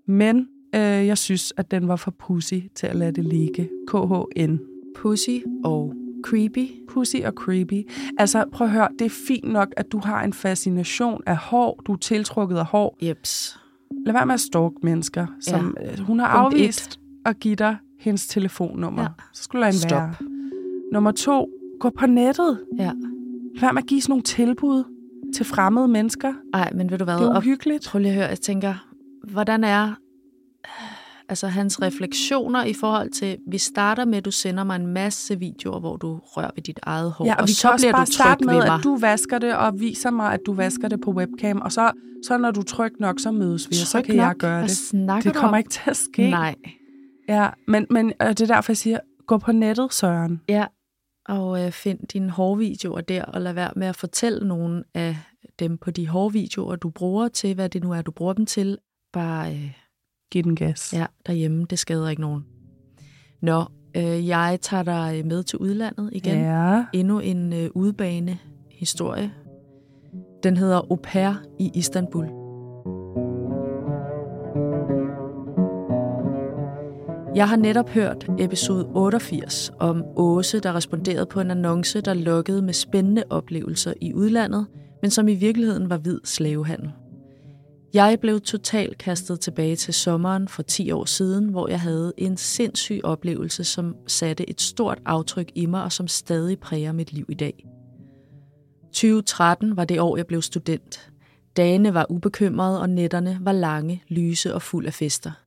Men 0.06 0.48
øh, 0.74 0.80
jeg 0.80 1.18
synes, 1.18 1.52
at 1.56 1.70
den 1.70 1.88
var 1.88 1.96
for 1.96 2.10
pussy 2.10 2.54
til 2.74 2.86
at 2.86 2.96
lade 2.96 3.12
det 3.12 3.24
ligge. 3.24 3.68
KHN. 3.88 4.58
Pussy 4.96 5.38
og 5.64 5.94
creepy. 6.24 6.68
Pussy 6.88 7.16
og 7.24 7.32
creepy. 7.32 7.90
Altså, 8.18 8.44
prøv 8.52 8.66
at 8.66 8.72
høre, 8.72 8.88
det 8.98 9.04
er 9.04 9.14
fint 9.26 9.52
nok, 9.52 9.68
at 9.76 9.92
du 9.92 10.00
har 10.04 10.22
en 10.22 10.32
fascination 10.32 11.22
af 11.26 11.36
hår. 11.36 11.82
Du 11.86 11.92
er 11.92 11.96
tiltrukket 11.96 12.56
af 12.56 12.66
hår. 12.66 12.98
Jeps. 13.02 13.58
Lad 14.06 14.12
være 14.12 14.26
med 14.26 14.34
at 14.34 14.40
stalke 14.40 14.76
mennesker. 14.82 15.26
Som, 15.40 15.76
ja. 15.80 16.02
Hun 16.02 16.18
har 16.18 16.42
Punkt 16.42 16.54
afvist 16.54 16.92
et. 16.92 17.00
at 17.26 17.40
give 17.40 17.56
dig 17.56 17.76
hendes 18.04 18.26
telefonnummer. 18.26 19.02
Ja. 19.02 19.08
Så 19.32 19.42
skulle 19.42 19.62
der 19.62 19.68
en 19.68 19.74
Stop. 19.78 19.90
være. 19.90 20.14
Nummer 20.92 21.10
to, 21.10 21.48
gå 21.80 21.90
på 21.98 22.06
nettet. 22.06 22.60
Ja. 22.78 22.92
Lad 23.54 23.72
med 23.72 23.82
at 23.82 23.88
give 23.88 24.00
sådan 24.00 24.10
nogle 24.12 24.22
tilbud 24.22 24.84
til 25.36 25.46
fremmede 25.46 25.88
mennesker. 25.88 26.32
Ej, 26.54 26.70
men 26.74 26.90
ved 26.90 26.98
du 26.98 27.04
hvad? 27.04 27.14
Det 27.14 27.22
er 27.22 27.28
Og 27.30 27.36
uhyggeligt. 27.36 27.86
Prøv 27.88 27.98
lige 28.00 28.10
at 28.10 28.16
høre, 28.16 28.26
jeg 28.28 28.40
tænker, 28.40 28.74
hvordan 29.32 29.64
er 29.64 29.94
altså 31.28 31.46
hans 31.46 31.82
refleksioner 31.82 32.64
i 32.64 32.72
forhold 32.74 33.10
til, 33.10 33.36
vi 33.50 33.58
starter 33.58 34.04
med, 34.04 34.18
at 34.18 34.24
du 34.24 34.30
sender 34.30 34.64
mig 34.64 34.76
en 34.76 34.86
masse 34.86 35.38
videoer, 35.38 35.80
hvor 35.80 35.96
du 35.96 36.20
rører 36.22 36.50
ved 36.56 36.62
dit 36.62 36.80
eget 36.82 37.12
hår, 37.12 37.24
Ja, 37.26 37.34
og, 37.34 37.40
og 37.40 37.48
vi 37.48 37.52
så 37.52 37.62
kan 37.62 37.72
også 37.72 37.84
bliver 37.86 37.92
bare 37.92 38.04
du 38.06 38.12
starte 38.12 38.44
tryg 38.44 38.46
med, 38.46 38.54
ved 38.54 38.66
mig. 38.66 38.74
at 38.78 38.84
du 38.84 38.96
vasker 38.96 39.38
det, 39.38 39.56
og 39.56 39.80
viser 39.80 40.10
mig, 40.10 40.32
at 40.32 40.40
du 40.46 40.52
vasker 40.54 40.88
det 40.88 41.00
på 41.00 41.10
webcam. 41.12 41.60
Og 41.60 41.72
så, 41.72 41.90
så 42.26 42.38
når 42.38 42.50
du 42.50 42.60
er 42.60 42.64
tryg 42.64 42.92
nok, 43.00 43.20
så 43.20 43.30
mødes 43.30 43.70
vi, 43.70 43.74
og 43.82 43.86
så 43.86 44.02
kan 44.02 44.16
jeg 44.16 44.26
nok? 44.26 44.38
gøre 44.38 44.58
Hvad 44.58 44.68
det. 44.68 45.24
Det 45.24 45.34
du 45.34 45.38
kommer 45.40 45.56
om? 45.56 45.58
ikke 45.58 45.70
til 45.70 45.82
at 45.90 45.96
ske. 45.96 46.30
Nej. 46.30 46.54
Ja, 47.28 47.48
men, 47.68 47.86
men 47.90 48.12
øh, 48.22 48.28
det 48.28 48.40
er 48.40 48.46
derfor, 48.46 48.72
jeg 48.72 48.76
siger, 48.76 48.98
gå 49.26 49.38
på 49.38 49.52
nettet, 49.52 49.92
Søren. 49.92 50.40
Ja, 50.48 50.66
og 51.28 51.64
øh, 51.64 51.72
find 51.72 51.98
dine 52.12 52.30
hårvideoer 52.30 53.00
der, 53.00 53.24
og 53.24 53.40
lad 53.40 53.52
være 53.52 53.72
med 53.76 53.86
at 53.86 53.96
fortælle 53.96 54.48
nogen 54.48 54.84
af 54.94 55.16
dem 55.58 55.78
på 55.78 55.90
de 55.90 56.08
hårvideoer, 56.08 56.76
du 56.76 56.90
bruger 56.90 57.28
til, 57.28 57.54
hvad 57.54 57.68
det 57.68 57.82
nu 57.82 57.92
er, 57.92 58.02
du 58.02 58.10
bruger 58.10 58.32
dem 58.32 58.46
til. 58.46 58.78
Bare 59.12 59.52
øh, 59.52 59.72
Giv 60.32 60.42
den 60.42 60.56
gas. 60.56 60.92
ja, 60.92 61.06
derhjemme, 61.26 61.66
det 61.70 61.78
skader 61.78 62.08
ikke 62.08 62.22
nogen. 62.22 62.44
Nå, 63.42 63.64
øh, 63.96 64.28
jeg 64.28 64.58
tager 64.62 64.82
dig 64.82 65.26
med 65.26 65.42
til 65.42 65.58
udlandet 65.58 66.10
igen. 66.12 66.40
ja. 66.40 66.84
Endnu 66.92 67.18
en 67.18 67.52
øh, 67.52 67.70
udbane 67.74 68.38
historie. 68.70 69.32
Den 70.42 70.56
hedder 70.56 70.76
Au 70.76 70.96
pair 71.02 71.32
i 71.60 71.70
Istanbul. 71.74 72.43
Jeg 77.34 77.48
har 77.48 77.56
netop 77.56 77.88
hørt 77.88 78.26
episode 78.38 78.86
88 78.94 79.72
om 79.80 80.04
Åse, 80.16 80.60
der 80.60 80.74
responderede 80.74 81.26
på 81.26 81.40
en 81.40 81.50
annonce, 81.50 82.00
der 82.00 82.14
lokkede 82.14 82.62
med 82.62 82.72
spændende 82.74 83.24
oplevelser 83.30 83.92
i 84.00 84.14
udlandet, 84.14 84.66
men 85.02 85.10
som 85.10 85.28
i 85.28 85.34
virkeligheden 85.34 85.90
var 85.90 85.96
hvid 85.96 86.20
slavehandel. 86.24 86.92
Jeg 87.94 88.18
blev 88.20 88.40
totalt 88.40 88.98
kastet 88.98 89.40
tilbage 89.40 89.76
til 89.76 89.94
sommeren 89.94 90.48
for 90.48 90.62
10 90.62 90.90
år 90.90 91.04
siden, 91.04 91.48
hvor 91.48 91.68
jeg 91.68 91.80
havde 91.80 92.12
en 92.16 92.36
sindssyg 92.36 93.00
oplevelse, 93.04 93.64
som 93.64 93.96
satte 94.06 94.50
et 94.50 94.60
stort 94.60 94.98
aftryk 95.06 95.50
i 95.54 95.66
mig 95.66 95.84
og 95.84 95.92
som 95.92 96.08
stadig 96.08 96.58
præger 96.58 96.92
mit 96.92 97.12
liv 97.12 97.26
i 97.28 97.34
dag. 97.34 97.66
2013 98.92 99.76
var 99.76 99.84
det 99.84 100.00
år, 100.00 100.16
jeg 100.16 100.26
blev 100.26 100.42
student. 100.42 101.10
Dagene 101.56 101.94
var 101.94 102.06
ubekymrede, 102.10 102.80
og 102.80 102.90
nætterne 102.90 103.38
var 103.40 103.52
lange, 103.52 104.02
lyse 104.08 104.54
og 104.54 104.62
fuld 104.62 104.86
af 104.86 104.94
fester. 104.94 105.43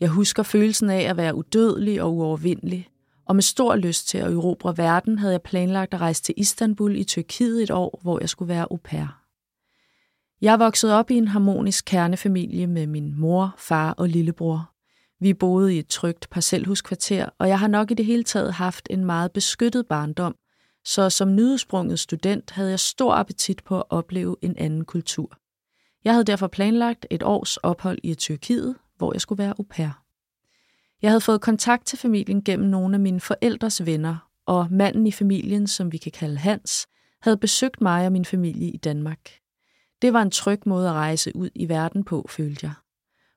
Jeg 0.00 0.08
husker 0.08 0.42
følelsen 0.42 0.90
af 0.90 1.00
at 1.00 1.16
være 1.16 1.34
udødelig 1.34 2.02
og 2.02 2.14
uovervindelig, 2.14 2.88
og 3.26 3.34
med 3.34 3.42
stor 3.42 3.76
lyst 3.76 4.08
til 4.08 4.18
at 4.18 4.32
erobre 4.32 4.76
verden 4.76 5.18
havde 5.18 5.32
jeg 5.32 5.42
planlagt 5.42 5.94
at 5.94 6.00
rejse 6.00 6.22
til 6.22 6.34
Istanbul 6.36 6.96
i 6.96 7.04
Tyrkiet 7.04 7.62
et 7.62 7.70
år, 7.70 7.98
hvor 8.02 8.20
jeg 8.20 8.28
skulle 8.28 8.48
være 8.48 8.66
au 8.70 8.76
pair. 8.76 9.20
Jeg 10.40 10.58
voksede 10.58 10.98
op 10.98 11.10
i 11.10 11.14
en 11.14 11.28
harmonisk 11.28 11.84
kernefamilie 11.84 12.66
med 12.66 12.86
min 12.86 13.20
mor, 13.20 13.54
far 13.58 13.92
og 13.92 14.08
lillebror. 14.08 14.70
Vi 15.20 15.34
boede 15.34 15.74
i 15.74 15.78
et 15.78 15.86
trygt 15.86 16.30
parcelhuskvarter, 16.30 17.28
og 17.38 17.48
jeg 17.48 17.58
har 17.58 17.68
nok 17.68 17.90
i 17.90 17.94
det 17.94 18.04
hele 18.04 18.24
taget 18.24 18.52
haft 18.52 18.86
en 18.90 19.04
meget 19.04 19.32
beskyttet 19.32 19.86
barndom, 19.86 20.34
så 20.84 21.10
som 21.10 21.34
nyudsprunget 21.34 21.98
student 21.98 22.50
havde 22.50 22.70
jeg 22.70 22.80
stor 22.80 23.14
appetit 23.14 23.64
på 23.64 23.76
at 23.76 23.84
opleve 23.90 24.36
en 24.42 24.56
anden 24.58 24.84
kultur. 24.84 25.38
Jeg 26.04 26.12
havde 26.12 26.24
derfor 26.24 26.46
planlagt 26.46 27.06
et 27.10 27.22
års 27.22 27.56
ophold 27.56 27.98
i 28.02 28.14
Tyrkiet, 28.14 28.76
hvor 29.00 29.14
jeg 29.14 29.20
skulle 29.20 29.42
være 29.42 29.54
au 29.58 29.66
pair. 29.70 30.02
Jeg 31.02 31.10
havde 31.10 31.20
fået 31.20 31.40
kontakt 31.40 31.86
til 31.86 31.98
familien 31.98 32.42
gennem 32.42 32.68
nogle 32.68 32.94
af 32.94 33.00
mine 33.00 33.20
forældres 33.20 33.86
venner, 33.86 34.30
og 34.46 34.66
manden 34.70 35.06
i 35.06 35.12
familien, 35.12 35.66
som 35.66 35.92
vi 35.92 35.98
kan 35.98 36.12
kalde 36.12 36.38
Hans, 36.38 36.88
havde 37.22 37.36
besøgt 37.36 37.80
mig 37.80 38.06
og 38.06 38.12
min 38.12 38.24
familie 38.24 38.70
i 38.70 38.76
Danmark. 38.76 39.30
Det 40.02 40.12
var 40.12 40.22
en 40.22 40.30
tryg 40.30 40.60
måde 40.66 40.88
at 40.88 40.94
rejse 40.94 41.36
ud 41.36 41.50
i 41.54 41.68
verden 41.68 42.04
på, 42.04 42.26
følte 42.28 42.66
jeg. 42.66 42.74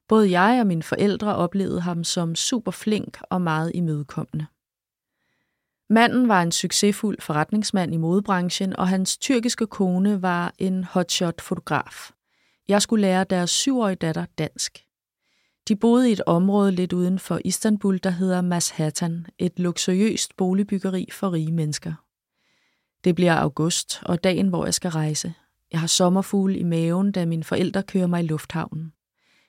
Både 0.07 0.39
jeg 0.39 0.59
og 0.59 0.67
mine 0.67 0.83
forældre 0.83 1.35
oplevede 1.35 1.81
ham 1.81 2.03
som 2.03 2.35
super 2.35 2.71
flink 2.71 3.17
og 3.29 3.41
meget 3.41 3.71
imødekommende. 3.75 4.45
Manden 5.89 6.27
var 6.27 6.41
en 6.41 6.51
succesfuld 6.51 7.21
forretningsmand 7.21 7.93
i 7.93 7.97
modebranchen, 7.97 8.75
og 8.75 8.87
hans 8.87 9.17
tyrkiske 9.17 9.67
kone 9.67 10.21
var 10.21 10.53
en 10.57 10.83
hotshot 10.83 11.41
fotograf. 11.41 12.11
Jeg 12.67 12.81
skulle 12.81 13.01
lære 13.01 13.23
deres 13.23 13.49
syvårige 13.49 13.95
datter 13.95 14.25
dansk. 14.37 14.82
De 15.67 15.75
boede 15.75 16.09
i 16.09 16.11
et 16.11 16.21
område 16.25 16.71
lidt 16.71 16.93
uden 16.93 17.19
for 17.19 17.39
Istanbul, 17.45 17.99
der 18.03 18.09
hedder 18.09 18.41
Mashatan, 18.41 19.25
et 19.37 19.59
luksuriøst 19.59 20.37
boligbyggeri 20.37 21.07
for 21.11 21.33
rige 21.33 21.51
mennesker. 21.51 21.93
Det 23.03 23.15
bliver 23.15 23.35
august, 23.35 23.99
og 24.05 24.23
dagen, 24.23 24.47
hvor 24.47 24.65
jeg 24.65 24.73
skal 24.73 24.91
rejse. 24.91 25.33
Jeg 25.71 25.79
har 25.79 25.87
sommerfugle 25.87 26.57
i 26.57 26.63
maven, 26.63 27.11
da 27.11 27.25
mine 27.25 27.43
forældre 27.43 27.83
kører 27.83 28.07
mig 28.07 28.23
i 28.23 28.27
lufthavnen. 28.27 28.93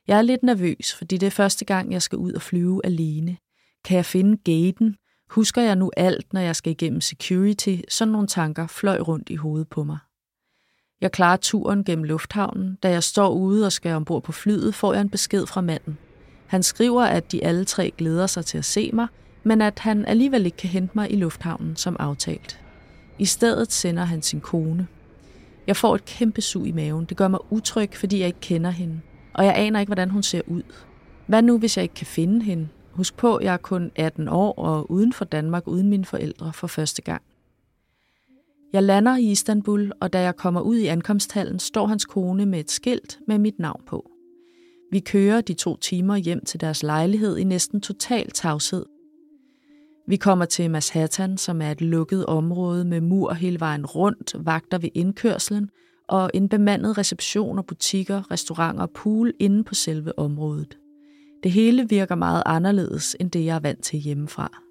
Jeg 0.07 0.18
er 0.18 0.22
lidt 0.22 0.42
nervøs, 0.42 0.94
fordi 0.94 1.16
det 1.16 1.27
er 1.27 1.31
første 1.31 1.64
gang, 1.64 1.92
jeg 1.92 2.03
skal 2.03 2.18
ud 2.18 2.33
og 2.33 2.42
flyve 2.42 2.81
alene. 2.87 3.37
Kan 3.85 3.96
jeg 3.96 4.07
finde 4.07 4.37
gaten? 4.37 4.96
Husker 5.31 5.62
jeg 5.62 5.77
nu 5.77 5.90
alt, 5.96 6.33
når 6.33 6.40
jeg 6.40 6.57
skal 6.57 6.72
igennem 6.72 7.00
security? 7.00 7.77
Sådan 7.88 8.12
nogle 8.12 8.27
tanker 8.27 8.66
fløj 8.66 8.98
rundt 8.98 9.31
i 9.31 9.37
hovedet 9.37 9.68
på 9.68 9.85
mig. 9.85 9.98
Jeg 11.00 11.12
klarer 11.12 11.37
turen 11.37 11.85
gennem 11.85 12.04
lufthavnen. 12.04 12.78
Da 12.83 12.90
jeg 12.90 13.02
står 13.02 13.28
ude 13.28 13.66
og 13.66 13.72
skal 13.72 13.94
ombord 13.94 14.22
på 14.22 14.33
flyet, 14.33 14.74
får 14.74 14.92
jeg 14.92 15.00
en 15.00 15.11
besked 15.11 15.46
fra 15.46 15.61
manden. 15.61 15.98
Han 16.46 16.62
skriver, 16.62 17.02
at 17.02 17.33
de 17.33 17.44
alle 17.44 17.64
tre 17.64 17.92
glæder 17.98 18.26
sig 18.26 18.44
til 18.44 18.59
at 18.59 18.64
se 18.64 18.90
mig, 18.92 19.07
men 19.42 19.61
at 19.61 19.78
han 19.78 20.04
alligevel 20.04 20.46
ikke 20.46 20.57
kan 20.57 20.70
hente 20.70 20.92
mig 20.94 21.12
i 21.12 21.16
lufthavnen 21.16 21.76
som 21.76 21.96
aftalt. 21.98 22.61
I 23.18 23.24
stedet 23.24 23.72
sender 23.72 24.04
han 24.04 24.22
sin 24.22 24.40
kone. 24.40 24.87
Jeg 25.66 25.76
får 25.76 25.94
et 25.94 26.04
kæmpe 26.04 26.40
sug 26.40 26.66
i 26.66 26.72
maven. 26.72 27.04
Det 27.04 27.16
gør 27.16 27.28
mig 27.28 27.52
utryg, 27.52 27.90
fordi 27.94 28.18
jeg 28.18 28.26
ikke 28.26 28.40
kender 28.40 28.70
hende. 28.70 29.00
Og 29.35 29.44
jeg 29.44 29.54
aner 29.57 29.80
ikke, 29.80 29.88
hvordan 29.88 30.11
hun 30.11 30.22
ser 30.22 30.40
ud. 30.46 30.62
Hvad 31.26 31.42
nu, 31.42 31.59
hvis 31.59 31.76
jeg 31.76 31.83
ikke 31.83 31.94
kan 31.94 32.07
finde 32.07 32.44
hende? 32.44 32.68
Husk 32.92 33.16
på, 33.16 33.40
jeg 33.42 33.52
er 33.52 33.57
kun 33.57 33.90
18 33.96 34.28
år 34.28 34.52
og 34.52 34.90
uden 34.90 35.12
for 35.12 35.24
Danmark 35.24 35.68
uden 35.68 35.88
mine 35.88 36.04
forældre 36.04 36.52
for 36.52 36.66
første 36.66 37.02
gang. 37.02 37.22
Jeg 38.75 38.83
lander 38.83 39.17
i 39.17 39.31
Istanbul, 39.31 39.93
og 40.01 40.13
da 40.13 40.21
jeg 40.21 40.37
kommer 40.37 40.61
ud 40.61 40.77
i 40.77 40.87
ankomsthallen, 40.87 41.59
står 41.59 41.87
hans 41.87 42.05
kone 42.05 42.47
med 42.47 42.61
et 42.61 42.71
skilt 42.71 43.19
med 43.27 43.39
mit 43.39 43.59
navn 43.59 43.83
på. 43.87 44.11
Vi 44.93 45.01
kører 45.01 45.41
de 45.41 45.55
to 45.55 45.77
timer 45.77 46.17
hjem 46.17 46.45
til 46.45 46.61
deres 46.61 46.83
lejlighed 46.83 47.37
i 47.37 47.45
næsten 47.45 47.81
total 47.81 48.31
tavshed. 48.31 48.85
Vi 50.09 50.17
kommer 50.17 50.45
til 50.45 50.71
Mashatan, 50.71 51.39
som 51.39 51.63
er 51.63 51.71
et 51.71 51.81
lukket 51.81 52.27
område 52.27 52.85
med 52.85 53.01
mur 53.01 53.33
hele 53.33 53.61
vejen 53.61 53.87
rundt, 53.87 54.35
vagter 54.39 54.79
ved 54.79 54.89
indkørslen 54.95 55.69
og 56.09 56.31
en 56.35 56.49
bemandet 56.49 56.99
reception 56.99 57.59
og 57.59 57.67
butikker, 57.67 58.31
restauranter 58.31 58.83
og 58.83 58.91
pool 58.91 59.33
inde 59.39 59.65
på 59.65 59.75
selve 59.75 60.19
området. 60.19 60.79
Det 61.43 61.53
hele 61.53 61.89
virker 61.89 62.15
meget 62.15 62.43
anderledes 62.47 63.17
end 63.21 63.31
det, 63.31 63.45
jeg 63.45 63.57
er 63.57 63.61
vant 63.61 63.85
til 63.85 63.99
hjemmefra. 63.99 64.63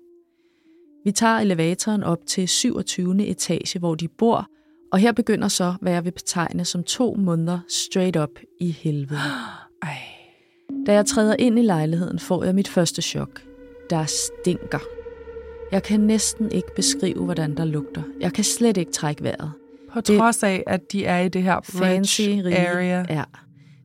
Vi 1.06 1.12
tager 1.12 1.39
elevatoren 1.39 2.04
op 2.04 2.18
til 2.28 2.48
27. 2.48 3.26
etage, 3.28 3.80
hvor 3.80 3.96
de 3.96 4.08
bor, 4.08 4.48
og 4.92 5.00
her 5.00 5.12
begynder 5.12 5.48
så, 5.48 5.74
hvad 5.82 5.91
jeg 5.93 6.06
vil 6.06 6.12
betegne 6.12 6.66
som 6.66 6.84
to 6.84 7.16
måneder 7.20 7.60
straight 7.70 8.18
up 8.18 8.30
i 8.60 8.72
helvede. 8.72 9.20
Ej. 9.84 9.97
Da 10.86 10.93
jeg 10.93 11.06
træder 11.06 11.36
ind 11.39 11.60
i 11.60 11.62
lejligheden, 11.62 12.20
får 12.20 12.43
jeg 12.43 12.56
mit 12.56 12.68
første 12.68 13.01
chok. 13.01 13.41
Der 13.89 14.06
stinker. 14.06 14.80
Jeg 15.72 15.84
kan 15.84 15.99
næsten 15.99 16.51
ikke 16.51 16.68
beskrive, 16.76 17.26
hvordan 17.26 17.58
der 17.58 17.66
lugter. 17.66 18.01
Jeg 18.20 18.34
kan 18.34 18.43
slet 18.43 18.78
ikke 18.78 18.91
trække 18.91 19.24
vejret. 19.24 19.51
På 19.93 20.01
Det- 20.01 20.18
trods 20.18 20.43
af, 20.43 20.64
at 20.68 20.91
de 20.91 21.06
er 21.06 21.20
i 21.20 21.30
det 21.30 21.43
her 21.43 21.60
Fancy 21.64 22.22
area. 22.45 23.06
Ja. 23.10 23.24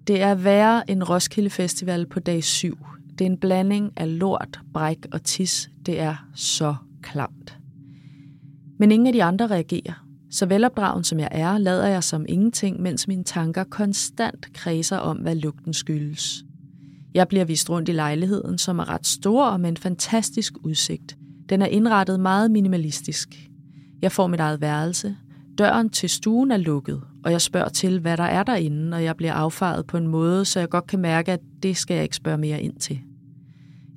Det 0.06 0.22
er 0.22 0.34
værre 0.34 0.90
end 0.90 1.02
Roskilde 1.02 1.50
Festival 1.50 2.06
på 2.06 2.20
dag 2.20 2.44
7. 2.44 2.78
Det 3.18 3.20
er 3.20 3.30
en 3.30 3.38
blanding 3.38 3.92
af 3.96 4.18
lort, 4.18 4.60
bræk 4.72 4.98
og 5.12 5.22
tis. 5.24 5.70
Det 5.86 6.00
er 6.00 6.14
så 6.34 6.74
klamt. 7.02 7.58
Men 8.78 8.92
ingen 8.92 9.06
af 9.06 9.12
de 9.12 9.24
andre 9.24 9.46
reagerer. 9.46 10.04
Så 10.30 10.46
velopdragen 10.46 11.04
som 11.04 11.20
jeg 11.20 11.28
er, 11.30 11.58
lader 11.58 11.86
jeg 11.86 12.04
som 12.04 12.26
ingenting, 12.28 12.82
mens 12.82 13.08
mine 13.08 13.24
tanker 13.24 13.64
konstant 13.64 14.52
kredser 14.52 14.96
om, 14.96 15.16
hvad 15.16 15.34
lugten 15.34 15.72
skyldes. 15.74 16.44
Jeg 17.14 17.28
bliver 17.28 17.44
vist 17.44 17.70
rundt 17.70 17.88
i 17.88 17.92
lejligheden, 17.92 18.58
som 18.58 18.78
er 18.78 18.88
ret 18.88 19.06
stor 19.06 19.44
og 19.44 19.60
med 19.60 19.68
en 19.68 19.76
fantastisk 19.76 20.52
udsigt. 20.64 21.16
Den 21.48 21.62
er 21.62 21.66
indrettet 21.66 22.20
meget 22.20 22.50
minimalistisk. 22.50 23.48
Jeg 24.02 24.12
får 24.12 24.26
mit 24.26 24.40
eget 24.40 24.60
værelse. 24.60 25.16
Døren 25.58 25.90
til 25.90 26.08
stuen 26.08 26.50
er 26.50 26.56
lukket, 26.56 27.00
og 27.24 27.32
jeg 27.32 27.40
spørger 27.40 27.68
til, 27.68 28.00
hvad 28.00 28.16
der 28.16 28.24
er 28.24 28.42
derinde, 28.42 28.96
og 28.96 29.04
jeg 29.04 29.16
bliver 29.16 29.32
affaret 29.32 29.86
på 29.86 29.96
en 29.96 30.06
måde, 30.06 30.44
så 30.44 30.60
jeg 30.60 30.68
godt 30.68 30.86
kan 30.86 30.98
mærke, 30.98 31.32
at 31.32 31.40
det 31.62 31.76
skal 31.76 31.94
jeg 31.94 32.02
ikke 32.02 32.16
spørge 32.16 32.38
mere 32.38 32.62
ind 32.62 32.76
til. 32.76 33.00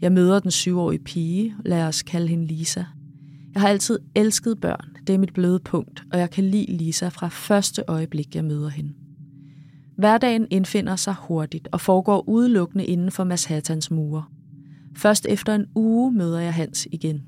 Jeg 0.01 0.11
møder 0.11 0.39
den 0.39 0.51
syvårige 0.51 1.03
pige, 1.03 1.55
lad 1.65 1.83
os 1.83 2.03
kalde 2.03 2.27
hende 2.27 2.47
Lisa. 2.47 2.83
Jeg 3.53 3.61
har 3.61 3.69
altid 3.69 3.99
elsket 4.15 4.59
børn, 4.61 4.97
det 5.07 5.15
er 5.15 5.19
mit 5.19 5.33
bløde 5.33 5.59
punkt, 5.59 6.03
og 6.13 6.19
jeg 6.19 6.29
kan 6.29 6.43
lide 6.43 6.71
Lisa 6.71 7.07
fra 7.07 7.27
første 7.27 7.83
øjeblik, 7.87 8.35
jeg 8.35 8.45
møder 8.45 8.69
hende. 8.69 8.93
Hverdagen 9.97 10.47
indfinder 10.49 10.95
sig 10.95 11.15
hurtigt 11.19 11.67
og 11.71 11.81
foregår 11.81 12.29
udelukkende 12.29 12.85
inden 12.85 13.11
for 13.11 13.23
Mashattans 13.23 13.91
mure. 13.91 14.23
Først 14.95 15.25
efter 15.29 15.55
en 15.55 15.65
uge 15.75 16.11
møder 16.11 16.39
jeg 16.39 16.53
Hans 16.53 16.87
igen. 16.91 17.21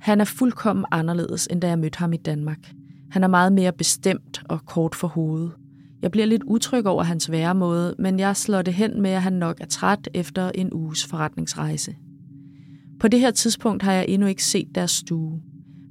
Han 0.00 0.20
er 0.20 0.24
fuldkommen 0.24 0.84
anderledes, 0.90 1.48
end 1.50 1.60
da 1.60 1.68
jeg 1.68 1.78
mødte 1.78 1.98
ham 1.98 2.12
i 2.12 2.16
Danmark. 2.16 2.72
Han 3.10 3.24
er 3.24 3.28
meget 3.28 3.52
mere 3.52 3.72
bestemt 3.72 4.42
og 4.48 4.60
kort 4.66 4.94
for 4.94 5.08
hovedet. 5.08 5.52
Jeg 6.02 6.10
bliver 6.10 6.26
lidt 6.26 6.42
utryg 6.46 6.86
over 6.86 7.02
hans 7.02 7.30
væremåde, 7.30 7.94
men 7.98 8.18
jeg 8.18 8.36
slår 8.36 8.62
det 8.62 8.74
hen 8.74 9.02
med, 9.02 9.10
at 9.10 9.22
han 9.22 9.32
nok 9.32 9.60
er 9.60 9.66
træt 9.66 10.08
efter 10.14 10.50
en 10.54 10.72
uges 10.72 11.06
forretningsrejse. 11.06 11.96
På 13.00 13.08
det 13.08 13.20
her 13.20 13.30
tidspunkt 13.30 13.82
har 13.82 13.92
jeg 13.92 14.04
endnu 14.08 14.26
ikke 14.26 14.44
set 14.44 14.68
deres 14.74 14.90
stue. 14.90 15.42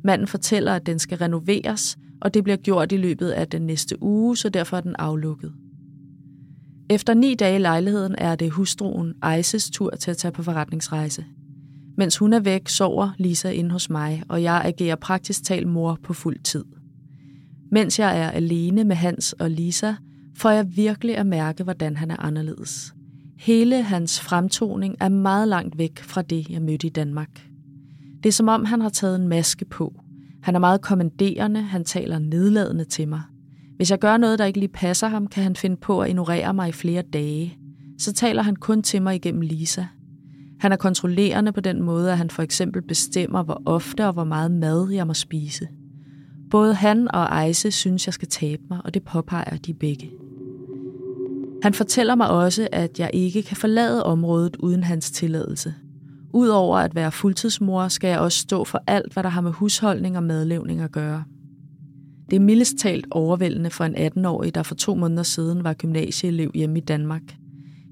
Manden 0.04 0.28
fortæller, 0.28 0.76
at 0.76 0.86
den 0.86 1.00
skal 1.00 1.18
renoveres, 1.18 1.98
og 2.22 2.34
det 2.34 2.44
bliver 2.44 2.58
gjort 2.58 2.92
i 2.92 2.98
løbet 2.98 3.30
af 3.30 3.48
den 3.48 3.62
næste 3.62 4.04
uge, 4.04 4.38
så 4.38 4.50
derfor 4.50 4.78
er 4.78 4.82
den 4.82 4.96
aflukket. 5.00 5.54
Efter 6.90 7.14
ni 7.14 7.36
dage 7.36 7.56
i 7.56 7.60
lejligheden 7.60 8.16
er 8.18 8.36
det 8.36 8.52
hustruen 8.52 9.14
Ejses 9.24 9.70
tur 9.70 9.90
til 9.90 10.12
at 10.12 10.18
tage 10.18 10.32
på 10.32 10.44
forretningsrejse. 10.44 11.26
Mens 11.98 12.18
hun 12.18 12.34
er 12.34 12.40
væk, 12.40 12.70
sover 12.70 13.10
Lisa 13.18 13.50
inde 13.50 13.72
hos 13.72 13.90
mig, 13.90 14.24
og 14.30 14.44
jeg 14.44 14.62
agerer 14.66 14.96
praktisk 14.96 15.44
talt 15.44 15.68
mor 15.68 16.00
på 16.04 16.14
fuld 16.14 16.40
tid. 16.40 16.66
Mens 17.72 18.00
jeg 18.00 18.20
er 18.20 18.30
alene 18.30 18.84
med 18.84 18.96
Hans 18.96 19.34
og 19.34 19.50
Lisa, 19.50 19.94
får 20.38 20.50
jeg 20.50 20.76
virkelig 20.76 21.18
at 21.18 21.26
mærke, 21.26 21.64
hvordan 21.64 21.98
han 21.98 22.12
er 22.12 22.16
anderledes. 22.20 22.94
Hele 23.38 23.82
hans 23.82 24.22
fremtoning 24.22 24.96
er 25.00 25.10
meget 25.10 25.48
langt 25.48 25.78
væk 25.78 26.00
fra 26.00 26.22
det, 26.22 26.50
jeg 26.50 26.62
mødte 26.62 26.88
i 26.88 26.90
Danmark. 26.90 27.48
Det 28.24 28.30
er 28.30 28.34
som 28.34 28.48
om, 28.48 28.66
han 28.66 28.82
har 28.82 28.90
taget 28.90 29.16
en 29.16 29.28
maske 29.28 29.66
på. 29.66 29.94
Han 30.44 30.56
er 30.56 30.60
meget 30.60 30.82
kommanderende, 30.82 31.62
han 31.62 31.84
taler 31.84 32.20
nedladende 32.20 32.84
til 32.84 33.08
mig. 33.08 33.22
Hvis 33.76 33.92
jeg 33.92 34.00
gør 34.00 34.18
noget, 34.18 34.40
der 34.40 34.46
ikke 34.46 34.60
lige 34.60 34.72
passer 34.74 35.08
ham, 35.08 35.28
kan 35.28 35.44
han 35.44 35.56
finde 35.56 35.78
på 35.78 36.02
at 36.02 36.10
ignorere 36.10 36.54
mig 36.54 36.70
i 36.70 36.72
flere 36.72 37.02
dage. 37.02 37.58
Så 37.98 38.14
taler 38.14 38.44
han 38.44 38.56
kun 38.56 38.84
til 38.84 39.02
mig 39.02 39.16
igennem 39.16 39.42
Lisa. 39.42 39.86
Han 40.60 40.72
er 40.72 40.76
kontrollerende 40.76 41.52
på 41.52 41.62
den 41.62 41.82
måde, 41.82 42.12
at 42.12 42.18
han 42.18 42.30
for 42.30 42.44
eksempel 42.44 42.82
bestemmer, 42.82 43.44
hvor 43.44 43.62
ofte 43.66 44.08
og 44.08 44.14
hvor 44.14 44.24
meget 44.24 44.52
mad 44.52 44.90
jeg 44.90 45.08
må 45.08 45.14
spise. 45.14 45.68
Både 46.52 46.74
han 46.74 47.16
og 47.16 47.24
Ejse 47.24 47.72
synes, 47.72 48.06
jeg 48.06 48.14
skal 48.14 48.28
tabe 48.28 48.62
mig, 48.70 48.80
og 48.86 48.94
det 48.94 49.04
påpeger 49.04 49.58
de 49.58 49.74
begge. 49.74 50.12
Han 51.64 51.74
fortæller 51.74 52.16
mig 52.16 52.30
også, 52.30 52.68
at 52.72 53.00
jeg 53.00 53.10
ikke 53.14 53.44
kan 53.44 53.58
forlade 53.58 54.04
området 54.04 54.56
uden 54.56 54.84
hans 54.84 55.12
tilladelse. 55.12 55.74
Udover 56.34 56.78
at 56.78 56.96
være 56.96 57.12
fuldtidsmor, 57.12 57.88
skal 57.88 58.08
jeg 58.08 58.20
også 58.20 58.38
stå 58.38 58.64
for 58.64 58.84
alt, 58.88 59.14
hvad 59.14 59.24
der 59.24 59.30
har 59.30 59.42
med 59.42 59.52
husholdning 59.52 60.18
og 60.18 60.24
madlavning 60.24 60.82
at 60.82 60.92
gøre. 60.92 61.24
Det 62.30 62.36
er 62.36 62.40
mildest 62.40 62.78
talt 62.78 63.08
overvældende 63.12 63.70
for 63.70 63.84
en 63.84 63.96
18-årig, 63.96 64.56
der 64.56 64.64
for 64.64 64.76
to 64.76 64.96
måneder 64.96 65.24
siden 65.24 65.64
var 65.64 65.74
gymnasieelev 65.74 66.52
hjemme 66.56 66.78
i 66.78 66.82
Danmark. 66.82 67.36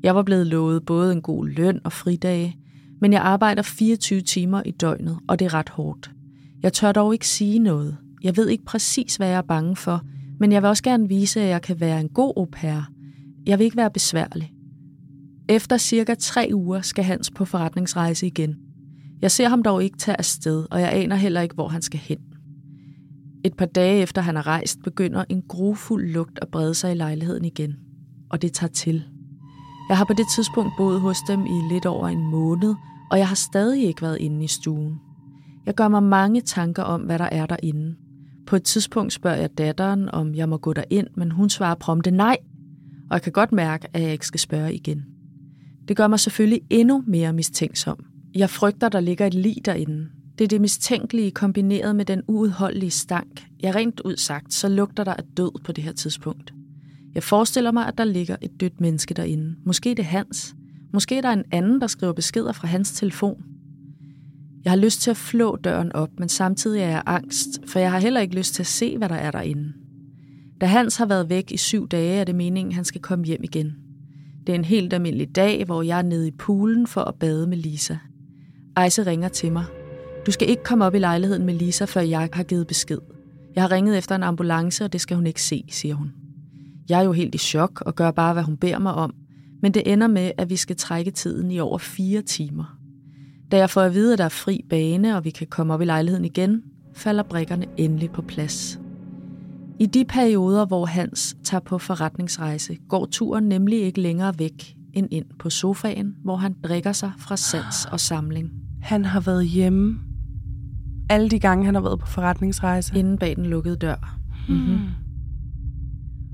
Jeg 0.04 0.16
var 0.16 0.24
blevet 0.24 0.48
lovet 0.48 0.86
både 0.86 1.12
en 1.12 1.22
god 1.22 1.48
løn 1.48 1.82
og 1.84 1.92
fridage, 1.92 2.58
men 3.02 3.14
jeg 3.14 3.22
arbejder 3.22 3.62
24 3.62 4.22
timer 4.22 4.62
i 4.66 4.72
døgnet, 4.72 5.18
og 5.28 5.40
det 5.40 5.46
er 5.46 5.54
ret 5.54 5.70
hårdt. 5.70 6.12
Jeg 6.64 6.74
tør 6.74 6.92
dog 6.92 7.14
ikke 7.14 7.28
sige 7.28 7.60
noget. 7.60 7.98
Jeg 8.24 8.38
ved 8.38 8.48
ikke 8.50 8.66
præcis, 8.66 9.16
hvad 9.16 9.28
jeg 9.28 9.38
er 9.38 9.42
bange 9.42 9.76
for, 9.76 10.02
men 10.40 10.52
jeg 10.52 10.62
vil 10.62 10.70
også 10.70 10.84
gerne 10.84 11.08
vise, 11.08 11.42
at 11.42 11.50
jeg 11.50 11.62
kan 11.62 11.80
være 11.80 12.02
en 12.02 12.10
god 12.10 12.34
au 12.38 12.46
pair. 12.46 12.92
Jeg 13.46 13.60
vil 13.60 13.66
ikke 13.66 13.78
være 13.78 13.92
besværlig. 13.92 14.54
Efter 15.50 15.78
cirka 15.78 16.16
tre 16.20 16.50
uger 16.54 16.82
skal 16.82 17.04
Hans 17.04 17.32
på 17.32 17.46
forretningsrejse 17.46 18.28
igen. 18.28 18.56
Jeg 19.22 19.32
ser 19.32 19.50
ham 19.50 19.64
dog 19.64 19.84
ikke 19.84 19.98
tage 19.98 20.18
afsted, 20.18 20.66
og 20.72 20.82
jeg 20.82 20.94
aner 20.94 21.16
heller 21.16 21.42
ikke, 21.42 21.56
hvor 21.56 21.68
han 21.68 21.82
skal 21.82 22.00
hen. 22.00 22.18
Et 23.46 23.54
par 23.54 23.66
dage 23.66 24.02
efter 24.02 24.22
han 24.22 24.38
er 24.38 24.48
rejst, 24.48 24.80
begynder 24.84 25.26
en 25.30 25.42
grufuld 25.42 26.12
lugt 26.12 26.40
at 26.42 26.48
brede 26.48 26.74
sig 26.74 26.92
i 26.92 26.96
lejligheden 26.96 27.46
igen. 27.46 27.76
Og 28.30 28.42
det 28.42 28.54
tager 28.54 28.72
til. 28.72 29.04
Jeg 29.90 29.98
har 29.98 30.06
på 30.06 30.14
det 30.14 30.26
tidspunkt 30.36 30.74
boet 30.78 31.02
hos 31.02 31.18
dem 31.28 31.46
i 31.46 31.74
lidt 31.74 31.86
over 31.86 32.08
en 32.08 32.32
måned, 32.32 32.76
og 33.12 33.18
jeg 33.18 33.28
har 33.28 33.36
stadig 33.36 33.84
ikke 33.84 34.02
været 34.02 34.18
inde 34.18 34.44
i 34.44 34.48
stuen. 34.48 35.00
Jeg 35.66 35.76
gør 35.76 35.88
mig 35.88 36.04
mange 36.04 36.42
tanker 36.42 36.84
om, 36.84 37.02
hvad 37.02 37.20
der 37.20 37.30
er 37.32 37.46
derinde. 37.46 37.96
På 38.50 38.56
et 38.56 38.64
tidspunkt 38.64 39.14
spørger 39.14 39.38
jeg 39.38 39.58
datteren, 39.58 40.10
om 40.10 40.36
jeg 40.36 40.50
må 40.50 40.58
gå 40.58 40.74
derind, 40.74 41.08
men 41.16 41.32
hun 41.32 41.50
svarer 41.50 41.76
prompte 41.76 42.12
nej, 42.12 42.38
og 43.10 43.14
jeg 43.14 43.22
kan 43.22 43.32
godt 43.32 43.52
mærke, 43.52 43.88
at 43.94 44.02
jeg 44.02 44.12
ikke 44.12 44.26
skal 44.26 44.40
spørge 44.40 44.74
igen. 44.74 45.06
Det 45.88 45.98
gør 45.98 46.08
mig 46.08 46.20
selvfølgelig 46.20 46.62
endnu 46.70 47.04
mere 47.08 47.34
mistænksom. 47.34 48.06
Jeg 48.36 48.50
frygter, 48.50 48.90
der 48.90 49.00
ligger 49.00 49.28
et 49.28 49.34
lig 49.34 49.56
derinde. 49.66 50.10
Det 50.38 50.44
er 50.44 50.48
det 50.48 50.62
mistænkelige 50.62 51.32
kombineret 51.32 51.96
med 51.96 52.06
den 52.06 52.22
uudholdelige 52.28 52.92
stank. 52.92 53.48
Jeg 53.60 53.76
rent 53.76 54.00
ud 54.00 54.18
sagt, 54.18 54.54
så 54.54 54.70
lugter 54.70 55.04
der 55.04 55.14
af 55.14 55.24
død 55.38 55.64
på 55.64 55.72
det 55.72 55.84
her 55.84 55.94
tidspunkt. 55.94 56.54
Jeg 57.16 57.24
forestiller 57.24 57.72
mig, 57.72 57.88
at 57.88 57.98
der 57.98 58.04
ligger 58.04 58.36
et 58.42 58.52
dødt 58.60 58.82
menneske 58.82 59.14
derinde. 59.14 59.56
Måske 59.66 59.90
det 59.90 60.00
er 60.00 60.04
hans. 60.04 60.56
Måske 60.94 61.18
er 61.18 61.22
der 61.22 61.32
en 61.32 61.46
anden, 61.52 61.82
der 61.82 61.88
skriver 61.88 62.14
beskeder 62.14 62.52
fra 62.52 62.68
hans 62.68 62.92
telefon. 62.92 63.44
Jeg 64.70 64.78
har 64.78 64.84
lyst 64.84 65.02
til 65.02 65.12
at 65.12 65.18
flå 65.18 65.56
døren 65.56 65.92
op, 65.92 66.10
men 66.20 66.30
samtidig 66.30 66.82
er 66.82 66.90
jeg 66.90 67.04
angst, 67.06 67.50
for 67.68 67.80
jeg 67.80 67.92
har 67.92 68.00
heller 68.00 68.20
ikke 68.20 68.36
lyst 68.36 68.54
til 68.54 68.64
at 68.64 68.68
se, 68.68 68.98
hvad 68.98 69.10
der 69.10 69.16
er 69.16 69.32
derinde. 69.32 69.74
Da 70.62 70.66
Hans 70.66 70.98
har 70.98 71.06
været 71.06 71.30
væk 71.30 71.52
i 71.52 71.58
syv 71.58 71.88
dage, 71.88 72.20
er 72.20 72.24
det 72.24 72.36
meningen, 72.36 72.72
at 72.72 72.76
han 72.76 72.86
skal 72.86 73.02
komme 73.02 73.26
hjem 73.26 73.44
igen. 73.44 73.76
Det 74.48 74.50
er 74.50 74.56
en 74.58 74.66
helt 74.66 74.94
almindelig 74.94 75.36
dag, 75.36 75.66
hvor 75.66 75.82
jeg 75.82 75.98
er 75.98 76.02
nede 76.02 76.28
i 76.28 76.32
poolen 76.32 76.88
for 76.88 77.02
at 77.02 77.16
bade 77.20 77.48
med 77.48 77.58
Lisa. 77.58 77.96
Ejse 78.78 79.06
ringer 79.06 79.28
til 79.30 79.52
mig. 79.52 79.66
Du 80.26 80.32
skal 80.32 80.50
ikke 80.50 80.64
komme 80.64 80.86
op 80.86 80.96
i 80.96 81.00
lejligheden 81.00 81.46
med 81.46 81.54
Lisa, 81.54 81.86
før 81.86 82.02
jeg 82.02 82.30
har 82.34 82.44
givet 82.44 82.68
besked. 82.68 83.00
Jeg 83.56 83.64
har 83.64 83.72
ringet 83.72 83.98
efter 83.98 84.16
en 84.16 84.24
ambulance, 84.24 84.86
og 84.86 84.94
det 84.94 85.02
skal 85.02 85.16
hun 85.16 85.28
ikke 85.28 85.42
se, 85.42 85.64
siger 85.72 85.96
hun. 85.96 86.12
Jeg 86.90 87.00
er 87.00 87.04
jo 87.04 87.12
helt 87.12 87.36
i 87.36 87.38
chok 87.38 87.82
og 87.82 87.96
gør 87.96 88.12
bare, 88.12 88.34
hvad 88.34 88.44
hun 88.44 88.58
beder 88.58 88.80
mig 88.80 88.94
om, 88.94 89.14
men 89.62 89.74
det 89.74 89.94
ender 89.94 90.08
med, 90.08 90.32
at 90.38 90.50
vi 90.50 90.56
skal 90.56 90.76
trække 90.76 91.12
tiden 91.12 91.52
i 91.52 91.60
over 91.60 91.78
fire 91.78 92.22
timer. 92.22 92.79
Da 93.52 93.58
jeg 93.58 93.70
får 93.70 93.82
at 93.82 93.94
vide, 93.94 94.14
at 94.14 94.20
der 94.20 94.26
er 94.26 94.30
fri 94.30 94.66
bane, 94.70 95.18
og 95.18 95.26
vi 95.26 95.30
kan 95.30 95.48
komme 95.48 95.74
op 95.74 95.82
i 95.82 95.86
lejligheden 95.86 96.26
igen, 96.26 96.62
falder 96.94 97.24
brikkerne 97.24 97.66
endelig 97.78 98.12
på 98.12 98.22
plads. 98.22 98.80
I 99.80 99.86
de 99.86 100.06
perioder, 100.06 100.66
hvor 100.66 100.86
Hans 100.86 101.38
tager 101.44 101.62
på 101.62 101.78
forretningsrejse, 101.78 102.78
går 102.90 103.06
turen 103.06 103.44
nemlig 103.44 103.82
ikke 103.82 104.02
længere 104.02 104.40
væk 104.40 104.76
end 104.94 105.08
ind 105.12 105.26
på 105.40 105.50
sofaen, 105.50 106.16
hvor 106.24 106.36
han 106.36 106.56
drikker 106.64 106.92
sig 106.92 107.12
fra 107.18 107.38
sans 107.38 107.86
og 107.92 108.00
samling. 108.00 108.52
Han 108.82 109.06
har 109.06 109.20
været 109.20 109.48
hjemme 109.48 110.00
alle 111.10 111.30
de 111.30 111.40
gange, 111.40 111.66
han 111.66 111.76
har 111.76 111.82
været 111.82 112.00
på 112.00 112.08
forretningsrejse. 112.08 113.00
Inden 113.00 113.18
bag 113.18 113.36
den 113.36 113.46
lukkede 113.46 113.76
dør. 113.76 114.18
Mm-hmm. 114.50 114.80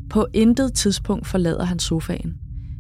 På 0.10 0.28
intet 0.34 0.74
tidspunkt 0.74 1.28
forlader 1.28 1.64
han 1.64 1.80
sofaen. 1.80 2.38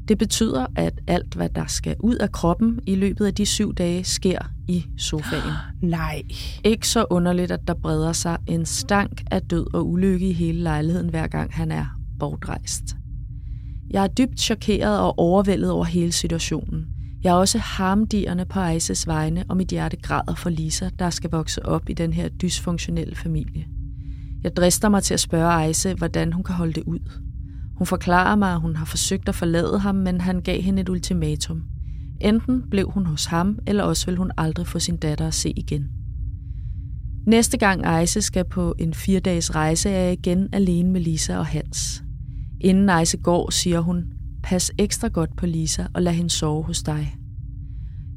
Det 0.07 0.17
betyder, 0.17 0.65
at 0.75 0.99
alt, 1.07 1.35
hvad 1.35 1.49
der 1.49 1.65
skal 1.67 1.95
ud 1.99 2.15
af 2.15 2.31
kroppen 2.31 2.79
i 2.87 2.95
løbet 2.95 3.25
af 3.25 3.33
de 3.33 3.45
syv 3.45 3.73
dage, 3.73 4.03
sker 4.03 4.39
i 4.67 4.85
sofaen. 4.97 5.53
Nej. 5.81 6.21
Ikke 6.63 6.87
så 6.87 7.05
underligt, 7.09 7.51
at 7.51 7.67
der 7.67 7.73
breder 7.73 8.13
sig 8.13 8.37
en 8.47 8.65
stank 8.65 9.23
af 9.31 9.41
død 9.41 9.73
og 9.73 9.89
ulykke 9.89 10.29
i 10.29 10.33
hele 10.33 10.59
lejligheden, 10.59 11.09
hver 11.09 11.27
gang 11.27 11.53
han 11.53 11.71
er 11.71 11.85
bortrejst. 12.19 12.83
Jeg 13.91 14.03
er 14.03 14.07
dybt 14.07 14.39
chokeret 14.39 14.99
og 14.99 15.19
overvældet 15.19 15.71
over 15.71 15.85
hele 15.85 16.11
situationen. 16.11 16.85
Jeg 17.23 17.31
er 17.31 17.35
også 17.35 17.57
harmdierne 17.57 18.45
på 18.45 18.59
Eises 18.59 19.07
vegne, 19.07 19.43
og 19.49 19.57
mit 19.57 19.67
hjerte 19.67 19.97
græder 19.97 20.35
for 20.35 20.49
Lisa, 20.49 20.89
der 20.99 21.09
skal 21.09 21.31
vokse 21.31 21.65
op 21.65 21.89
i 21.89 21.93
den 21.93 22.13
her 22.13 22.29
dysfunktionelle 22.29 23.15
familie. 23.15 23.65
Jeg 24.43 24.55
drister 24.55 24.89
mig 24.89 25.03
til 25.03 25.13
at 25.13 25.19
spørge 25.19 25.67
Eise, 25.67 25.93
hvordan 25.93 26.33
hun 26.33 26.43
kan 26.43 26.55
holde 26.55 26.73
det 26.73 26.83
ud. 26.83 27.24
Hun 27.77 27.87
forklarer 27.87 28.35
mig, 28.35 28.51
at 28.51 28.61
hun 28.61 28.75
har 28.75 28.85
forsøgt 28.85 29.29
at 29.29 29.35
forlade 29.35 29.79
ham, 29.79 29.95
men 29.95 30.21
han 30.21 30.41
gav 30.41 30.61
hende 30.61 30.81
et 30.81 30.89
ultimatum. 30.89 31.63
Enten 32.21 32.63
blev 32.71 32.89
hun 32.89 33.05
hos 33.05 33.25
ham, 33.25 33.59
eller 33.67 33.83
også 33.83 34.05
vil 34.05 34.17
hun 34.17 34.31
aldrig 34.37 34.67
få 34.67 34.79
sin 34.79 34.97
datter 34.97 35.27
at 35.27 35.33
se 35.33 35.53
igen. 35.55 35.89
Næste 37.27 37.57
gang 37.57 37.81
Ejse 37.81 38.21
skal 38.21 38.45
på 38.45 38.75
en 38.79 38.93
fire 38.93 39.19
dages 39.19 39.55
rejse, 39.55 39.89
er 39.89 39.99
jeg 40.03 40.13
igen 40.13 40.49
alene 40.53 40.89
med 40.89 41.01
Lisa 41.01 41.37
og 41.37 41.45
Hans. 41.45 42.03
Inden 42.61 42.89
Ejse 42.89 43.17
går, 43.17 43.49
siger 43.49 43.79
hun, 43.79 44.05
pas 44.43 44.71
ekstra 44.77 45.07
godt 45.07 45.35
på 45.37 45.45
Lisa 45.45 45.85
og 45.93 46.01
lad 46.01 46.13
hende 46.13 46.29
sove 46.29 46.63
hos 46.63 46.83
dig. 46.83 47.15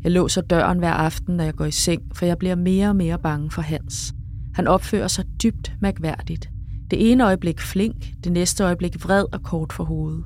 Jeg 0.04 0.12
låser 0.12 0.40
døren 0.40 0.78
hver 0.78 0.92
aften, 0.92 1.36
når 1.36 1.44
jeg 1.44 1.54
går 1.54 1.64
i 1.64 1.70
seng, 1.70 2.02
for 2.14 2.26
jeg 2.26 2.38
bliver 2.38 2.54
mere 2.54 2.88
og 2.88 2.96
mere 2.96 3.18
bange 3.18 3.50
for 3.50 3.62
Hans. 3.62 4.14
Han 4.54 4.66
opfører 4.66 5.08
sig 5.08 5.24
dybt 5.42 5.72
mærkværdigt. 5.80 6.50
Det 6.90 7.12
ene 7.12 7.24
øjeblik 7.24 7.60
flink, 7.60 8.24
det 8.24 8.32
næste 8.32 8.64
øjeblik 8.64 9.04
vred 9.04 9.24
og 9.32 9.42
kort 9.42 9.72
for 9.72 9.84
hovedet. 9.84 10.24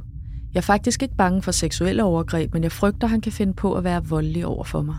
Jeg 0.55 0.61
er 0.61 0.63
faktisk 0.63 1.03
ikke 1.03 1.17
bange 1.17 1.43
for 1.43 1.53
seksuelle 1.53 2.05
overgreb, 2.05 2.53
men 2.53 2.63
jeg 2.63 2.73
frygter, 2.73 3.05
at 3.07 3.11
han 3.11 3.21
kan 3.21 3.33
finde 3.33 3.55
på 3.55 3.75
at 3.75 3.85
være 3.85 4.05
voldelig 4.05 4.47
over 4.47 4.65
for 4.65 4.83
mig. 4.83 4.97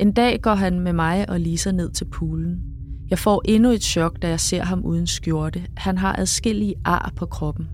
En 0.00 0.12
dag 0.12 0.40
går 0.42 0.54
han 0.54 0.80
med 0.80 0.92
mig 0.92 1.30
og 1.30 1.40
Lisa 1.40 1.72
ned 1.72 1.90
til 1.90 2.04
poolen. 2.04 2.62
Jeg 3.10 3.18
får 3.18 3.42
endnu 3.44 3.70
et 3.70 3.82
chok, 3.82 4.22
da 4.22 4.28
jeg 4.28 4.40
ser 4.40 4.64
ham 4.64 4.84
uden 4.84 5.06
skjorte. 5.06 5.62
Han 5.76 5.98
har 5.98 6.16
adskillige 6.18 6.74
ar 6.84 7.12
på 7.16 7.26
kroppen. 7.26 7.68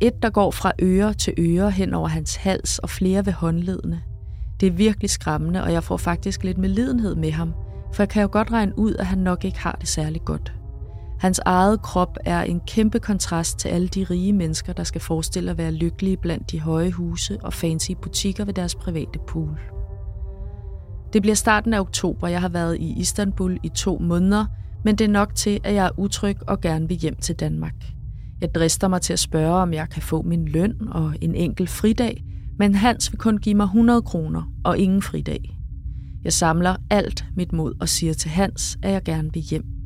Et, 0.00 0.22
der 0.22 0.30
går 0.30 0.50
fra 0.50 0.72
øre 0.82 1.14
til 1.14 1.34
øre 1.38 1.70
hen 1.70 1.94
over 1.94 2.08
hans 2.08 2.36
hals 2.36 2.78
og 2.78 2.90
flere 2.90 3.26
ved 3.26 3.32
håndledene. 3.32 4.02
Det 4.60 4.66
er 4.66 4.70
virkelig 4.72 5.10
skræmmende, 5.10 5.62
og 5.62 5.72
jeg 5.72 5.84
får 5.84 5.96
faktisk 5.96 6.44
lidt 6.44 6.58
medlidenhed 6.58 7.14
med 7.14 7.32
ham, 7.32 7.52
for 7.94 8.02
jeg 8.02 8.08
kan 8.08 8.22
jo 8.22 8.28
godt 8.32 8.52
regne 8.52 8.78
ud, 8.78 8.94
at 8.94 9.06
han 9.06 9.18
nok 9.18 9.44
ikke 9.44 9.58
har 9.58 9.76
det 9.80 9.88
særlig 9.88 10.22
godt. 10.24 10.57
Hans 11.18 11.40
eget 11.44 11.82
krop 11.82 12.16
er 12.24 12.42
en 12.42 12.60
kæmpe 12.66 12.98
kontrast 12.98 13.58
til 13.58 13.68
alle 13.68 13.88
de 13.88 14.04
rige 14.04 14.32
mennesker, 14.32 14.72
der 14.72 14.84
skal 14.84 15.00
forestille 15.00 15.50
at 15.50 15.58
være 15.58 15.72
lykkelige 15.72 16.16
blandt 16.16 16.50
de 16.50 16.60
høje 16.60 16.90
huse 16.90 17.38
og 17.42 17.52
fancy 17.52 17.90
butikker 18.02 18.44
ved 18.44 18.54
deres 18.54 18.74
private 18.74 19.18
pool. 19.26 19.60
Det 21.12 21.22
bliver 21.22 21.34
starten 21.34 21.74
af 21.74 21.80
oktober. 21.80 22.28
Jeg 22.28 22.40
har 22.40 22.48
været 22.48 22.76
i 22.76 23.00
Istanbul 23.00 23.58
i 23.62 23.68
to 23.68 23.98
måneder, 23.98 24.46
men 24.84 24.96
det 24.96 25.04
er 25.04 25.08
nok 25.08 25.34
til, 25.34 25.60
at 25.64 25.74
jeg 25.74 25.86
er 25.86 25.98
utryg 25.98 26.36
og 26.48 26.60
gerne 26.60 26.88
vil 26.88 26.96
hjem 26.96 27.16
til 27.16 27.34
Danmark. 27.34 27.74
Jeg 28.40 28.54
drister 28.54 28.88
mig 28.88 29.00
til 29.00 29.12
at 29.12 29.18
spørge, 29.18 29.54
om 29.54 29.72
jeg 29.72 29.88
kan 29.88 30.02
få 30.02 30.22
min 30.22 30.48
løn 30.48 30.88
og 30.90 31.14
en 31.20 31.34
enkelt 31.34 31.70
fridag, 31.70 32.24
men 32.58 32.74
Hans 32.74 33.12
vil 33.12 33.18
kun 33.18 33.38
give 33.38 33.54
mig 33.54 33.64
100 33.64 34.02
kroner 34.02 34.42
og 34.64 34.78
ingen 34.78 35.02
fridag. 35.02 35.58
Jeg 36.24 36.32
samler 36.32 36.76
alt 36.90 37.24
mit 37.36 37.52
mod 37.52 37.74
og 37.80 37.88
siger 37.88 38.14
til 38.14 38.30
Hans, 38.30 38.78
at 38.82 38.92
jeg 38.92 39.02
gerne 39.04 39.32
vil 39.32 39.42
hjem. 39.42 39.77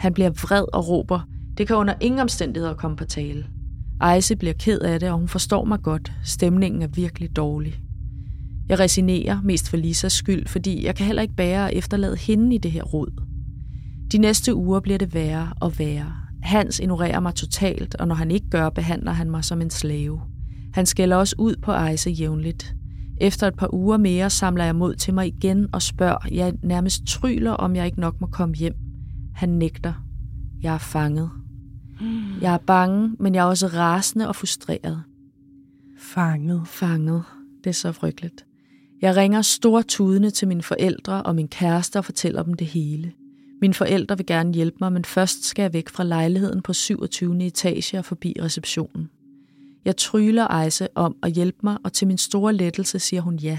Han 0.00 0.14
bliver 0.14 0.30
vred 0.30 0.64
og 0.72 0.88
råber, 0.88 1.20
det 1.58 1.66
kan 1.66 1.76
under 1.76 1.94
ingen 2.00 2.20
omstændigheder 2.20 2.74
komme 2.74 2.96
på 2.96 3.04
tale. 3.04 3.46
Ejse 4.00 4.36
bliver 4.36 4.54
ked 4.54 4.80
af 4.80 5.00
det, 5.00 5.10
og 5.10 5.18
hun 5.18 5.28
forstår 5.28 5.64
mig 5.64 5.82
godt. 5.82 6.12
Stemningen 6.24 6.82
er 6.82 6.86
virkelig 6.86 7.36
dårlig. 7.36 7.80
Jeg 8.68 8.78
resignerer 8.78 9.40
mest 9.44 9.68
for 9.68 9.76
Lisas 9.76 10.12
skyld, 10.12 10.46
fordi 10.46 10.86
jeg 10.86 10.94
kan 10.94 11.06
heller 11.06 11.22
ikke 11.22 11.34
bære 11.34 11.70
at 11.70 11.76
efterlade 11.76 12.16
hende 12.16 12.54
i 12.54 12.58
det 12.58 12.70
her 12.70 12.82
rod. 12.82 13.22
De 14.12 14.18
næste 14.18 14.54
uger 14.54 14.80
bliver 14.80 14.98
det 14.98 15.14
værre 15.14 15.52
og 15.60 15.78
værre. 15.78 16.12
Hans 16.42 16.78
ignorerer 16.78 17.20
mig 17.20 17.34
totalt, 17.34 17.94
og 17.94 18.08
når 18.08 18.14
han 18.14 18.30
ikke 18.30 18.50
gør, 18.50 18.70
behandler 18.70 19.12
han 19.12 19.30
mig 19.30 19.44
som 19.44 19.62
en 19.62 19.70
slave. 19.70 20.20
Han 20.74 20.86
skælder 20.86 21.16
også 21.16 21.34
ud 21.38 21.54
på 21.62 21.72
Ejse 21.72 22.10
jævnligt. 22.10 22.74
Efter 23.20 23.46
et 23.46 23.56
par 23.56 23.74
uger 23.74 23.96
mere 23.96 24.30
samler 24.30 24.64
jeg 24.64 24.76
mod 24.76 24.94
til 24.94 25.14
mig 25.14 25.26
igen 25.26 25.66
og 25.72 25.82
spørger, 25.82 26.28
jeg 26.30 26.52
nærmest 26.62 27.06
tryller, 27.06 27.52
om 27.52 27.76
jeg 27.76 27.86
ikke 27.86 28.00
nok 28.00 28.20
må 28.20 28.26
komme 28.26 28.54
hjem. 28.54 28.89
Han 29.40 29.48
nægter. 29.48 29.92
Jeg 30.62 30.74
er 30.74 30.78
fanget. 30.78 31.30
Jeg 32.40 32.54
er 32.54 32.58
bange, 32.58 33.16
men 33.18 33.34
jeg 33.34 33.40
er 33.40 33.44
også 33.44 33.66
rasende 33.66 34.28
og 34.28 34.36
frustreret. 34.36 35.02
Fanget. 35.98 36.68
Fanget. 36.68 37.22
Det 37.64 37.70
er 37.70 37.74
så 37.74 37.92
frygteligt. 37.92 38.46
Jeg 39.02 39.16
ringer 39.16 39.42
stortudende 39.42 40.30
til 40.30 40.48
mine 40.48 40.62
forældre 40.62 41.22
og 41.22 41.34
min 41.34 41.48
kæreste 41.48 41.98
og 41.98 42.04
fortæller 42.04 42.42
dem 42.42 42.54
det 42.54 42.66
hele. 42.66 43.12
Mine 43.60 43.74
forældre 43.74 44.16
vil 44.16 44.26
gerne 44.26 44.54
hjælpe 44.54 44.76
mig, 44.80 44.92
men 44.92 45.04
først 45.04 45.44
skal 45.44 45.62
jeg 45.62 45.72
væk 45.72 45.88
fra 45.88 46.04
lejligheden 46.04 46.62
på 46.62 46.72
27. 46.72 47.46
etage 47.46 47.98
og 47.98 48.04
forbi 48.04 48.36
receptionen. 48.42 49.10
Jeg 49.84 49.96
tryller 49.96 50.46
Ejse 50.46 50.88
om 50.94 51.16
at 51.22 51.32
hjælpe 51.32 51.58
mig, 51.62 51.78
og 51.84 51.92
til 51.92 52.06
min 52.06 52.18
store 52.18 52.52
lettelse 52.52 52.98
siger 52.98 53.20
hun 53.20 53.36
ja. 53.36 53.58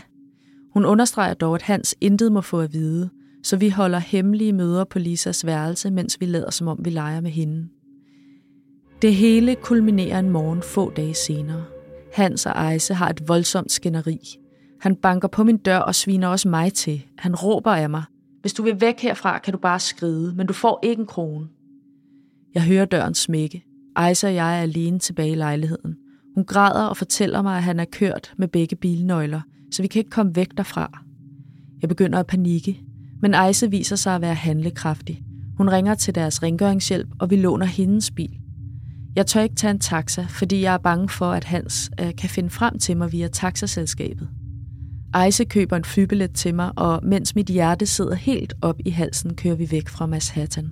Hun 0.73 0.85
understreger 0.85 1.33
dog, 1.33 1.55
at 1.55 1.61
Hans 1.61 1.95
intet 2.01 2.31
må 2.31 2.41
få 2.41 2.59
at 2.59 2.73
vide, 2.73 3.09
så 3.43 3.57
vi 3.57 3.69
holder 3.69 3.99
hemmelige 3.99 4.53
møder 4.53 4.83
på 4.83 4.99
Lisas 4.99 5.45
værelse, 5.45 5.91
mens 5.91 6.17
vi 6.19 6.25
lader 6.25 6.51
som 6.51 6.67
om 6.67 6.79
vi 6.85 6.89
leger 6.89 7.21
med 7.21 7.31
hende. 7.31 7.67
Det 9.01 9.15
hele 9.15 9.55
kulminerer 9.55 10.19
en 10.19 10.29
morgen 10.29 10.61
få 10.61 10.91
dage 10.91 11.13
senere. 11.13 11.65
Hans 12.13 12.45
og 12.45 12.51
Ejse 12.51 12.93
har 12.93 13.09
et 13.09 13.27
voldsomt 13.27 13.71
skænderi. 13.71 14.19
Han 14.81 14.95
banker 14.95 15.27
på 15.27 15.43
min 15.43 15.57
dør 15.57 15.77
og 15.77 15.95
sviner 15.95 16.27
også 16.27 16.49
mig 16.49 16.73
til. 16.73 17.05
Han 17.17 17.35
råber 17.35 17.71
af 17.71 17.89
mig. 17.89 18.03
Hvis 18.41 18.53
du 18.53 18.63
vil 18.63 18.81
væk 18.81 18.99
herfra, 18.99 19.39
kan 19.39 19.53
du 19.53 19.59
bare 19.59 19.79
skride, 19.79 20.33
men 20.35 20.47
du 20.47 20.53
får 20.53 20.79
ikke 20.83 20.99
en 20.99 21.05
krone. 21.05 21.47
Jeg 22.53 22.63
hører 22.63 22.85
døren 22.85 23.13
smække. 23.13 23.63
Ejse 23.95 24.27
og 24.27 24.35
jeg 24.35 24.57
er 24.57 24.61
alene 24.61 24.99
tilbage 24.99 25.31
i 25.31 25.35
lejligheden. 25.35 25.95
Hun 26.35 26.45
græder 26.45 26.85
og 26.85 26.97
fortæller 26.97 27.41
mig, 27.41 27.57
at 27.57 27.63
han 27.63 27.79
er 27.79 27.85
kørt 27.85 28.33
med 28.37 28.47
begge 28.47 28.75
bilnøgler, 28.75 29.41
så 29.71 29.81
vi 29.81 29.87
kan 29.87 29.99
ikke 29.99 30.09
komme 30.09 30.35
væk 30.35 30.57
derfra. 30.57 31.03
Jeg 31.81 31.89
begynder 31.89 32.19
at 32.19 32.27
panikke, 32.27 32.81
men 33.21 33.33
Ejse 33.33 33.71
viser 33.71 33.95
sig 33.95 34.15
at 34.15 34.21
være 34.21 34.35
handlekraftig. 34.35 35.23
Hun 35.57 35.69
ringer 35.69 35.95
til 35.95 36.15
deres 36.15 36.43
rengøringshjælp, 36.43 37.09
og 37.19 37.29
vi 37.29 37.35
låner 37.35 37.65
hendes 37.65 38.11
bil. 38.11 38.37
Jeg 39.15 39.25
tør 39.25 39.41
ikke 39.41 39.55
tage 39.55 39.71
en 39.71 39.79
taxa, 39.79 40.25
fordi 40.29 40.61
jeg 40.61 40.73
er 40.73 40.77
bange 40.77 41.09
for, 41.09 41.31
at 41.31 41.43
Hans 41.43 41.91
øh, 42.01 42.15
kan 42.17 42.29
finde 42.29 42.49
frem 42.49 42.79
til 42.79 42.97
mig 42.97 43.11
via 43.11 43.27
taxaselskabet. 43.27 44.29
Ejse 45.13 45.45
køber 45.45 45.77
en 45.77 45.83
flybillet 45.83 46.33
til 46.33 46.55
mig, 46.55 46.71
og 46.75 46.99
mens 47.03 47.35
mit 47.35 47.47
hjerte 47.47 47.85
sidder 47.85 48.15
helt 48.15 48.53
op 48.61 48.75
i 48.85 48.89
halsen, 48.89 49.35
kører 49.35 49.55
vi 49.55 49.71
væk 49.71 49.89
fra 49.89 50.05
Manhattan. 50.05 50.71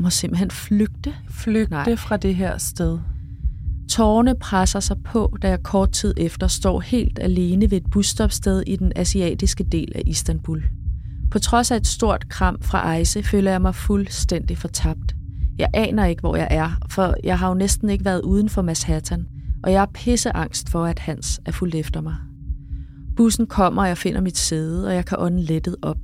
Må 0.00 0.10
simpelthen 0.10 0.50
flygte. 0.50 1.14
Flygte 1.30 1.70
Nej. 1.70 1.96
fra 1.96 2.16
det 2.16 2.34
her 2.34 2.58
sted. 2.58 2.98
Tårne 3.90 4.34
presser 4.34 4.80
sig 4.80 4.96
på, 5.04 5.36
da 5.42 5.48
jeg 5.48 5.62
kort 5.62 5.92
tid 5.92 6.14
efter 6.16 6.46
står 6.46 6.80
helt 6.80 7.18
alene 7.18 7.70
ved 7.70 7.76
et 7.76 7.90
busstopsted 7.90 8.62
i 8.66 8.76
den 8.76 8.92
asiatiske 8.96 9.64
del 9.64 9.92
af 9.94 10.02
Istanbul. 10.06 10.62
På 11.32 11.38
trods 11.38 11.70
af 11.70 11.76
et 11.76 11.86
stort 11.86 12.28
kram 12.28 12.62
fra 12.62 12.78
Ejse, 12.78 13.22
føler 13.22 13.50
jeg 13.50 13.62
mig 13.62 13.74
fuldstændig 13.74 14.58
fortabt. 14.58 15.14
Jeg 15.58 15.70
aner 15.74 16.04
ikke, 16.04 16.20
hvor 16.20 16.36
jeg 16.36 16.48
er, 16.50 16.70
for 16.88 17.14
jeg 17.24 17.38
har 17.38 17.48
jo 17.48 17.54
næsten 17.54 17.90
ikke 17.90 18.04
været 18.04 18.22
uden 18.22 18.48
for 18.48 18.62
Manhattan, 18.62 19.26
og 19.64 19.72
jeg 19.72 19.82
er 19.82 19.86
pisseangst 19.94 20.70
for, 20.70 20.84
at 20.84 20.98
Hans 20.98 21.40
er 21.46 21.52
fuldt 21.52 21.74
efter 21.74 22.00
mig. 22.00 22.16
Bussen 23.16 23.46
kommer, 23.46 23.82
og 23.82 23.88
jeg 23.88 23.98
finder 23.98 24.20
mit 24.20 24.38
sæde, 24.38 24.86
og 24.86 24.94
jeg 24.94 25.06
kan 25.06 25.18
ånde 25.20 25.42
lettet 25.42 25.76
op. 25.82 25.98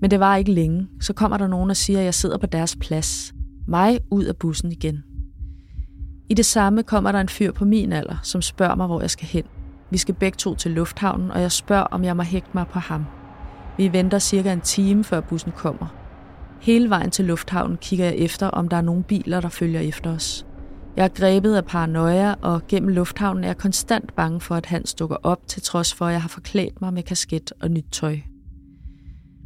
Men 0.00 0.10
det 0.10 0.20
var 0.20 0.36
ikke 0.36 0.52
længe. 0.52 0.88
Så 1.00 1.12
kommer 1.12 1.36
der 1.36 1.46
nogen 1.46 1.70
og 1.70 1.76
siger, 1.76 1.98
at 1.98 2.04
jeg 2.04 2.14
sidder 2.14 2.38
på 2.38 2.46
deres 2.46 2.76
plads. 2.80 3.34
Mig 3.68 4.00
ud 4.10 4.24
af 4.24 4.36
bussen 4.36 4.72
igen. 4.72 5.02
I 6.30 6.34
det 6.34 6.46
samme 6.46 6.82
kommer 6.82 7.12
der 7.12 7.20
en 7.20 7.28
fyr 7.28 7.52
på 7.52 7.64
min 7.64 7.92
alder, 7.92 8.16
som 8.22 8.42
spørger 8.42 8.74
mig, 8.74 8.86
hvor 8.86 9.00
jeg 9.00 9.10
skal 9.10 9.28
hen. 9.28 9.44
Vi 9.90 9.98
skal 9.98 10.14
begge 10.14 10.36
to 10.36 10.54
til 10.54 10.70
lufthavnen, 10.70 11.30
og 11.30 11.40
jeg 11.40 11.52
spørger, 11.52 11.84
om 11.84 12.04
jeg 12.04 12.16
må 12.16 12.22
hægte 12.22 12.50
mig 12.54 12.66
på 12.66 12.78
ham. 12.78 13.04
Vi 13.78 13.92
venter 13.92 14.18
cirka 14.18 14.52
en 14.52 14.60
time, 14.60 15.04
før 15.04 15.20
bussen 15.20 15.52
kommer. 15.52 15.86
Hele 16.60 16.90
vejen 16.90 17.10
til 17.10 17.24
lufthavnen 17.24 17.76
kigger 17.76 18.04
jeg 18.04 18.16
efter, 18.16 18.46
om 18.46 18.68
der 18.68 18.76
er 18.76 18.80
nogle 18.80 19.02
biler, 19.02 19.40
der 19.40 19.48
følger 19.48 19.80
efter 19.80 20.14
os. 20.14 20.46
Jeg 20.96 21.04
er 21.04 21.08
grebet 21.08 21.54
af 21.54 21.64
paranoia, 21.64 22.34
og 22.42 22.66
gennem 22.68 22.88
lufthavnen 22.88 23.44
er 23.44 23.48
jeg 23.48 23.56
konstant 23.56 24.16
bange 24.16 24.40
for, 24.40 24.54
at 24.54 24.66
han 24.66 24.84
dukker 24.98 25.16
op, 25.22 25.38
til 25.46 25.62
trods 25.62 25.94
for, 25.94 26.06
at 26.06 26.12
jeg 26.12 26.22
har 26.22 26.28
forklædt 26.28 26.80
mig 26.80 26.92
med 26.92 27.02
kasket 27.02 27.52
og 27.60 27.70
nyt 27.70 27.84
tøj. 27.92 28.18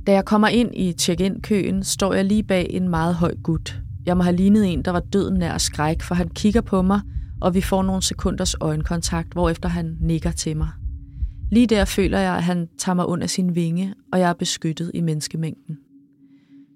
Da 0.06 0.12
jeg 0.12 0.24
kommer 0.24 0.48
ind 0.48 0.70
i 0.74 0.92
check-in-køen, 0.92 1.84
står 1.84 2.14
jeg 2.14 2.24
lige 2.24 2.42
bag 2.42 2.66
en 2.70 2.88
meget 2.88 3.14
høj 3.14 3.34
gut. 3.42 3.80
Jeg 4.06 4.16
må 4.16 4.22
have 4.22 4.36
lignet 4.36 4.72
en, 4.72 4.82
der 4.82 4.90
var 4.90 5.00
døden 5.00 5.38
nær 5.38 5.58
skræk, 5.58 6.02
for 6.02 6.14
han 6.14 6.28
kigger 6.28 6.60
på 6.60 6.82
mig, 6.82 7.00
og 7.40 7.54
vi 7.54 7.60
får 7.60 7.82
nogle 7.82 8.02
sekunders 8.02 8.54
øjenkontakt, 8.60 9.32
hvorefter 9.32 9.68
han 9.68 9.96
nikker 10.00 10.30
til 10.30 10.56
mig. 10.56 10.68
Lige 11.52 11.66
der 11.66 11.84
føler 11.84 12.18
jeg, 12.18 12.36
at 12.36 12.42
han 12.42 12.68
tager 12.78 12.94
mig 12.94 13.06
under 13.06 13.26
sin 13.26 13.54
vinge, 13.54 13.94
og 14.12 14.20
jeg 14.20 14.28
er 14.28 14.34
beskyttet 14.34 14.90
i 14.94 15.00
menneskemængden. 15.00 15.78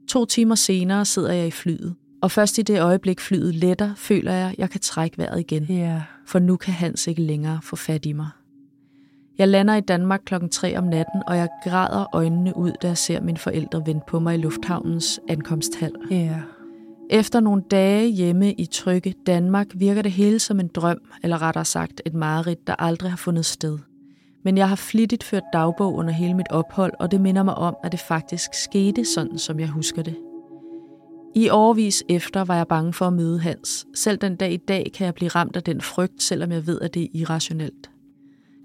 To 0.08 0.24
timer 0.24 0.54
senere 0.54 1.04
sidder 1.04 1.32
jeg 1.32 1.46
i 1.46 1.50
flyet, 1.50 1.94
og 2.22 2.30
først 2.30 2.58
i 2.58 2.62
det 2.62 2.80
øjeblik 2.80 3.20
flyet 3.20 3.54
letter, 3.54 3.94
føler 3.96 4.32
jeg, 4.32 4.50
at 4.50 4.58
jeg 4.58 4.70
kan 4.70 4.80
trække 4.80 5.18
vejret 5.18 5.40
igen. 5.40 5.66
Yeah. 5.70 6.00
For 6.26 6.38
nu 6.38 6.56
kan 6.56 6.74
Hans 6.74 7.06
ikke 7.06 7.22
længere 7.22 7.58
få 7.62 7.76
fat 7.76 8.06
i 8.06 8.12
mig. 8.12 8.28
Jeg 9.38 9.48
lander 9.48 9.74
i 9.74 9.80
Danmark 9.80 10.20
klokken 10.24 10.50
3 10.50 10.78
om 10.78 10.84
natten, 10.84 11.22
og 11.26 11.36
jeg 11.36 11.48
græder 11.64 12.06
øjnene 12.12 12.56
ud, 12.56 12.72
da 12.82 12.86
jeg 12.86 12.98
ser 12.98 13.20
mine 13.20 13.38
forældre 13.38 13.82
vente 13.86 14.04
på 14.08 14.18
mig 14.18 14.34
i 14.34 14.38
lufthavnens 14.38 15.20
ankomsthal. 15.28 15.92
Yeah. 16.12 16.40
Efter 17.10 17.40
nogle 17.40 17.62
dage 17.70 18.08
hjemme 18.08 18.52
i 18.52 18.66
trygge 18.66 19.14
Danmark 19.26 19.66
virker 19.74 20.02
det 20.02 20.12
hele 20.12 20.38
som 20.38 20.60
en 20.60 20.68
drøm, 20.68 20.98
eller 21.22 21.42
rettere 21.42 21.64
sagt 21.64 22.02
et 22.06 22.14
mareridt, 22.14 22.66
der 22.66 22.74
aldrig 22.78 23.10
har 23.10 23.16
fundet 23.16 23.44
sted. 23.44 23.78
Men 24.47 24.59
jeg 24.59 24.68
har 24.68 24.76
flittigt 24.76 25.24
ført 25.24 25.42
dagbog 25.53 25.94
under 25.94 26.12
hele 26.12 26.34
mit 26.34 26.51
ophold, 26.51 26.92
og 27.01 27.11
det 27.11 27.20
minder 27.20 27.42
mig 27.42 27.55
om, 27.55 27.76
at 27.84 27.92
det 27.92 28.01
faktisk 28.01 28.55
skete 28.55 29.05
sådan, 29.05 29.38
som 29.38 29.61
jeg 29.61 29.68
husker 29.68 30.03
det. 30.03 30.16
I 31.34 31.49
årvis 31.49 32.05
efter 32.09 32.44
var 32.44 32.57
jeg 32.57 32.68
bange 32.68 32.92
for 32.92 33.07
at 33.07 33.12
møde 33.12 33.38
Hans. 33.38 33.86
Selv 33.94 34.18
den 34.18 34.36
dag 34.36 34.53
i 34.53 34.57
dag 34.57 34.90
kan 34.94 35.05
jeg 35.05 35.14
blive 35.14 35.28
ramt 35.28 35.57
af 35.57 35.62
den 35.62 35.80
frygt, 35.80 36.22
selvom 36.22 36.53
jeg 36.53 36.66
ved, 36.66 36.80
at 36.80 36.94
det 36.94 37.03
er 37.03 37.07
irrationelt. 37.12 37.90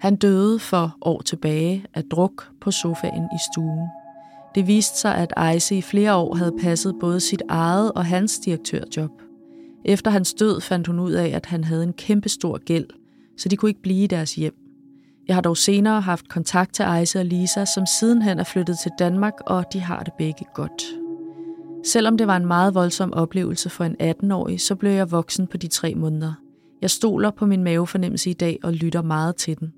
Han 0.00 0.16
døde 0.16 0.58
for 0.58 0.96
år 1.00 1.22
tilbage 1.22 1.84
af 1.94 2.04
druk 2.04 2.48
på 2.60 2.70
sofaen 2.70 3.24
i 3.24 3.38
stuen. 3.52 3.88
Det 4.54 4.66
viste 4.66 4.98
sig, 4.98 5.14
at 5.14 5.32
Ejse 5.36 5.76
i 5.76 5.82
flere 5.82 6.14
år 6.14 6.34
havde 6.34 6.52
passet 6.60 6.94
både 7.00 7.20
sit 7.20 7.42
eget 7.48 7.92
og 7.92 8.04
hans 8.04 8.38
direktørjob. 8.38 9.22
Efter 9.84 10.10
hans 10.10 10.34
død 10.34 10.60
fandt 10.60 10.86
hun 10.86 10.98
ud 10.98 11.12
af, 11.12 11.28
at 11.28 11.46
han 11.46 11.64
havde 11.64 11.82
en 11.82 11.92
kæmpestor 11.92 12.58
gæld, 12.58 12.86
så 13.38 13.48
de 13.48 13.56
kunne 13.56 13.70
ikke 13.70 13.82
blive 13.82 14.04
i 14.04 14.06
deres 14.06 14.34
hjem. 14.34 14.61
Jeg 15.28 15.36
har 15.36 15.40
dog 15.40 15.56
senere 15.56 16.00
haft 16.00 16.28
kontakt 16.28 16.74
til 16.74 16.82
Ejse 16.82 17.18
og 17.18 17.24
Lisa, 17.24 17.64
som 17.64 17.86
sidenhen 17.86 18.38
er 18.38 18.44
flyttet 18.44 18.78
til 18.78 18.90
Danmark, 18.98 19.34
og 19.46 19.64
de 19.72 19.80
har 19.80 20.02
det 20.02 20.12
begge 20.18 20.44
godt. 20.54 20.82
Selvom 21.86 22.16
det 22.18 22.26
var 22.26 22.36
en 22.36 22.46
meget 22.46 22.74
voldsom 22.74 23.12
oplevelse 23.12 23.70
for 23.70 23.84
en 23.84 23.96
18-årig, 24.00 24.60
så 24.60 24.74
blev 24.74 24.90
jeg 24.90 25.10
voksen 25.10 25.46
på 25.46 25.56
de 25.56 25.68
tre 25.68 25.94
måneder. 25.94 26.34
Jeg 26.82 26.90
stoler 26.90 27.30
på 27.30 27.46
min 27.46 27.64
mavefornemmelse 27.64 28.30
i 28.30 28.32
dag 28.32 28.58
og 28.62 28.72
lytter 28.72 29.02
meget 29.02 29.36
til 29.36 29.60
den. 29.60 29.72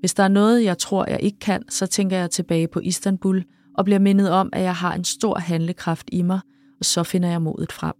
Hvis 0.00 0.14
der 0.14 0.22
er 0.22 0.28
noget, 0.28 0.64
jeg 0.64 0.78
tror, 0.78 1.06
jeg 1.10 1.20
ikke 1.22 1.38
kan, 1.38 1.62
så 1.68 1.86
tænker 1.86 2.16
jeg 2.16 2.30
tilbage 2.30 2.68
på 2.68 2.80
Istanbul 2.80 3.44
og 3.74 3.84
bliver 3.84 3.98
mindet 3.98 4.30
om, 4.30 4.50
at 4.52 4.62
jeg 4.62 4.74
har 4.74 4.94
en 4.94 5.04
stor 5.04 5.38
handlekraft 5.38 6.08
i 6.12 6.22
mig, 6.22 6.40
og 6.78 6.84
så 6.84 7.02
finder 7.02 7.28
jeg 7.28 7.42
modet 7.42 7.72
frem. 7.72 7.94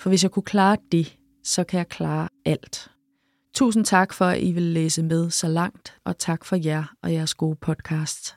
For 0.00 0.08
hvis 0.08 0.22
jeg 0.22 0.30
kunne 0.30 0.42
klare 0.42 0.76
det, 0.92 1.16
så 1.44 1.64
kan 1.64 1.78
jeg 1.78 1.88
klare 1.88 2.28
alt. 2.44 2.90
Tusind 3.54 3.84
tak 3.84 4.12
for, 4.12 4.24
at 4.24 4.42
I 4.42 4.52
vil 4.52 4.62
læse 4.62 5.02
med 5.02 5.30
så 5.30 5.48
langt, 5.48 5.94
og 6.04 6.18
tak 6.18 6.44
for 6.44 6.56
jer 6.56 6.84
og 7.02 7.12
jeres 7.12 7.34
gode 7.34 7.56
podcast. 7.56 8.36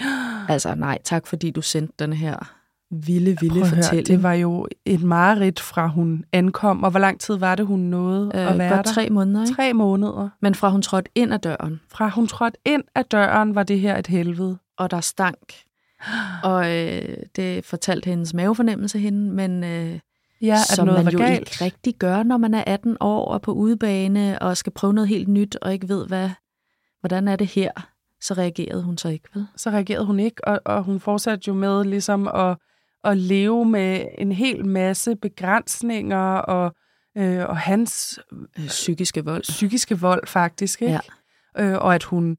Altså 0.48 0.74
nej, 0.74 0.98
tak 1.04 1.26
fordi 1.26 1.50
du 1.50 1.62
sendte 1.62 1.94
den 1.98 2.12
her 2.12 2.52
vilde, 2.90 3.36
vilde 3.40 3.54
Prøv 3.54 3.62
at 3.62 3.68
høre, 3.68 3.82
fortælling. 3.82 4.06
det 4.06 4.22
var 4.22 4.32
jo 4.32 4.66
et 4.84 5.02
mareridt 5.02 5.60
fra 5.60 5.86
hun 5.86 6.24
ankom, 6.32 6.82
og 6.84 6.90
hvor 6.90 7.00
lang 7.00 7.20
tid 7.20 7.34
var 7.36 7.54
det, 7.54 7.66
hun 7.66 7.80
nåede 7.80 8.30
øh, 8.34 8.52
at 8.52 8.58
være 8.58 8.74
godt 8.74 8.86
der? 8.86 8.92
tre 8.92 9.10
måneder, 9.10 9.42
ikke? 9.44 9.54
Tre 9.54 9.72
måneder. 9.72 10.28
Men 10.42 10.54
fra 10.54 10.68
hun 10.70 10.82
trådte 10.82 11.10
ind 11.14 11.34
ad 11.34 11.38
døren, 11.38 11.80
Fra 11.88 12.08
hun 12.08 12.26
trådte 12.26 12.58
ind 12.64 12.82
ad 12.94 13.04
døren, 13.04 13.54
var 13.54 13.62
det 13.62 13.80
her 13.80 13.96
et 13.98 14.06
helvede. 14.06 14.58
og 14.78 14.90
der 14.90 15.00
stank. 15.00 15.54
Og 16.44 16.76
øh, 16.76 17.16
det 17.36 17.64
fortalte 17.64 18.10
hendes 18.10 18.34
mavefornemmelse 18.34 18.98
hende, 18.98 19.32
men 19.32 19.64
øh, 19.64 19.98
Ja, 20.42 20.56
som 20.74 20.86
noget 20.86 21.04
man 21.04 21.12
jo 21.12 21.18
galt. 21.18 21.38
ikke 21.38 21.64
rigtig 21.64 21.94
gør, 21.94 22.22
når 22.22 22.36
man 22.36 22.54
er 22.54 22.64
18 22.66 22.96
år 23.00 23.28
og 23.28 23.42
på 23.42 23.52
udebane 23.52 24.38
og 24.42 24.56
skal 24.56 24.72
prøve 24.72 24.92
noget 24.92 25.08
helt 25.08 25.28
nyt 25.28 25.56
og 25.62 25.72
ikke 25.72 25.88
ved, 25.88 26.06
hvad, 26.06 26.30
hvordan 27.00 27.28
er 27.28 27.36
det 27.36 27.46
her, 27.46 27.70
så 28.20 28.34
reagerede 28.34 28.82
hun 28.82 28.98
så 28.98 29.08
ikke, 29.08 29.28
vel? 29.34 29.46
Så 29.56 29.70
reagerede 29.70 30.04
hun 30.06 30.20
ikke, 30.20 30.48
og, 30.48 30.60
og 30.64 30.82
hun 30.82 31.00
fortsatte 31.00 31.44
jo 31.48 31.54
med 31.54 31.84
ligesom 31.84 32.28
at, 32.28 32.56
at 33.04 33.16
leve 33.16 33.64
med 33.64 34.04
en 34.18 34.32
hel 34.32 34.66
masse 34.66 35.16
begrænsninger 35.16 36.36
og, 36.36 36.74
øh, 37.16 37.48
og 37.48 37.56
hans 37.56 38.18
Øh, 38.58 38.66
psykiske 38.66 39.24
vold. 39.24 39.42
psykiske 39.42 40.00
vold 40.00 40.26
faktisk, 40.26 40.82
ikke? 40.82 40.94
Øh, 41.58 41.74
og 41.74 41.94
at 41.94 42.02
hun 42.02 42.36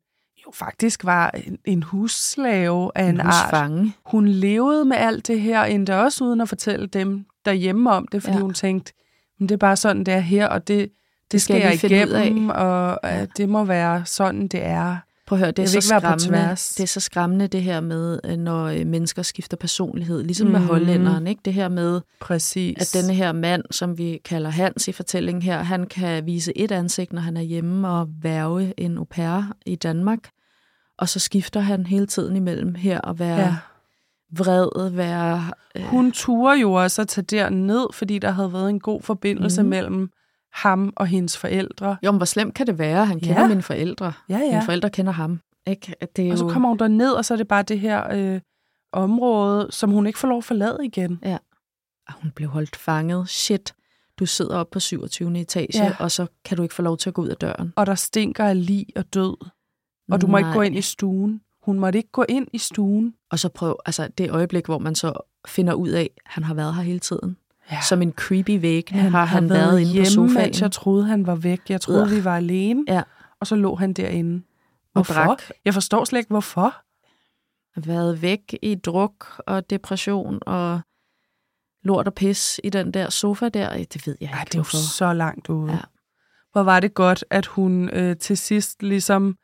jo 0.48 0.52
faktisk 0.54 1.04
var 1.06 1.30
en, 1.30 1.58
en 1.66 1.84
husslave 1.84 2.91
af 2.95 3.04
en, 3.04 3.16
En 3.16 3.22
art. 3.22 3.32
Hun 4.06 4.28
levede 4.28 4.86
med 4.86 4.98
alt 4.98 5.28
det 5.28 5.41
her, 5.41 5.64
endda 5.64 5.95
også 5.98 6.24
uden 6.24 6.41
at 6.41 6.50
fortælle 6.50 6.88
dem 6.88 7.26
derhjemme 7.48 7.91
om 7.91 8.08
det, 8.12 8.24
fordi 8.24 8.36
Ja. 8.36 8.41
hun 8.41 8.54
tænkte, 8.54 8.93
men 9.39 9.50
det 9.50 9.56
er 9.56 9.60
bare 9.60 9.76
sådan, 9.76 10.04
det 10.04 10.14
er 10.14 10.20
her, 10.20 10.48
og 10.48 10.68
det, 10.68 10.89
det 11.32 11.41
skal, 11.41 11.54
skal 11.54 11.56
jeg 11.56 11.64
jeg 11.64 11.72
lige 11.72 11.80
finde 11.80 12.08
ud 12.08 12.12
af." 12.12 12.26
igennem, 12.26 12.50
og 12.50 13.00
ja. 13.04 13.26
det 13.38 13.50
må 13.50 13.64
være 13.64 14.06
sådan, 14.06 14.48
det 14.48 14.66
er. 14.66 14.98
Prøv 15.28 15.38
at 15.38 15.39
høre, 15.39 15.52
det 15.52 15.64
er, 15.64 15.68
så 15.68 15.82
skræmmende, 15.82 16.50
det 16.52 16.80
er 16.80 16.86
så 16.88 17.00
skræmmende 17.00 17.48
det 17.48 17.62
her 17.64 17.82
med, 17.82 18.20
øh, 18.24 18.38
når 18.38 18.66
øh, 18.66 18.86
mennesker 18.88 19.22
skifter 19.22 19.58
personlighed. 19.58 20.24
Ligesom 20.24 20.48
med 20.48 20.60
Mhm. 20.60 20.68
hollænderen, 20.70 21.28
ikke? 21.28 21.41
Det 21.45 21.54
her 21.54 21.70
med, 21.70 22.02
Præcis. 22.22 22.95
at 22.95 23.02
denne 23.02 23.14
her 23.14 23.32
mand, 23.32 23.64
som 23.72 23.98
vi 23.98 24.20
kalder 24.26 24.50
Hans 24.50 24.88
i 24.88 24.91
fortællingen 24.91 25.41
her, 25.41 25.64
han 25.64 25.86
kan 25.88 26.26
vise 26.26 26.58
et 26.58 26.72
ansigt, 26.72 27.14
når 27.14 27.22
han 27.22 27.38
er 27.38 27.41
hjemme 27.41 27.89
og 27.89 28.08
værve 28.22 28.80
en 28.80 28.98
au 28.98 29.04
pair 29.04 29.54
i 29.66 29.76
Danmark. 29.76 30.20
Og 31.00 31.10
så 31.10 31.20
skifter 31.20 31.60
han 31.60 31.86
hele 31.86 32.08
tiden 32.08 32.36
imellem 32.36 32.76
her 32.76 33.00
og 33.00 33.20
være 33.20 33.39
ja. 33.39 33.56
Ja. 34.32 34.44
vred, 34.44 34.90
være... 34.90 35.52
Øh, 35.76 35.84
Hun 35.84 36.12
turde 36.12 36.60
jo 36.60 36.74
også 36.74 37.02
at 37.02 37.08
tage 37.08 37.26
derned, 37.26 37.94
fordi 37.94 38.20
der 38.20 38.32
havde 38.32 38.54
været 38.54 38.70
en 38.70 38.80
god 38.80 39.02
forbindelse 39.02 39.64
mm. 39.64 39.70
mellem 39.70 40.10
ham 40.54 40.94
og 40.96 41.08
hendes 41.08 41.38
forældre. 41.38 41.98
jo, 42.04 42.12
men 42.12 42.18
hvor 42.20 42.26
slemt 42.26 42.54
kan 42.54 42.68
det 42.68 42.78
være? 42.80 43.06
Han 43.06 43.20
kender 43.20 43.42
Ja. 43.42 43.48
mine 43.48 43.62
forældre. 43.62 44.14
Ja, 44.30 44.38
Mine 44.38 44.54
ja. 44.56 44.60
forældre 44.60 44.90
kender 44.90 45.12
ham. 45.12 45.40
Ikke? 45.68 45.96
At 46.02 46.18
Det 46.18 46.28
er 46.28 46.32
Og 46.32 46.38
så 46.38 46.48
kommer 46.48 46.70
hun 46.70 46.78
derned, 46.80 47.12
og 47.12 47.26
så 47.26 47.34
er 47.34 47.38
det 47.38 47.48
bare 47.48 47.64
det 47.64 47.80
her 47.80 48.14
øh, 48.14 48.42
område, 48.94 49.68
som 49.72 49.92
hun 49.92 50.08
ikke 50.08 50.20
får 50.20 50.28
lov 50.28 50.38
at 50.38 50.44
forlade 50.44 50.78
igen. 50.84 51.20
Ah, 51.24 52.16
hun 52.22 52.32
blev 52.36 52.50
holdt 52.50 52.76
fanget. 52.76 53.30
Shit, 53.30 53.74
du 54.20 54.26
sidder 54.26 54.58
oppe 54.58 54.72
på 54.74 54.80
27. 54.80 55.40
etage, 55.40 55.84
Ja. 55.84 55.92
og 56.00 56.12
så 56.12 56.28
kan 56.46 56.58
du 56.58 56.64
ikke 56.64 56.76
få 56.76 56.82
lov 56.82 56.98
til 56.98 57.10
at 57.10 57.14
gå 57.14 57.22
ud 57.22 57.28
af 57.28 57.36
døren. 57.38 57.74
Og 57.76 57.86
der 57.86 57.96
stinker 57.96 58.46
af 58.46 58.66
lig 58.66 58.86
og 58.96 59.14
død. 59.14 59.48
Og 60.12 60.22
du 60.22 60.28
må 60.28 60.38
ikke 60.38 60.50
gå 60.50 60.56
Nej. 60.60 60.64
ind 60.66 60.76
i 60.78 60.82
stuen. 60.82 61.42
Hun 61.68 61.80
måtte 61.80 61.99
ikke 61.99 62.11
gå 62.11 62.26
ind 62.30 62.47
i 62.53 62.57
stuen. 62.57 63.13
Og 63.32 63.39
så 63.39 63.49
prøv, 63.49 63.80
altså 63.86 64.07
det 64.18 64.32
øjeblik, 64.32 64.65
hvor 64.65 64.80
man 64.80 64.95
så 64.95 65.13
finder 65.47 65.74
ud 65.74 65.89
af, 65.89 66.09
at 66.26 66.32
han 66.32 66.43
har 66.43 66.53
været 66.53 66.76
her 66.76 66.82
hele 66.82 66.99
tiden. 66.99 67.38
Ja. 67.72 67.82
Som 67.82 68.01
en 68.01 68.11
creepy 68.11 68.61
væggende 68.61 69.09
har 69.09 69.26
han 69.26 69.49
været 69.49 69.80
inde 69.80 69.91
på 69.91 69.93
hjemme, 69.93 70.09
sofaen. 70.09 70.34
mens 70.34 70.61
jeg 70.61 70.72
troede, 70.72 71.05
han 71.05 71.28
var 71.28 71.36
væk. 71.36 71.61
Jeg 71.70 71.82
troede, 71.82 72.01
Ugh. 72.01 72.11
vi 72.11 72.24
var 72.24 72.38
alene. 72.38 72.84
Ja. 72.88 73.01
Og 73.39 73.47
så 73.47 73.55
lå 73.55 73.76
han 73.76 73.93
derinde. 73.93 74.36
Og 74.36 74.41
Hvorfor? 74.93 75.13
drak. 75.13 75.41
Jeg 75.65 75.74
forstår 75.74 76.05
slet 76.05 76.20
ikke, 76.20 76.30
hvorfor. 76.30 76.76
Været 77.88 78.22
væk 78.22 78.57
i 78.61 78.76
druk 78.76 79.41
og 79.47 79.70
depression 79.70 80.39
og 80.45 80.82
lort 81.84 82.07
og 82.07 82.13
pis 82.13 82.59
i 82.63 82.70
den 82.70 82.93
der 82.93 83.09
sofa 83.09 83.49
der. 83.49 83.84
Det 83.84 84.07
ved 84.07 84.15
jeg 84.22 84.30
Ej, 84.30 84.39
ikke, 84.39 84.49
det 84.49 84.55
er 84.55 84.59
jo 84.59 84.63
så 84.97 85.13
langt 85.13 85.49
ude. 85.49 85.72
Ja. 85.72 85.80
Hvor 86.51 86.63
var 86.63 86.80
det 86.80 86.93
godt, 86.93 87.26
at 87.30 87.45
hun 87.45 87.89
øh, 87.89 88.18
til 88.18 88.38
sidst 88.38 88.84
ligesom 88.84 89.38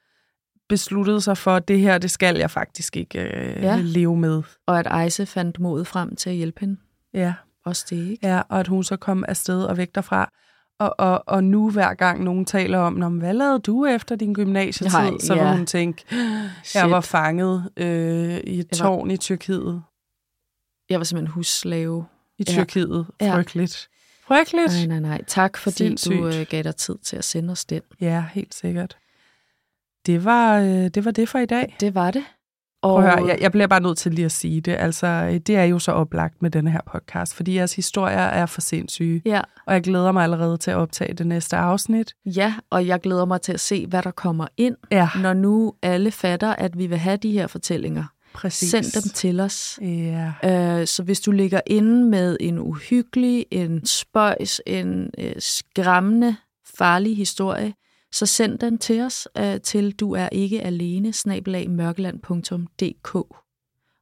besluttede 0.73 1.21
sig 1.21 1.37
for, 1.37 1.55
at 1.55 1.67
det 1.67 1.79
her, 1.79 1.97
det 1.97 2.11
skal 2.11 2.37
jeg 2.37 2.51
faktisk 2.51 2.97
ikke 2.97 3.19
øh, 3.19 3.63
Ja. 3.63 3.77
leve 3.81 4.17
med. 4.17 4.43
Og 4.67 4.79
at 4.79 4.87
Ejse 4.87 5.25
fandt 5.25 5.59
modet 5.59 5.87
frem 5.87 6.15
til 6.15 6.29
at 6.29 6.35
hjælpe 6.35 6.59
hende. 6.59 6.77
Ja. 7.13 7.33
Også 7.65 7.85
det, 7.89 8.09
ikke? 8.09 8.27
ja, 8.27 8.41
og 8.49 8.59
at 8.59 8.67
hun 8.67 8.83
så 8.83 8.95
kom 8.97 9.23
afsted 9.27 9.63
og 9.63 9.77
væk 9.77 9.95
derfra. 9.95 10.31
Og, 10.79 10.95
og, 10.97 11.23
og 11.27 11.43
nu 11.43 11.69
hver 11.71 11.93
gang 11.93 12.23
nogen 12.23 12.45
taler 12.45 12.77
om, 12.79 12.93
hvad 13.17 13.33
lavede 13.33 13.59
du 13.59 13.85
efter 13.85 14.15
din 14.15 14.33
gymnasietid? 14.33 14.97
Nej, 14.99 15.11
så 15.19 15.33
ja. 15.35 15.43
vil 15.49 15.57
hun 15.57 15.65
tænke, 15.65 16.03
Shit. 16.63 16.81
jeg 16.81 16.91
var 16.91 17.01
fanget 17.01 17.69
øh, 17.77 18.37
i 18.37 18.59
et 18.59 18.67
var- 18.71 18.77
tårn 18.77 19.11
i 19.11 19.17
Tyrkiet. 19.17 19.81
Jeg 20.89 20.99
var 20.99 21.03
simpelthen 21.03 21.33
husslave. 21.33 22.05
I 22.39 22.43
Ja. 22.47 22.53
Tyrkiet. 22.53 23.05
Ja. 23.21 23.35
Frygteligt. 23.35 23.89
Frygteligt. 24.27 24.73
Nej, 24.73 24.85
nej, 24.87 24.99
nej. 24.99 25.21
Tak, 25.27 25.57
fordi 25.57 25.75
Sindssygt. 25.77 26.17
du 26.19 26.27
øh, 26.27 26.45
gav 26.49 26.63
dig 26.63 26.75
tid 26.75 26.95
til 27.03 27.15
at 27.17 27.23
sende 27.23 27.51
os 27.51 27.65
den. 27.65 27.81
Ja, 28.01 28.25
helt 28.33 28.53
sikkert. 28.55 28.97
Det 30.05 30.25
var, 30.25 30.59
øh, 30.59 30.67
det 30.67 31.05
var 31.05 31.11
det 31.11 31.29
for 31.29 31.39
i 31.39 31.45
dag. 31.45 31.75
Det 31.79 31.95
var 31.95 32.11
det. 32.11 32.23
Prøv 32.83 32.97
at 32.97 33.03
høre, 33.03 33.27
jeg, 33.27 33.37
jeg 33.41 33.51
bliver 33.51 33.67
bare 33.67 33.81
nødt 33.81 33.97
til 33.97 34.11
lige 34.13 34.25
at 34.25 34.31
sige 34.31 34.61
det. 34.61 34.75
Altså, 34.79 35.07
øh, 35.07 35.33
det 35.39 35.55
er 35.55 35.63
jo 35.63 35.79
så 35.79 35.91
oplagt 35.91 36.41
med 36.41 36.49
denne 36.51 36.71
her 36.71 36.79
podcast, 36.91 37.35
fordi 37.35 37.55
jeres 37.55 37.75
historier 37.75 38.17
er 38.17 38.45
for 38.45 38.61
sindssyge. 38.61 39.21
Ja, 39.25 39.41
Og 39.67 39.73
jeg 39.73 39.81
glæder 39.83 40.11
mig 40.11 40.23
allerede 40.23 40.57
til 40.57 40.71
at 40.71 40.77
optage 40.77 41.13
det 41.13 41.27
næste 41.27 41.57
afsnit. 41.57 42.13
ja, 42.25 42.53
og 42.69 42.87
jeg 42.87 42.99
glæder 42.99 43.25
mig 43.25 43.41
til 43.41 43.53
at 43.53 43.59
se, 43.59 43.87
hvad 43.87 44.01
der 44.03 44.11
kommer 44.11 44.47
ind, 44.57 44.75
Ja, 44.91 45.09
når 45.21 45.33
nu 45.33 45.73
alle 45.81 46.11
fatter, 46.11 46.55
at 46.55 46.77
vi 46.77 46.87
vil 46.87 46.97
have 46.97 47.17
de 47.17 47.31
her 47.31 47.47
fortællinger. 47.47 48.03
præcis. 48.33 48.69
Send 48.69 49.01
dem 49.03 49.09
til 49.13 49.39
os. 49.39 49.79
Ja. 49.81 50.31
Øh, 50.79 50.87
så 50.87 51.03
hvis 51.03 51.21
du 51.21 51.31
ligger 51.31 51.61
inde 51.67 52.03
med 52.09 52.37
en 52.39 52.59
uhyggelig, 52.59 53.45
en 53.51 53.85
spøjs, 53.85 54.61
en 54.67 55.09
øh, 55.17 55.33
skræmmende, 55.39 56.35
farlig 56.77 57.17
historie, 57.17 57.73
så 58.13 58.25
send 58.25 58.59
den 58.59 58.77
til 58.77 59.01
os 59.01 59.27
øh, 59.37 59.61
til 59.61 59.91
du 59.91 60.13
er 60.13 60.29
ikke 60.31 60.61
alene, 60.61 61.13
snabelag 61.13 61.69
mørkeland.dk. 61.69 63.15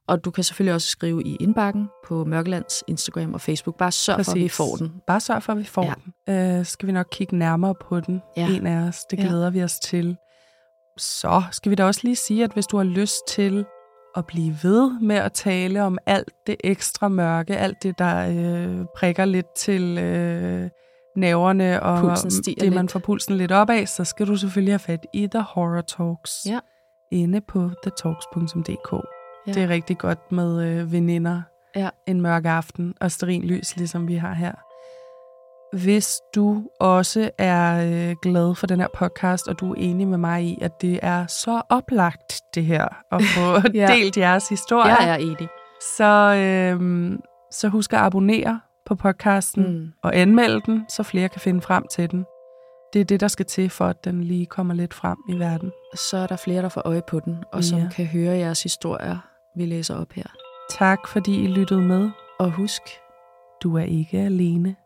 Og 0.08 0.24
du 0.24 0.30
kan 0.30 0.44
selvfølgelig 0.44 0.74
også 0.74 0.88
skrive 0.88 1.22
i 1.22 1.36
indbakken 1.40 1.88
på 2.06 2.24
Mørkelands 2.24 2.84
Instagram 2.88 3.34
og 3.34 3.40
Facebook. 3.40 3.78
Bare 3.78 3.92
sørg 3.92 4.24
for, 4.24 4.32
at 4.32 4.36
vi 4.36 4.42
Præcis. 4.42 4.56
får 4.56 4.76
den. 4.76 4.92
Bare 5.06 5.20
sørg 5.20 5.42
for, 5.42 5.52
at 5.52 5.58
vi 5.58 5.64
får 5.64 5.82
Ja. 5.84 5.94
ja. 6.28 6.32
den. 6.54 6.58
Øh, 6.58 6.66
skal 6.66 6.86
vi 6.86 6.92
nok 6.92 7.06
kigge 7.12 7.36
nærmere 7.36 7.74
på 7.80 8.00
den, 8.00 8.20
Ja. 8.36 8.48
en 8.48 8.66
af 8.66 8.88
os. 8.88 9.04
Det 9.10 9.18
Ja. 9.18 9.22
glæder 9.26 9.50
vi 9.50 9.62
os 9.62 9.78
til. 9.78 10.16
Så 10.98 11.42
skal 11.52 11.70
vi 11.70 11.74
da 11.74 11.84
også 11.84 12.00
lige 12.04 12.16
sige, 12.16 12.44
at 12.44 12.52
hvis 12.52 12.66
du 12.66 12.76
har 12.76 12.84
lyst 12.84 13.16
til 13.28 13.64
at 14.16 14.26
blive 14.26 14.56
ved 14.62 15.00
med 15.00 15.16
at 15.16 15.32
tale 15.32 15.82
om 15.82 15.98
alt 16.06 16.32
det 16.46 16.56
ekstra 16.64 17.08
mørke, 17.08 17.56
alt 17.56 17.82
det, 17.82 17.98
der 17.98 18.28
øh, 18.28 18.86
prikker 18.96 19.24
lidt 19.24 19.46
til 19.56 19.98
øh, 19.98 20.70
næverne, 21.16 21.82
og 21.82 21.98
Pulsen 22.00 22.30
det, 22.30 22.72
man 22.72 22.82
lidt. 22.82 22.92
får 22.92 22.98
pulsen 22.98 23.36
lidt 23.36 23.52
op 23.52 23.70
af, 23.70 23.88
så 23.88 24.04
skal 24.04 24.26
du 24.26 24.36
selvfølgelig 24.36 24.72
have 24.72 24.78
fat 24.78 25.06
i 25.12 25.26
The 25.26 25.40
Horror 25.42 25.80
Talks 25.80 26.46
Ja. 26.46 26.58
inde 27.10 27.40
på 27.40 27.70
thetalks.dk. 27.82 28.92
Ja. 29.46 29.52
Det 29.52 29.62
er 29.62 29.68
rigtig 29.68 29.98
godt 29.98 30.32
med 30.32 30.62
øh, 30.66 30.92
veninder 30.92 31.42
Ja. 31.76 31.88
en 32.06 32.20
mørk 32.20 32.44
aften 32.46 32.94
og 33.00 33.10
lys, 33.28 33.76
ligesom 33.76 34.08
vi 34.08 34.14
har 34.14 34.32
her. 34.34 34.52
Hvis 35.84 36.20
du 36.34 36.62
også 36.80 37.30
er 37.38 37.84
øh, 38.10 38.16
glad 38.22 38.54
for 38.54 38.66
den 38.66 38.80
her 38.80 38.88
podcast, 38.94 39.48
og 39.48 39.60
du 39.60 39.70
er 39.70 39.74
enig 39.78 40.08
med 40.08 40.18
mig 40.18 40.44
i, 40.44 40.58
at 40.62 40.80
det 40.82 40.98
er 41.02 41.26
så 41.26 41.62
oplagt 41.68 42.40
det 42.54 42.64
her, 42.64 42.88
at 43.12 43.22
få 43.36 43.68
Ja. 43.74 43.80
ja. 43.80 43.86
delt 43.94 44.16
jeres 44.16 44.48
historier, 44.48 44.96
Jeg 45.00 45.10
er 45.10 45.16
enig. 45.16 45.48
så, 45.96 46.34
øh, 46.36 47.12
så 47.50 47.68
husk 47.68 47.92
at 47.92 47.98
abonnere 47.98 48.60
på 48.86 48.94
podcasten 48.94 49.62
Mm. 49.78 49.92
og 50.02 50.16
anmelde 50.16 50.60
den, 50.66 50.84
så 50.88 51.02
flere 51.02 51.28
kan 51.28 51.40
finde 51.40 51.60
frem 51.60 51.84
til 51.90 52.10
den. 52.10 52.24
Det 52.92 53.00
er 53.00 53.04
det, 53.04 53.20
der 53.20 53.28
skal 53.28 53.46
til, 53.46 53.70
for 53.70 53.84
at 53.86 54.04
den 54.04 54.24
lige 54.24 54.46
kommer 54.46 54.74
lidt 54.74 54.94
frem 54.94 55.18
i 55.28 55.38
verden. 55.38 55.72
Så 55.94 56.16
er 56.16 56.26
der 56.26 56.36
flere, 56.36 56.62
der 56.62 56.68
får 56.68 56.82
øje 56.84 57.02
på 57.08 57.20
den, 57.20 57.36
og 57.52 57.64
som 57.64 57.78
Ja. 57.78 57.88
kan 57.96 58.06
høre 58.06 58.36
jeres 58.36 58.62
historier, 58.62 59.18
vi 59.56 59.66
læser 59.66 59.96
op 59.96 60.12
her. 60.12 60.26
Tak, 60.70 61.08
fordi 61.08 61.44
I 61.44 61.46
lyttede 61.46 61.80
med. 61.82 62.10
Og 62.38 62.50
husk, 62.50 62.82
Du 63.62 63.76
er 63.76 63.82
ikke 63.84 64.18
alene. 64.18 64.76